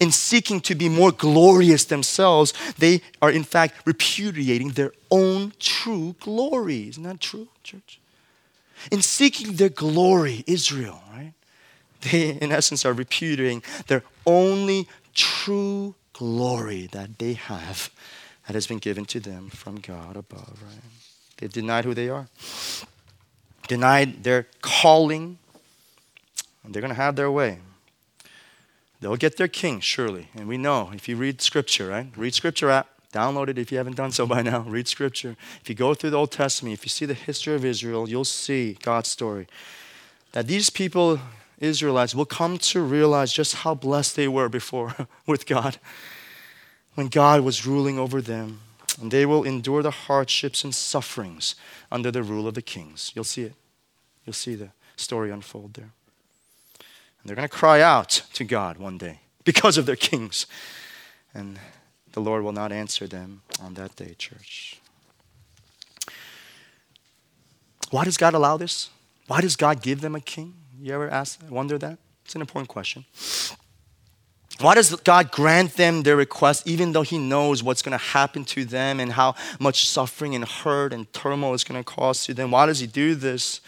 in 0.00 0.10
seeking 0.10 0.60
to 0.62 0.74
be 0.74 0.88
more 0.88 1.12
glorious 1.12 1.84
themselves, 1.84 2.52
they 2.78 3.02
are 3.20 3.30
in 3.30 3.44
fact 3.44 3.86
repudiating 3.86 4.70
their 4.70 4.92
own 5.10 5.52
true 5.58 6.16
glory. 6.20 6.88
Isn't 6.88 7.02
that 7.04 7.20
true, 7.20 7.48
church? 7.62 8.00
In 8.90 9.02
seeking 9.02 9.56
their 9.56 9.68
glory, 9.68 10.44
Israel, 10.46 11.02
right? 11.12 11.32
They, 12.02 12.30
in 12.30 12.52
essence, 12.52 12.84
are 12.84 12.92
repudiating 12.92 13.62
their 13.86 14.02
only 14.26 14.88
true 15.14 15.94
glory 16.12 16.88
that 16.92 17.18
they 17.18 17.34
have 17.34 17.90
that 18.46 18.54
has 18.54 18.66
been 18.66 18.78
given 18.78 19.04
to 19.06 19.20
them 19.20 19.48
from 19.50 19.76
God 19.76 20.16
above, 20.16 20.62
right? 20.62 20.82
They've 21.36 21.52
denied 21.52 21.84
who 21.84 21.94
they 21.94 22.08
are, 22.08 22.28
denied 23.68 24.24
their 24.24 24.46
calling, 24.62 25.38
and 26.64 26.74
they're 26.74 26.82
going 26.82 26.94
to 26.94 27.02
have 27.02 27.16
their 27.16 27.30
way. 27.30 27.58
They'll 29.00 29.16
get 29.16 29.36
their 29.36 29.48
king, 29.48 29.80
surely. 29.80 30.28
And 30.34 30.48
we 30.48 30.56
know 30.56 30.90
if 30.94 31.08
you 31.08 31.16
read 31.16 31.42
scripture, 31.42 31.88
right? 31.88 32.08
Read 32.16 32.34
scripture 32.34 32.70
app. 32.70 32.88
Download 33.12 33.48
it 33.48 33.58
if 33.58 33.70
you 33.70 33.78
haven't 33.78 33.96
done 33.96 34.12
so 34.12 34.26
by 34.34 34.42
now. 34.42 34.60
Read 34.60 34.88
scripture. 34.88 35.36
If 35.60 35.68
you 35.68 35.74
go 35.74 35.94
through 35.94 36.10
the 36.10 36.18
Old 36.18 36.32
Testament, 36.32 36.74
if 36.74 36.84
you 36.84 36.90
see 36.90 37.06
the 37.06 37.14
history 37.14 37.54
of 37.54 37.64
Israel, 37.64 38.08
you'll 38.08 38.24
see 38.24 38.76
God's 38.82 39.08
story. 39.08 39.46
That 40.32 40.46
these 40.46 40.70
people, 40.70 41.20
Israelites, 41.58 42.14
will 42.14 42.26
come 42.26 42.58
to 42.58 42.80
realize 42.80 43.32
just 43.32 43.56
how 43.56 43.74
blessed 43.74 44.16
they 44.16 44.28
were 44.28 44.48
before 44.48 44.94
with 45.26 45.46
God 45.46 45.78
when 46.94 47.08
God 47.08 47.42
was 47.42 47.66
ruling 47.66 47.98
over 47.98 48.20
them. 48.20 48.60
And 49.00 49.10
they 49.10 49.26
will 49.26 49.44
endure 49.44 49.82
the 49.82 49.90
hardships 49.90 50.64
and 50.64 50.74
sufferings 50.74 51.54
under 51.92 52.10
the 52.10 52.22
rule 52.22 52.48
of 52.48 52.54
the 52.54 52.62
kings. 52.62 53.12
You'll 53.14 53.24
see 53.24 53.42
it. 53.42 53.54
You'll 54.24 54.32
see 54.32 54.54
the 54.54 54.70
story 54.96 55.30
unfold 55.30 55.74
there. 55.74 55.92
They're 57.26 57.36
going 57.36 57.48
to 57.48 57.54
cry 57.54 57.80
out 57.80 58.22
to 58.34 58.44
God 58.44 58.78
one 58.78 58.98
day 58.98 59.20
because 59.44 59.78
of 59.78 59.86
their 59.86 59.96
kings. 59.96 60.46
And 61.34 61.58
the 62.12 62.20
Lord 62.20 62.42
will 62.42 62.52
not 62.52 62.72
answer 62.72 63.06
them 63.06 63.42
on 63.60 63.74
that 63.74 63.96
day, 63.96 64.14
church. 64.18 64.80
Why 67.90 68.04
does 68.04 68.16
God 68.16 68.34
allow 68.34 68.56
this? 68.56 68.90
Why 69.26 69.40
does 69.40 69.56
God 69.56 69.82
give 69.82 70.00
them 70.00 70.14
a 70.14 70.20
king? 70.20 70.54
You 70.80 70.94
ever 70.94 71.08
ask, 71.08 71.40
wonder 71.48 71.78
that? 71.78 71.98
It's 72.24 72.34
an 72.34 72.40
important 72.40 72.68
question. 72.68 73.04
Why 74.60 74.74
does 74.74 74.94
God 74.96 75.30
grant 75.30 75.74
them 75.74 76.02
their 76.02 76.16
request 76.16 76.66
even 76.66 76.92
though 76.92 77.02
He 77.02 77.18
knows 77.18 77.62
what's 77.62 77.82
going 77.82 77.96
to 77.96 78.04
happen 78.04 78.44
to 78.46 78.64
them 78.64 79.00
and 79.00 79.12
how 79.12 79.34
much 79.60 79.86
suffering 79.86 80.34
and 80.34 80.44
hurt 80.44 80.92
and 80.92 81.12
turmoil 81.12 81.54
is 81.54 81.64
going 81.64 81.78
to 81.78 81.84
cause 81.84 82.24
to 82.24 82.34
them? 82.34 82.50
Why 82.50 82.66
does 82.66 82.80
He 82.80 82.86
do 82.86 83.14
this? 83.14 83.60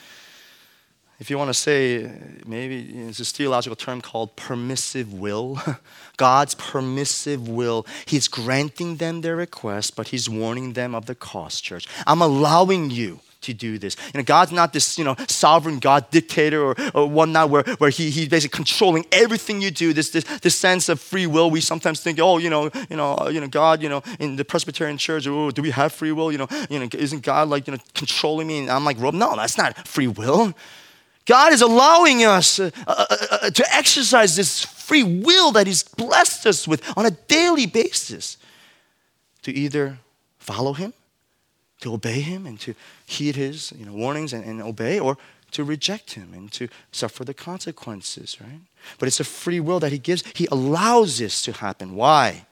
If 1.18 1.30
you 1.30 1.36
want 1.36 1.48
to 1.48 1.54
say, 1.54 2.12
maybe 2.46 2.80
it's 3.08 3.18
a 3.18 3.24
theological 3.24 3.74
term 3.74 4.00
called 4.00 4.36
permissive 4.36 5.12
will. 5.12 5.60
God's 6.16 6.54
permissive 6.54 7.48
will. 7.48 7.86
He's 8.06 8.28
granting 8.28 8.96
them 8.96 9.22
their 9.22 9.34
request, 9.34 9.96
but 9.96 10.08
He's 10.08 10.28
warning 10.30 10.74
them 10.74 10.94
of 10.94 11.06
the 11.06 11.16
cost, 11.16 11.64
church. 11.64 11.88
I'm 12.06 12.22
allowing 12.22 12.90
you 12.90 13.20
to 13.40 13.54
do 13.54 13.78
this. 13.78 13.96
You 14.12 14.18
know, 14.18 14.24
God's 14.24 14.52
not 14.52 14.72
this, 14.72 14.98
you 14.98 15.04
know, 15.04 15.16
sovereign 15.28 15.78
God 15.78 16.10
dictator 16.10 16.62
or, 16.62 16.76
or 16.94 17.08
whatnot 17.08 17.50
where, 17.50 17.62
where 17.78 17.90
he, 17.90 18.10
he's 18.10 18.28
basically 18.28 18.56
controlling 18.56 19.06
everything 19.12 19.60
you 19.60 19.70
do. 19.70 19.92
This, 19.92 20.10
this, 20.10 20.24
this 20.40 20.56
sense 20.56 20.88
of 20.88 21.00
free 21.00 21.26
will, 21.26 21.50
we 21.50 21.60
sometimes 21.60 22.00
think, 22.00 22.18
oh, 22.20 22.38
you 22.38 22.50
know, 22.50 22.70
you 22.90 22.96
know, 22.96 23.16
uh, 23.16 23.28
you 23.28 23.40
know, 23.40 23.46
God, 23.48 23.82
you 23.82 23.88
know, 23.88 24.02
in 24.18 24.36
the 24.36 24.44
Presbyterian 24.44 24.98
church, 24.98 25.26
oh, 25.26 25.50
do 25.50 25.62
we 25.62 25.70
have 25.70 25.92
free 25.92 26.12
will? 26.12 26.32
You 26.32 26.38
know, 26.38 26.48
you 26.68 26.78
know, 26.78 26.88
isn't 26.92 27.22
God 27.22 27.48
like, 27.48 27.66
you 27.66 27.72
know, 27.72 27.78
controlling 27.94 28.46
me? 28.46 28.58
And 28.60 28.70
I'm 28.70 28.84
like, 28.84 28.98
no, 28.98 29.36
that's 29.36 29.58
not 29.58 29.86
free 29.86 30.08
will. 30.08 30.54
God 31.28 31.52
is 31.52 31.60
allowing 31.60 32.24
us 32.24 32.58
uh, 32.58 32.70
uh, 32.86 33.04
uh, 33.10 33.16
uh, 33.30 33.50
to 33.50 33.74
exercise 33.74 34.34
this 34.34 34.64
free 34.64 35.02
will 35.02 35.52
that 35.52 35.66
He's 35.66 35.82
blessed 35.82 36.46
us 36.46 36.66
with 36.66 36.82
on 36.96 37.04
a 37.04 37.10
daily 37.10 37.66
basis 37.66 38.38
to 39.42 39.52
either 39.52 39.98
follow 40.38 40.72
Him, 40.72 40.94
to 41.82 41.92
obey 41.92 42.22
Him, 42.22 42.46
and 42.46 42.58
to 42.60 42.74
heed 43.04 43.36
His 43.36 43.72
you 43.76 43.84
know, 43.84 43.92
warnings 43.92 44.32
and, 44.32 44.42
and 44.42 44.62
obey, 44.62 44.98
or 44.98 45.18
to 45.50 45.64
reject 45.64 46.14
Him 46.14 46.30
and 46.32 46.50
to 46.52 46.68
suffer 46.92 47.26
the 47.26 47.34
consequences, 47.34 48.38
right? 48.40 48.62
But 48.98 49.06
it's 49.06 49.20
a 49.20 49.24
free 49.24 49.60
will 49.60 49.80
that 49.80 49.92
He 49.92 49.98
gives. 49.98 50.24
He 50.34 50.48
allows 50.50 51.18
this 51.18 51.42
to 51.42 51.52
happen. 51.52 51.94
Why? 51.94 52.46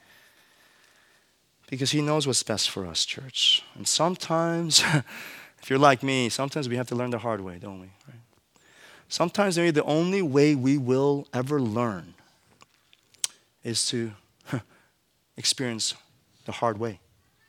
Because 1.67 1.89
He 1.89 2.03
knows 2.03 2.27
what's 2.27 2.43
best 2.43 2.69
for 2.69 2.85
us, 2.85 3.05
church. 3.05 3.63
And 3.73 3.87
sometimes, 3.87 4.83
if 5.63 5.67
you're 5.67 5.79
like 5.79 6.03
me, 6.03 6.29
sometimes 6.29 6.69
we 6.69 6.75
have 6.75 6.87
to 6.89 6.95
learn 6.95 7.09
the 7.09 7.17
hard 7.17 7.41
way, 7.41 7.57
don't 7.57 7.79
we? 7.79 7.87
Right? 8.07 8.21
Sometimes 9.09 9.57
maybe 9.57 9.71
the 9.71 9.83
only 9.83 10.21
way 10.21 10.55
we 10.55 10.77
will 10.77 11.27
ever 11.33 11.61
learn 11.61 12.13
is 13.63 13.85
to 13.87 14.11
experience 15.37 15.93
the 16.45 16.51
hard 16.51 16.77
way, 16.77 16.99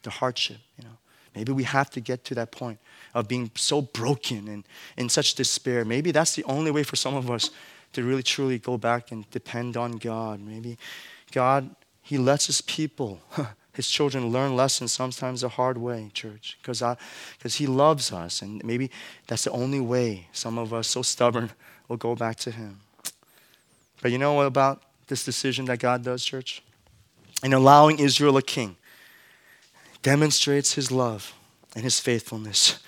the 0.03 0.11
hardship, 0.11 0.59
you 0.77 0.85
know. 0.85 0.97
Maybe 1.35 1.53
we 1.53 1.64
have 1.64 1.90
to 1.90 2.01
get 2.01 2.25
to 2.25 2.35
that 2.35 2.51
point 2.51 2.79
of 3.14 3.29
being 3.29 3.51
so 3.55 3.83
broken 3.83 4.49
and 4.49 4.64
in 4.97 5.09
such 5.09 5.35
despair. 5.35 5.85
Maybe 5.85 6.11
that's 6.11 6.35
the 6.35 6.44
only 6.44 6.71
way 6.71 6.83
for 6.83 6.97
some 6.97 7.14
of 7.14 7.31
us 7.31 7.51
to 7.92 8.03
really 8.03 8.23
truly 8.23 8.59
go 8.59 8.77
back 8.77 9.12
and 9.12 9.29
depend 9.31 9.77
on 9.77 9.92
God. 9.92 10.40
Maybe 10.40 10.79
God, 11.33 11.75
He 12.03 12.18
lets 12.18 12.47
His 12.47 12.61
people 12.61 13.21
his 13.79 13.88
children 13.88 14.31
learn 14.31 14.57
lessons 14.57 14.91
sometimes 14.91 15.43
the 15.43 15.51
hard 15.51 15.79
way, 15.79 16.11
church, 16.12 16.59
because 16.61 17.55
he 17.55 17.69
loves 17.69 18.12
us, 18.12 18.43
and 18.43 18.61
maybe 18.64 18.91
that's 19.29 19.45
the 19.45 19.53
only 19.53 19.79
way 19.79 20.27
some 20.33 20.59
of 20.59 20.75
us 20.75 20.88
so 20.88 21.01
stubborn 21.01 21.53
will 21.88 21.97
go 21.97 22.17
back 22.17 22.35
to 22.38 22.51
him. 22.51 22.81
But 24.03 24.11
you 24.11 24.19
know 24.19 24.33
what 24.33 24.47
about 24.47 24.83
this 25.07 25.25
decision 25.25 25.67
that 25.67 25.79
God 25.79 26.03
does, 26.03 26.25
church? 26.25 26.61
In 27.45 27.53
allowing 27.53 28.01
Israel 28.01 28.37
a 28.37 28.43
king, 28.43 28.75
demonstrates 30.03 30.73
his 30.73 30.91
love 30.91 31.33
and 31.77 31.85
his 31.85 32.01
faithfulness. 32.01 32.81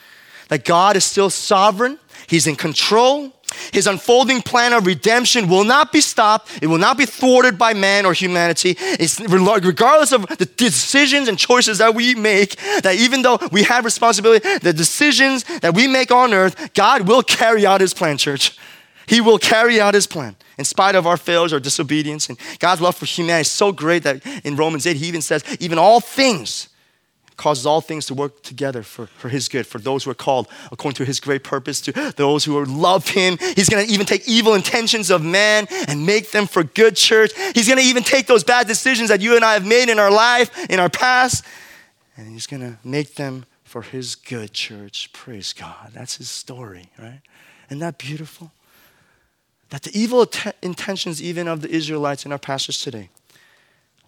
That 0.48 0.64
God 0.64 0.96
is 0.96 1.04
still 1.04 1.30
sovereign, 1.30 2.00
he's 2.26 2.48
in 2.48 2.56
control, 2.56 3.32
his 3.72 3.86
unfolding 3.86 4.42
plan 4.42 4.72
of 4.72 4.86
redemption 4.86 5.48
will 5.48 5.64
not 5.64 5.92
be 5.92 6.00
stopped. 6.00 6.50
It 6.62 6.66
will 6.66 6.78
not 6.78 6.96
be 6.96 7.06
thwarted 7.06 7.58
by 7.58 7.74
man 7.74 8.06
or 8.06 8.12
humanity. 8.12 8.76
It's 8.78 9.20
regardless 9.20 10.12
of 10.12 10.26
the 10.26 10.46
decisions 10.46 11.28
and 11.28 11.38
choices 11.38 11.78
that 11.78 11.94
we 11.94 12.14
make, 12.14 12.56
that 12.82 12.96
even 12.96 13.22
though 13.22 13.38
we 13.52 13.62
have 13.64 13.84
responsibility, 13.84 14.46
the 14.58 14.72
decisions 14.72 15.44
that 15.60 15.74
we 15.74 15.86
make 15.86 16.10
on 16.10 16.32
earth, 16.32 16.72
God 16.74 17.06
will 17.08 17.22
carry 17.22 17.66
out 17.66 17.80
his 17.80 17.94
plan, 17.94 18.16
church. 18.16 18.56
He 19.06 19.20
will 19.20 19.38
carry 19.38 19.80
out 19.80 19.94
his 19.94 20.06
plan 20.06 20.36
in 20.56 20.64
spite 20.64 20.94
of 20.94 21.06
our 21.06 21.16
failures, 21.16 21.52
our 21.52 21.60
disobedience. 21.60 22.28
And 22.28 22.38
God's 22.60 22.80
love 22.80 22.96
for 22.96 23.06
humanity 23.06 23.42
is 23.42 23.50
so 23.50 23.72
great 23.72 24.04
that 24.04 24.24
in 24.44 24.56
Romans 24.56 24.86
8, 24.86 24.96
He 24.96 25.06
even 25.06 25.22
says, 25.22 25.44
even 25.58 25.78
all 25.78 26.00
things 26.00 26.69
causes 27.40 27.64
all 27.64 27.80
things 27.80 28.04
to 28.04 28.12
work 28.12 28.42
together 28.42 28.82
for, 28.82 29.06
for 29.06 29.30
his 29.30 29.48
good, 29.48 29.66
for 29.66 29.78
those 29.78 30.04
who 30.04 30.10
are 30.10 30.14
called 30.26 30.46
according 30.70 30.94
to 30.94 31.06
his 31.06 31.18
great 31.20 31.42
purpose, 31.42 31.80
to 31.80 31.90
those 32.16 32.44
who 32.44 32.62
love 32.66 33.08
him. 33.08 33.38
He's 33.56 33.70
going 33.70 33.86
to 33.86 33.90
even 33.90 34.04
take 34.04 34.28
evil 34.28 34.52
intentions 34.52 35.10
of 35.10 35.24
man 35.24 35.66
and 35.88 36.04
make 36.04 36.32
them 36.32 36.46
for 36.46 36.62
good, 36.62 36.96
church. 36.96 37.32
He's 37.54 37.66
going 37.66 37.78
to 37.78 37.84
even 37.84 38.02
take 38.02 38.26
those 38.26 38.44
bad 38.44 38.66
decisions 38.66 39.08
that 39.08 39.22
you 39.22 39.36
and 39.36 39.44
I 39.44 39.54
have 39.54 39.66
made 39.66 39.88
in 39.88 39.98
our 39.98 40.10
life, 40.10 40.50
in 40.68 40.78
our 40.78 40.90
past, 40.90 41.42
and 42.14 42.30
he's 42.30 42.46
going 42.46 42.60
to 42.60 42.78
make 42.84 43.14
them 43.14 43.46
for 43.64 43.80
his 43.80 44.16
good, 44.16 44.52
church. 44.52 45.10
Praise 45.14 45.54
God. 45.54 45.92
That's 45.94 46.18
his 46.18 46.28
story, 46.28 46.90
right? 46.98 47.22
Isn't 47.68 47.78
that 47.78 47.96
beautiful? 47.96 48.52
That 49.70 49.84
the 49.84 49.98
evil 49.98 50.30
intentions, 50.60 51.22
even 51.22 51.48
of 51.48 51.62
the 51.62 51.70
Israelites 51.70 52.26
in 52.26 52.32
our 52.32 52.38
pastors 52.38 52.82
today, 52.82 53.08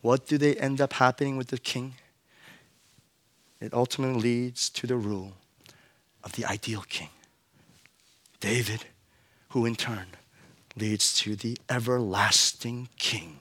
what 0.02 0.26
do 0.26 0.36
they 0.36 0.54
end 0.56 0.82
up 0.82 0.92
happening 0.92 1.38
with 1.38 1.48
the 1.48 1.58
king? 1.58 1.94
It 3.62 3.72
ultimately 3.72 4.20
leads 4.20 4.68
to 4.70 4.86
the 4.86 4.96
rule 4.96 5.34
of 6.24 6.32
the 6.32 6.44
ideal 6.44 6.84
king, 6.88 7.10
David, 8.40 8.86
who 9.50 9.64
in 9.64 9.76
turn 9.76 10.06
leads 10.76 11.14
to 11.20 11.36
the 11.36 11.56
everlasting 11.68 12.88
king, 12.98 13.38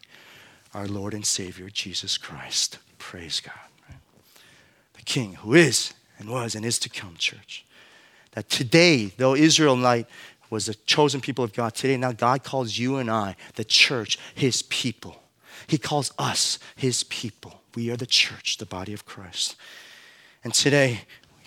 our 0.74 0.88
Lord 0.88 1.14
and 1.14 1.26
Savior, 1.26 1.70
Jesus 1.70 2.18
Christ. 2.18 2.78
Praise 2.98 3.40
God. 3.40 3.98
The 4.94 5.02
king 5.02 5.34
who 5.36 5.56
is 5.56 5.94
and 6.20 6.30
was 6.30 6.54
and 6.54 6.64
is 6.64 6.78
to 6.80 6.90
come, 6.90 7.16
church. 7.18 7.66
That 8.34 8.50
today, 8.50 9.14
though 9.18 9.36
Israelite 9.36 10.08
was 10.52 10.68
the 10.68 10.76
chosen 10.86 11.20
people 11.20 11.44
of 11.44 11.54
God, 11.54 11.74
today 11.74 11.98
now 11.98 12.12
God 12.12 12.44
calls 12.44 12.78
you 12.78 12.98
and 12.98 13.10
I, 13.10 13.36
the 13.56 13.64
church, 13.64 14.20
his 14.36 14.62
people. 14.64 15.24
He 15.66 15.78
calls 15.78 16.12
us 16.20 16.60
his 16.76 17.04
people. 17.06 17.62
We 17.74 17.90
are 17.90 17.98
the 17.98 18.06
church, 18.06 18.58
the 18.58 18.66
body 18.66 18.94
of 18.94 19.06
Christ. 19.06 19.56
And 20.44 20.54
today, 20.54 21.02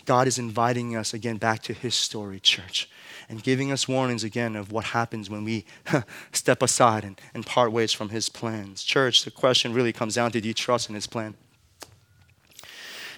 God 0.05 0.29
is 0.29 0.39
inviting 0.39 0.97
us 0.97 1.15
again 1.15 1.37
back 1.37 1.63
to 1.63 1.73
His 1.73 1.95
story, 1.95 2.39
church, 2.39 2.89
and 3.29 3.43
giving 3.43 3.73
us 3.73 3.89
warnings 3.89 4.23
again 4.23 4.55
of 4.55 4.71
what 4.71 4.87
happens 4.87 5.31
when 5.31 5.45
we 5.45 5.65
step 6.33 6.63
aside 6.63 7.05
and, 7.05 7.21
and 7.33 7.45
part 7.45 7.73
ways 7.73 7.93
from 7.93 8.11
His 8.11 8.29
plans. 8.29 8.83
Church, 8.83 9.25
the 9.25 9.31
question 9.31 9.73
really 9.73 9.93
comes 9.93 10.15
down 10.15 10.31
to 10.33 10.41
do 10.41 10.49
you 10.49 10.55
trust 10.55 10.89
in 10.89 10.95
His 10.95 11.07
plan? 11.07 11.35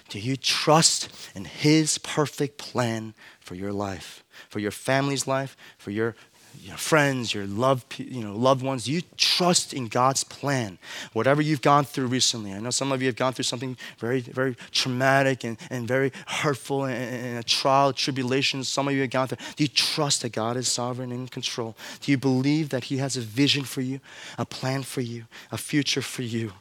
Do 0.09 0.19
you 0.19 0.37
trust 0.37 1.09
in 1.35 1.45
His 1.45 1.97
perfect 1.97 2.57
plan 2.57 3.13
for 3.39 3.55
your 3.55 3.73
life, 3.73 4.23
for 4.49 4.59
your 4.59 4.71
family's 4.71 5.27
life, 5.27 5.57
for 5.77 5.91
your 5.91 6.15
you 6.61 6.71
know, 6.71 6.77
friends, 6.77 7.33
your 7.33 7.45
loved, 7.45 7.99
you 7.99 8.21
know, 8.21 8.35
loved 8.35 8.61
ones, 8.61 8.87
you 8.87 9.01
trust 9.15 9.73
in 9.73 9.87
God's 9.87 10.23
plan. 10.23 10.77
Whatever 11.13 11.41
you've 11.41 11.61
gone 11.61 11.85
through 11.85 12.07
recently, 12.07 12.53
I 12.53 12.59
know 12.59 12.69
some 12.69 12.91
of 12.91 13.01
you 13.01 13.07
have 13.07 13.15
gone 13.15 13.33
through 13.33 13.43
something 13.43 13.77
very, 13.99 14.21
very 14.21 14.55
traumatic 14.71 15.43
and, 15.43 15.57
and 15.69 15.87
very 15.87 16.11
hurtful 16.25 16.85
and, 16.85 16.95
and 16.95 17.37
a 17.39 17.43
trial, 17.43 17.93
tribulation. 17.93 18.63
Some 18.63 18.87
of 18.87 18.93
you 18.93 19.01
have 19.01 19.09
gone 19.09 19.27
through. 19.27 19.37
Do 19.55 19.63
you 19.63 19.67
trust 19.67 20.21
that 20.21 20.31
God 20.31 20.57
is 20.57 20.67
sovereign 20.67 21.11
and 21.11 21.21
in 21.21 21.27
control? 21.27 21.75
Do 22.01 22.11
you 22.11 22.17
believe 22.17 22.69
that 22.69 22.85
He 22.85 22.97
has 22.97 23.17
a 23.17 23.21
vision 23.21 23.63
for 23.63 23.81
you, 23.81 23.99
a 24.37 24.45
plan 24.45 24.83
for 24.83 25.01
you, 25.01 25.25
a 25.51 25.57
future 25.57 26.01
for 26.01 26.23
you? 26.23 26.53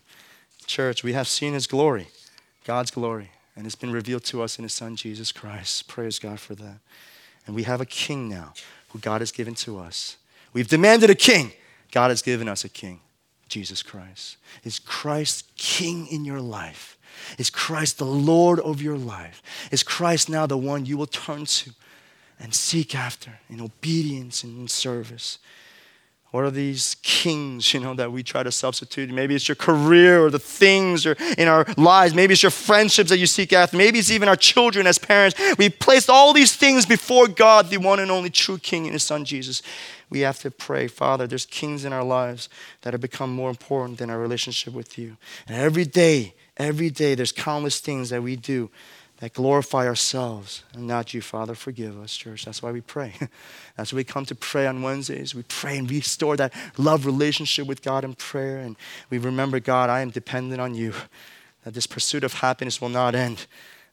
Church, 0.67 1.05
we 1.05 1.13
have 1.13 1.29
seen 1.29 1.55
His 1.55 1.67
glory, 1.67 2.09
God's 2.65 2.91
glory, 2.91 3.31
and 3.55 3.67
it's 3.67 3.77
been 3.77 3.93
revealed 3.93 4.25
to 4.25 4.43
us 4.43 4.59
in 4.59 4.65
His 4.65 4.73
Son, 4.73 4.97
Jesus 4.97 5.33
Christ. 5.33 5.89
Praise 5.89 6.19
God 6.19 6.41
for 6.41 6.55
that. 6.57 6.79
And 7.47 7.55
we 7.55 7.63
have 7.63 7.81
a 7.81 7.87
king 7.87 8.29
now 8.29 8.53
God 8.97 9.21
has 9.21 9.33
given 9.33 9.55
to 9.57 9.79
us. 9.79 10.17
We've 10.53 10.69
demanded 10.69 11.11
a 11.11 11.15
king. 11.15 11.53
God 11.93 12.11
has 12.11 12.23
given 12.23 12.49
us 12.49 12.65
a 12.65 12.69
king, 12.69 13.01
Jesus 13.49 13.83
Christ. 13.83 14.37
Is 14.65 14.79
Christ 14.79 15.55
king 15.57 16.07
in 16.09 16.25
your 16.25 16.41
life? 16.41 16.99
Is 17.39 17.51
Christ 17.51 17.99
the 17.99 18.05
Lord 18.05 18.61
of 18.61 18.83
your 18.83 18.99
life? 18.99 19.43
Is 19.71 19.83
Christ 19.83 20.29
now 20.29 20.47
the 20.47 20.59
one 20.59 20.87
you 20.87 20.97
will 20.97 21.07
turn 21.07 21.47
to 21.47 21.71
and 22.39 22.55
seek 22.55 22.95
after 22.95 23.39
in 23.49 23.61
obedience 23.61 24.45
and 24.45 24.59
in 24.59 24.69
service? 24.69 25.39
What 26.33 26.45
are 26.45 26.51
these 26.51 26.97
kings, 27.03 27.73
you 27.73 27.81
know, 27.81 27.95
that 27.95 28.11
we 28.11 28.23
try 28.23 28.43
to 28.43 28.51
substitute? 28.51 29.11
Maybe 29.11 29.35
it's 29.35 29.49
your 29.49 29.55
career 29.55 30.25
or 30.25 30.31
the 30.31 30.39
things 30.39 31.07
or 31.07 31.13
in 31.39 31.49
our 31.49 31.65
lives. 31.77 32.15
Maybe 32.15 32.33
it's 32.33 32.43
your 32.43 32.51
friendships 32.51 33.11
that 33.11 33.19
you 33.19 33.27
seek 33.27 33.53
after. 33.53 33.77
Maybe 33.77 33.99
it's 34.01 34.11
even 34.11 34.29
our 34.29 34.37
children 34.37 34.87
as 34.87 34.99
parents. 34.99 35.41
We 35.57 35.71
placed 35.71 36.11
all 36.11 36.33
these 36.33 36.55
things 36.55 36.85
before 36.85 37.29
God, 37.29 37.71
the 37.71 37.79
one 37.79 38.01
and 38.01 38.11
only 38.11 38.31
true 38.31 38.59
King 38.59 38.85
and 38.85 38.93
His 38.93 39.05
Son 39.05 39.25
Jesus. 39.25 39.63
We 40.11 40.21
have 40.21 40.39
to 40.41 40.51
pray, 40.51 40.89
Father, 40.89 41.27
there's 41.27 41.47
kings 41.47 41.85
in 41.85 41.93
our 41.93 42.05
lives 42.05 42.49
that 42.83 42.93
have 42.93 43.01
become 43.01 43.33
more 43.33 43.51
important 43.51 43.99
than 43.99 44.11
our 44.11 44.19
relationship 44.19 44.75
with 44.75 44.99
you. 44.99 45.17
And 45.49 45.57
every 45.57 45.85
day, 45.85 46.35
every 46.57 46.91
day, 46.91 47.15
there's 47.15 47.33
countless 47.33 47.81
things 47.81 48.11
that 48.11 48.23
we 48.23 48.37
do 48.37 48.71
that 49.19 49.33
glorify 49.33 49.87
ourselves 49.87 50.63
and 50.75 50.87
not 50.87 51.15
you, 51.15 51.23
Father. 51.23 51.55
Forgive 51.55 51.99
us, 51.99 52.15
church. 52.15 52.45
That's 52.45 52.63
why 52.63 52.71
we 52.71 52.83
pray. 52.83 53.15
That's 53.77 53.93
why 53.93 53.99
we 53.99 54.05
come 54.05 54.27
to 54.27 54.35
pray 54.35 54.67
on 54.67 54.83
Wednesdays. 54.83 55.35
We 55.35 55.43
pray 55.45 55.79
and 55.79 55.91
restore 55.91 56.37
that 56.37 56.53
love 56.77 57.07
relationship 57.07 57.67
with 57.67 57.83
God 57.83 58.05
in 58.05 58.15
prayer. 58.15 58.59
And 58.59 58.77
we 59.09 59.19
remember, 59.19 59.59
God, 59.59 59.89
I 59.89 60.01
am 60.01 60.11
dependent 60.11 60.61
on 60.61 60.75
you, 60.75 60.93
that 61.65 61.73
this 61.73 61.87
pursuit 61.87 62.25
of 62.25 62.35
happiness 62.35 62.81
will 62.81 62.91
not 62.91 63.15
end 63.15 63.47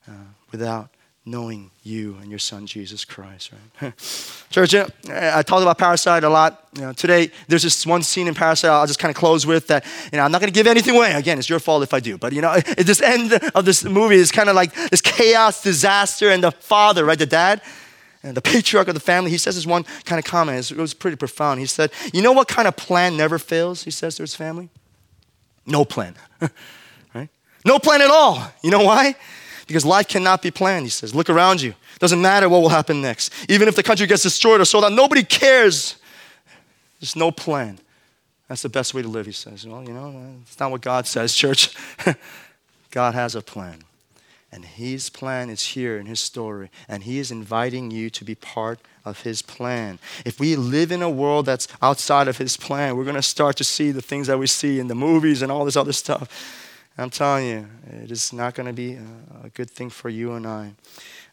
uh, 0.06 0.12
without 0.52 0.90
knowing 1.26 1.70
you 1.82 2.16
and 2.20 2.28
your 2.28 2.38
son 2.38 2.66
Jesus 2.66 3.04
Christ. 3.04 3.50
Right? 3.80 3.96
Church, 4.50 4.74
I 4.74 5.42
talked 5.42 5.62
about 5.62 5.78
Parasite 5.78 6.22
a 6.22 6.28
lot. 6.28 6.68
You 6.74 6.82
know, 6.82 6.92
today, 6.92 7.30
there's 7.48 7.62
this 7.62 7.86
one 7.86 8.02
scene 8.02 8.28
in 8.28 8.34
Parasite 8.34 8.70
I'll 8.70 8.86
just 8.86 8.98
kind 8.98 9.10
of 9.10 9.16
close 9.16 9.46
with 9.46 9.66
that. 9.68 9.84
You 10.12 10.18
know, 10.18 10.24
I'm 10.24 10.32
not 10.32 10.40
going 10.40 10.52
to 10.52 10.54
give 10.54 10.66
anything 10.66 10.96
away. 10.96 11.12
Again, 11.12 11.38
it's 11.38 11.48
your 11.48 11.60
fault 11.60 11.82
if 11.82 11.94
I 11.94 12.00
do. 12.00 12.18
But 12.18 12.32
you 12.32 12.42
know, 12.42 12.52
at 12.52 12.86
this 12.86 13.00
end 13.00 13.32
of 13.54 13.64
this 13.64 13.84
movie 13.84 14.16
is 14.16 14.30
kind 14.30 14.48
of 14.48 14.54
like 14.54 14.74
this 14.90 15.00
chaos, 15.00 15.62
disaster, 15.62 16.30
and 16.30 16.42
the 16.42 16.50
father, 16.50 17.04
right, 17.04 17.18
the 17.18 17.26
dad. 17.26 17.62
And 18.22 18.34
the 18.34 18.40
patriarch 18.42 18.88
of 18.88 18.94
the 18.94 19.00
family, 19.00 19.30
he 19.30 19.36
says 19.36 19.54
this 19.54 19.66
one 19.66 19.84
kind 20.04 20.18
of 20.18 20.24
comment. 20.24 20.70
It 20.70 20.78
was 20.78 20.94
pretty 20.94 21.16
profound. 21.16 21.60
He 21.60 21.66
said, 21.66 21.92
You 22.12 22.22
know 22.22 22.32
what 22.32 22.48
kind 22.48 22.66
of 22.66 22.74
plan 22.74 23.18
never 23.18 23.38
fails? 23.38 23.84
He 23.84 23.90
says 23.90 24.16
to 24.16 24.22
his 24.22 24.34
family. 24.34 24.70
No 25.66 25.84
plan. 25.84 26.14
right? 27.14 27.28
No 27.66 27.78
plan 27.78 28.00
at 28.00 28.10
all. 28.10 28.42
You 28.62 28.70
know 28.70 28.82
why? 28.82 29.14
Because 29.66 29.84
life 29.84 30.08
cannot 30.08 30.42
be 30.42 30.50
planned, 30.50 30.84
he 30.84 30.90
says. 30.90 31.14
Look 31.14 31.30
around 31.30 31.62
you. 31.62 31.74
Doesn't 31.98 32.20
matter 32.20 32.48
what 32.48 32.60
will 32.62 32.68
happen 32.68 33.00
next. 33.00 33.32
Even 33.48 33.68
if 33.68 33.76
the 33.76 33.82
country 33.82 34.06
gets 34.06 34.22
destroyed 34.22 34.60
or 34.60 34.64
sold 34.64 34.84
out, 34.84 34.92
nobody 34.92 35.22
cares. 35.22 35.96
There's 37.00 37.16
no 37.16 37.30
plan. 37.30 37.78
That's 38.48 38.62
the 38.62 38.68
best 38.68 38.94
way 38.94 39.02
to 39.02 39.08
live, 39.08 39.26
he 39.26 39.32
says. 39.32 39.66
Well, 39.66 39.82
you 39.82 39.94
know, 39.94 40.36
it's 40.42 40.60
not 40.60 40.70
what 40.70 40.80
God 40.80 41.06
says, 41.06 41.34
church. 41.34 41.74
God 42.90 43.14
has 43.14 43.34
a 43.34 43.42
plan. 43.42 43.80
And 44.52 44.64
his 44.64 45.10
plan 45.10 45.50
is 45.50 45.64
here 45.68 45.98
in 45.98 46.06
his 46.06 46.20
story. 46.20 46.70
And 46.88 47.02
he 47.02 47.18
is 47.18 47.32
inviting 47.32 47.90
you 47.90 48.08
to 48.10 48.24
be 48.24 48.36
part 48.36 48.78
of 49.04 49.22
his 49.22 49.42
plan. 49.42 49.98
If 50.24 50.38
we 50.38 50.54
live 50.54 50.92
in 50.92 51.02
a 51.02 51.10
world 51.10 51.46
that's 51.46 51.66
outside 51.82 52.28
of 52.28 52.38
his 52.38 52.56
plan, 52.56 52.96
we're 52.96 53.04
going 53.04 53.16
to 53.16 53.22
start 53.22 53.56
to 53.56 53.64
see 53.64 53.90
the 53.90 54.02
things 54.02 54.28
that 54.28 54.38
we 54.38 54.46
see 54.46 54.78
in 54.78 54.86
the 54.86 54.94
movies 54.94 55.42
and 55.42 55.50
all 55.50 55.64
this 55.64 55.76
other 55.76 55.92
stuff. 55.92 56.62
I'm 56.96 57.10
telling 57.10 57.46
you, 57.46 57.66
it 58.02 58.10
is 58.10 58.32
not 58.32 58.54
going 58.54 58.66
to 58.66 58.72
be 58.72 58.98
a 59.42 59.48
good 59.50 59.68
thing 59.68 59.90
for 59.90 60.08
you 60.08 60.32
and 60.34 60.46
I. 60.46 60.74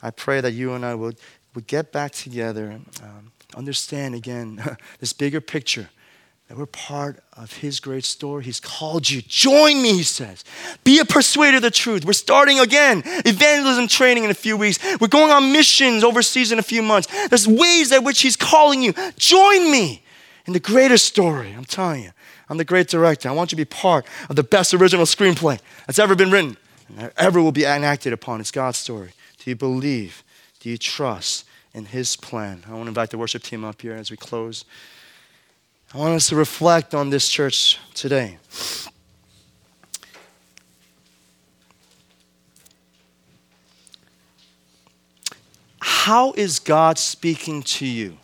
I 0.01 0.09
pray 0.09 0.41
that 0.41 0.53
you 0.53 0.73
and 0.73 0.83
I 0.83 0.95
would, 0.95 1.17
would 1.53 1.67
get 1.67 1.91
back 1.91 2.13
together, 2.13 2.79
um, 3.03 3.31
understand 3.55 4.15
again 4.15 4.77
this 4.99 5.13
bigger 5.13 5.39
picture 5.39 5.89
that 6.47 6.57
we're 6.57 6.65
part 6.65 7.23
of 7.37 7.53
His 7.53 7.79
great 7.79 8.03
story. 8.03 8.43
He's 8.43 8.59
called 8.59 9.09
you. 9.09 9.21
Join 9.21 9.81
me, 9.81 9.93
He 9.93 10.03
says. 10.03 10.43
Be 10.83 10.99
a 10.99 11.05
persuader 11.05 11.57
of 11.57 11.63
the 11.63 11.71
truth. 11.71 12.03
We're 12.05 12.13
starting 12.13 12.59
again 12.59 13.03
evangelism 13.05 13.87
training 13.87 14.25
in 14.25 14.31
a 14.31 14.33
few 14.33 14.57
weeks. 14.57 14.79
We're 14.99 15.07
going 15.07 15.31
on 15.31 15.53
missions 15.53 16.03
overseas 16.03 16.51
in 16.51 16.59
a 16.59 16.63
few 16.63 16.81
months. 16.81 17.07
There's 17.29 17.47
ways 17.47 17.91
at 17.91 18.03
which 18.03 18.21
He's 18.21 18.35
calling 18.35 18.81
you. 18.81 18.93
Join 19.15 19.71
me 19.71 20.03
in 20.45 20.53
the 20.53 20.59
greater 20.59 20.97
story. 20.97 21.53
I'm 21.55 21.65
telling 21.65 22.03
you. 22.03 22.11
I'm 22.51 22.57
the 22.57 22.65
great 22.65 22.89
director. 22.89 23.29
I 23.29 23.31
want 23.31 23.53
you 23.53 23.55
to 23.55 23.61
be 23.61 23.63
part 23.63 24.05
of 24.29 24.35
the 24.35 24.43
best 24.43 24.73
original 24.73 25.05
screenplay 25.05 25.57
that's 25.87 25.99
ever 25.99 26.15
been 26.15 26.31
written 26.31 26.57
and 26.97 27.09
ever 27.15 27.41
will 27.41 27.53
be 27.53 27.63
enacted 27.63 28.11
upon. 28.11 28.41
It's 28.41 28.51
God's 28.51 28.77
story. 28.77 29.13
Do 29.39 29.49
you 29.49 29.55
believe? 29.55 30.21
Do 30.59 30.69
you 30.69 30.77
trust 30.77 31.45
in 31.73 31.85
His 31.85 32.17
plan? 32.17 32.65
I 32.67 32.71
want 32.71 32.83
to 32.83 32.87
invite 32.89 33.09
the 33.09 33.17
worship 33.17 33.41
team 33.41 33.63
up 33.63 33.81
here 33.81 33.93
as 33.93 34.11
we 34.11 34.17
close. 34.17 34.65
I 35.93 35.97
want 35.97 36.13
us 36.13 36.27
to 36.27 36.35
reflect 36.35 36.93
on 36.93 37.09
this 37.09 37.29
church 37.29 37.79
today. 37.93 38.37
How 45.79 46.33
is 46.33 46.59
God 46.59 46.99
speaking 46.99 47.63
to 47.63 47.85
you? 47.85 48.17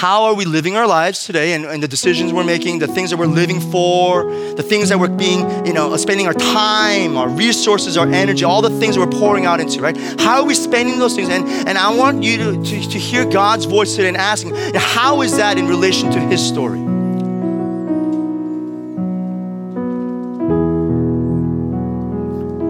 How 0.00 0.24
are 0.24 0.34
we 0.34 0.46
living 0.46 0.76
our 0.76 0.86
lives 0.86 1.26
today 1.26 1.52
and, 1.52 1.66
and 1.66 1.82
the 1.82 1.86
decisions 1.86 2.32
we're 2.32 2.42
making, 2.42 2.78
the 2.78 2.86
things 2.86 3.10
that 3.10 3.18
we're 3.18 3.26
living 3.26 3.60
for, 3.60 4.24
the 4.54 4.62
things 4.62 4.88
that 4.88 4.98
we're 4.98 5.08
being, 5.08 5.40
you 5.66 5.74
know, 5.74 5.92
uh, 5.92 5.98
spending 5.98 6.26
our 6.26 6.32
time, 6.32 7.18
our 7.18 7.28
resources, 7.28 7.98
our 7.98 8.08
energy, 8.08 8.42
all 8.42 8.62
the 8.62 8.70
things 8.80 8.96
we're 8.96 9.06
pouring 9.06 9.44
out 9.44 9.60
into, 9.60 9.82
right? 9.82 9.94
How 10.18 10.40
are 10.40 10.46
we 10.46 10.54
spending 10.54 10.98
those 10.98 11.14
things? 11.14 11.28
And, 11.28 11.46
and 11.68 11.76
I 11.76 11.94
want 11.94 12.22
you 12.22 12.38
to, 12.38 12.64
to, 12.64 12.88
to 12.88 12.98
hear 12.98 13.26
God's 13.26 13.66
voice 13.66 13.94
today 13.94 14.08
and 14.08 14.16
asking, 14.16 14.54
how 14.74 15.20
is 15.20 15.36
that 15.36 15.58
in 15.58 15.68
relation 15.68 16.10
to 16.12 16.18
His 16.18 16.42
story? 16.42 16.80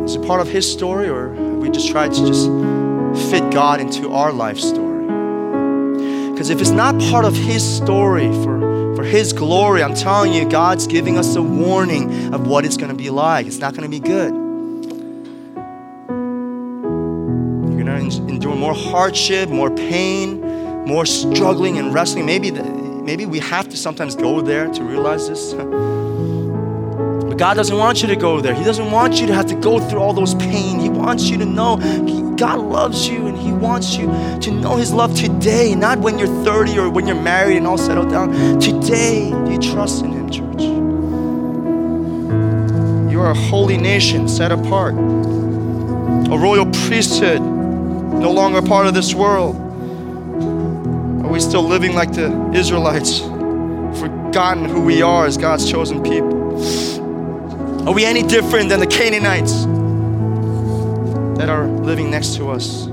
Is 0.05 0.17
it 0.17 0.27
part 0.27 0.41
of 0.41 0.49
His 0.49 0.69
story, 0.69 1.09
or 1.09 1.29
we 1.29 1.71
just 1.71 1.91
tried 1.91 2.13
to 2.13 2.27
just 2.27 2.47
fit 3.31 3.53
God 3.53 3.81
into 3.81 4.11
our 4.11 4.33
life 4.33 4.59
story? 4.59 4.90
Because 6.41 6.49
if 6.49 6.63
it's 6.63 6.71
not 6.71 6.99
part 6.99 7.27
of 7.27 7.37
His 7.37 7.63
story 7.63 8.29
for, 8.29 8.97
for 8.97 9.05
His 9.05 9.35
glory, 9.35 9.83
I'm 9.83 9.93
telling 9.93 10.33
you, 10.33 10.49
God's 10.49 10.87
giving 10.87 11.19
us 11.19 11.37
a 11.37 11.43
warning 11.43 12.33
of 12.33 12.47
what 12.47 12.65
it's 12.65 12.79
going 12.79 12.89
to 12.89 12.97
be 12.97 13.11
like. 13.11 13.47
It's 13.47 13.59
not 13.59 13.75
going 13.75 13.83
to 13.83 13.91
be 13.91 14.01
good. 14.01 14.33
You're 17.69 17.85
going 17.85 18.09
to 18.09 18.17
endure 18.27 18.57
more 18.57 18.73
hardship, 18.73 19.51
more 19.51 19.69
pain, 19.71 20.41
more 20.87 21.05
struggling 21.05 21.77
and 21.77 21.93
wrestling. 21.93 22.25
Maybe, 22.25 22.49
the, 22.49 22.65
maybe 22.65 23.27
we 23.27 23.39
have 23.41 23.69
to 23.69 23.77
sometimes 23.77 24.17
go 24.17 24.41
there 24.41 24.73
to 24.73 24.83
realize 24.83 25.29
this. 25.29 25.53
God 27.41 27.55
doesn't 27.55 27.79
want 27.79 28.03
you 28.03 28.09
to 28.09 28.17
go 28.17 28.39
there. 28.43 28.53
He 28.53 28.63
doesn't 28.65 28.91
want 28.91 29.19
you 29.19 29.27
to 29.29 29.35
have 29.35 29.47
to 29.47 29.55
go 29.55 29.81
through 29.81 30.01
all 30.01 30.13
those 30.13 30.35
pain. 30.35 30.79
He 30.79 30.91
wants 30.91 31.31
you 31.31 31.39
to 31.39 31.47
know 31.47 31.79
God 32.37 32.61
loves 32.61 33.09
you 33.09 33.29
and 33.29 33.35
He 33.35 33.51
wants 33.51 33.97
you 33.97 34.09
to 34.41 34.51
know 34.51 34.77
His 34.77 34.93
love 34.93 35.17
today, 35.17 35.75
not 35.75 36.01
when 36.01 36.19
you're 36.19 36.45
30 36.45 36.79
or 36.79 36.91
when 36.91 37.07
you're 37.07 37.17
married 37.17 37.57
and 37.57 37.67
all 37.67 37.79
settled 37.79 38.11
down. 38.11 38.61
Today, 38.61 39.31
do 39.31 39.53
you 39.53 39.59
trust 39.59 40.05
in 40.05 40.13
Him, 40.13 40.29
church? 40.29 40.61
You 43.11 43.23
are 43.23 43.31
a 43.31 43.35
holy 43.49 43.79
nation 43.79 44.29
set 44.29 44.53
apart, 44.53 44.93
a 44.93 46.37
royal 46.37 46.67
priesthood, 46.67 47.41
no 47.41 48.33
longer 48.33 48.61
part 48.61 48.87
of 48.87 48.93
this 48.93 49.15
world. 49.15 49.57
Are 51.25 51.31
we 51.33 51.41
still 51.41 51.63
living 51.63 51.95
like 51.95 52.13
the 52.13 52.51
Israelites, 52.53 53.21
forgotten 53.99 54.67
who 54.67 54.83
we 54.83 55.01
are 55.01 55.25
as 55.25 55.39
God's 55.39 55.71
chosen 55.71 56.03
people? 56.03 56.40
Are 57.87 57.95
we 57.95 58.05
any 58.05 58.23
different 58.23 58.69
than 58.69 58.81
the 58.81 58.87
Canaanites? 58.87 59.67
that 61.41 61.49
are 61.49 61.67
living 61.67 62.11
next 62.11 62.37
to 62.37 62.51
us 62.51 62.85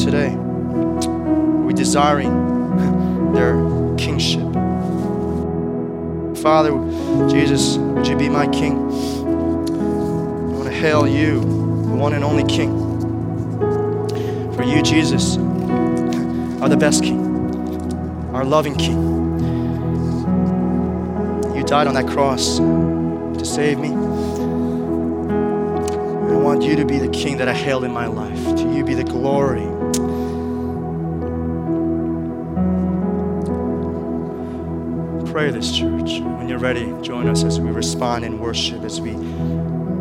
today? 0.00 0.32
Are 0.32 1.64
we 1.64 1.74
desiring 1.74 3.32
their 3.34 3.56
kingship? 3.96 4.44
Father, 6.40 6.70
Jesus, 7.28 7.78
would 7.78 8.06
you 8.06 8.16
be 8.16 8.28
my 8.28 8.46
king? 8.46 8.78
I 8.78 10.56
want 10.56 10.66
to 10.66 10.72
hail 10.72 11.08
you, 11.08 11.40
the 11.40 11.96
one 11.96 12.12
and 12.12 12.22
only 12.22 12.44
king. 12.44 12.70
For 14.54 14.62
you, 14.62 14.80
Jesus, 14.82 15.36
are 15.36 16.68
the 16.68 16.76
best 16.78 17.02
king, 17.02 17.20
our 18.32 18.44
loving 18.44 18.76
king. 18.76 19.02
You 21.56 21.64
died 21.64 21.88
on 21.88 21.94
that 21.94 22.06
cross 22.06 22.60
save 23.46 23.78
me 23.78 23.90
I 26.36 26.38
want 26.38 26.62
you 26.62 26.76
to 26.76 26.84
be 26.84 26.98
the 26.98 27.08
king 27.08 27.38
that 27.38 27.48
I 27.48 27.54
hail 27.54 27.84
in 27.84 27.92
my 27.92 28.06
life. 28.06 28.56
To 28.56 28.72
you 28.74 28.84
be 28.84 28.94
the 28.94 29.04
glory. 29.04 29.66
Pray 35.30 35.50
this, 35.50 35.70
church. 35.70 36.20
When 36.20 36.48
you're 36.48 36.58
ready, 36.58 36.92
join 37.02 37.28
us 37.28 37.44
as 37.44 37.60
we 37.60 37.70
respond 37.70 38.24
in 38.24 38.38
worship, 38.38 38.82
as 38.82 39.00
we 39.00 39.12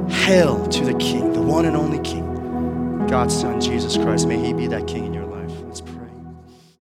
hail 0.09 0.67
to 0.67 0.85
the 0.85 0.93
King, 0.95 1.33
the 1.33 1.41
one 1.41 1.65
and 1.65 1.75
only 1.75 1.99
King, 1.99 3.05
God's 3.07 3.39
Son, 3.39 3.59
Jesus 3.61 3.97
Christ. 3.97 4.27
May 4.27 4.37
He 4.37 4.53
be 4.53 4.67
that 4.67 4.87
King 4.87 5.05
in 5.05 5.13
your 5.13 5.24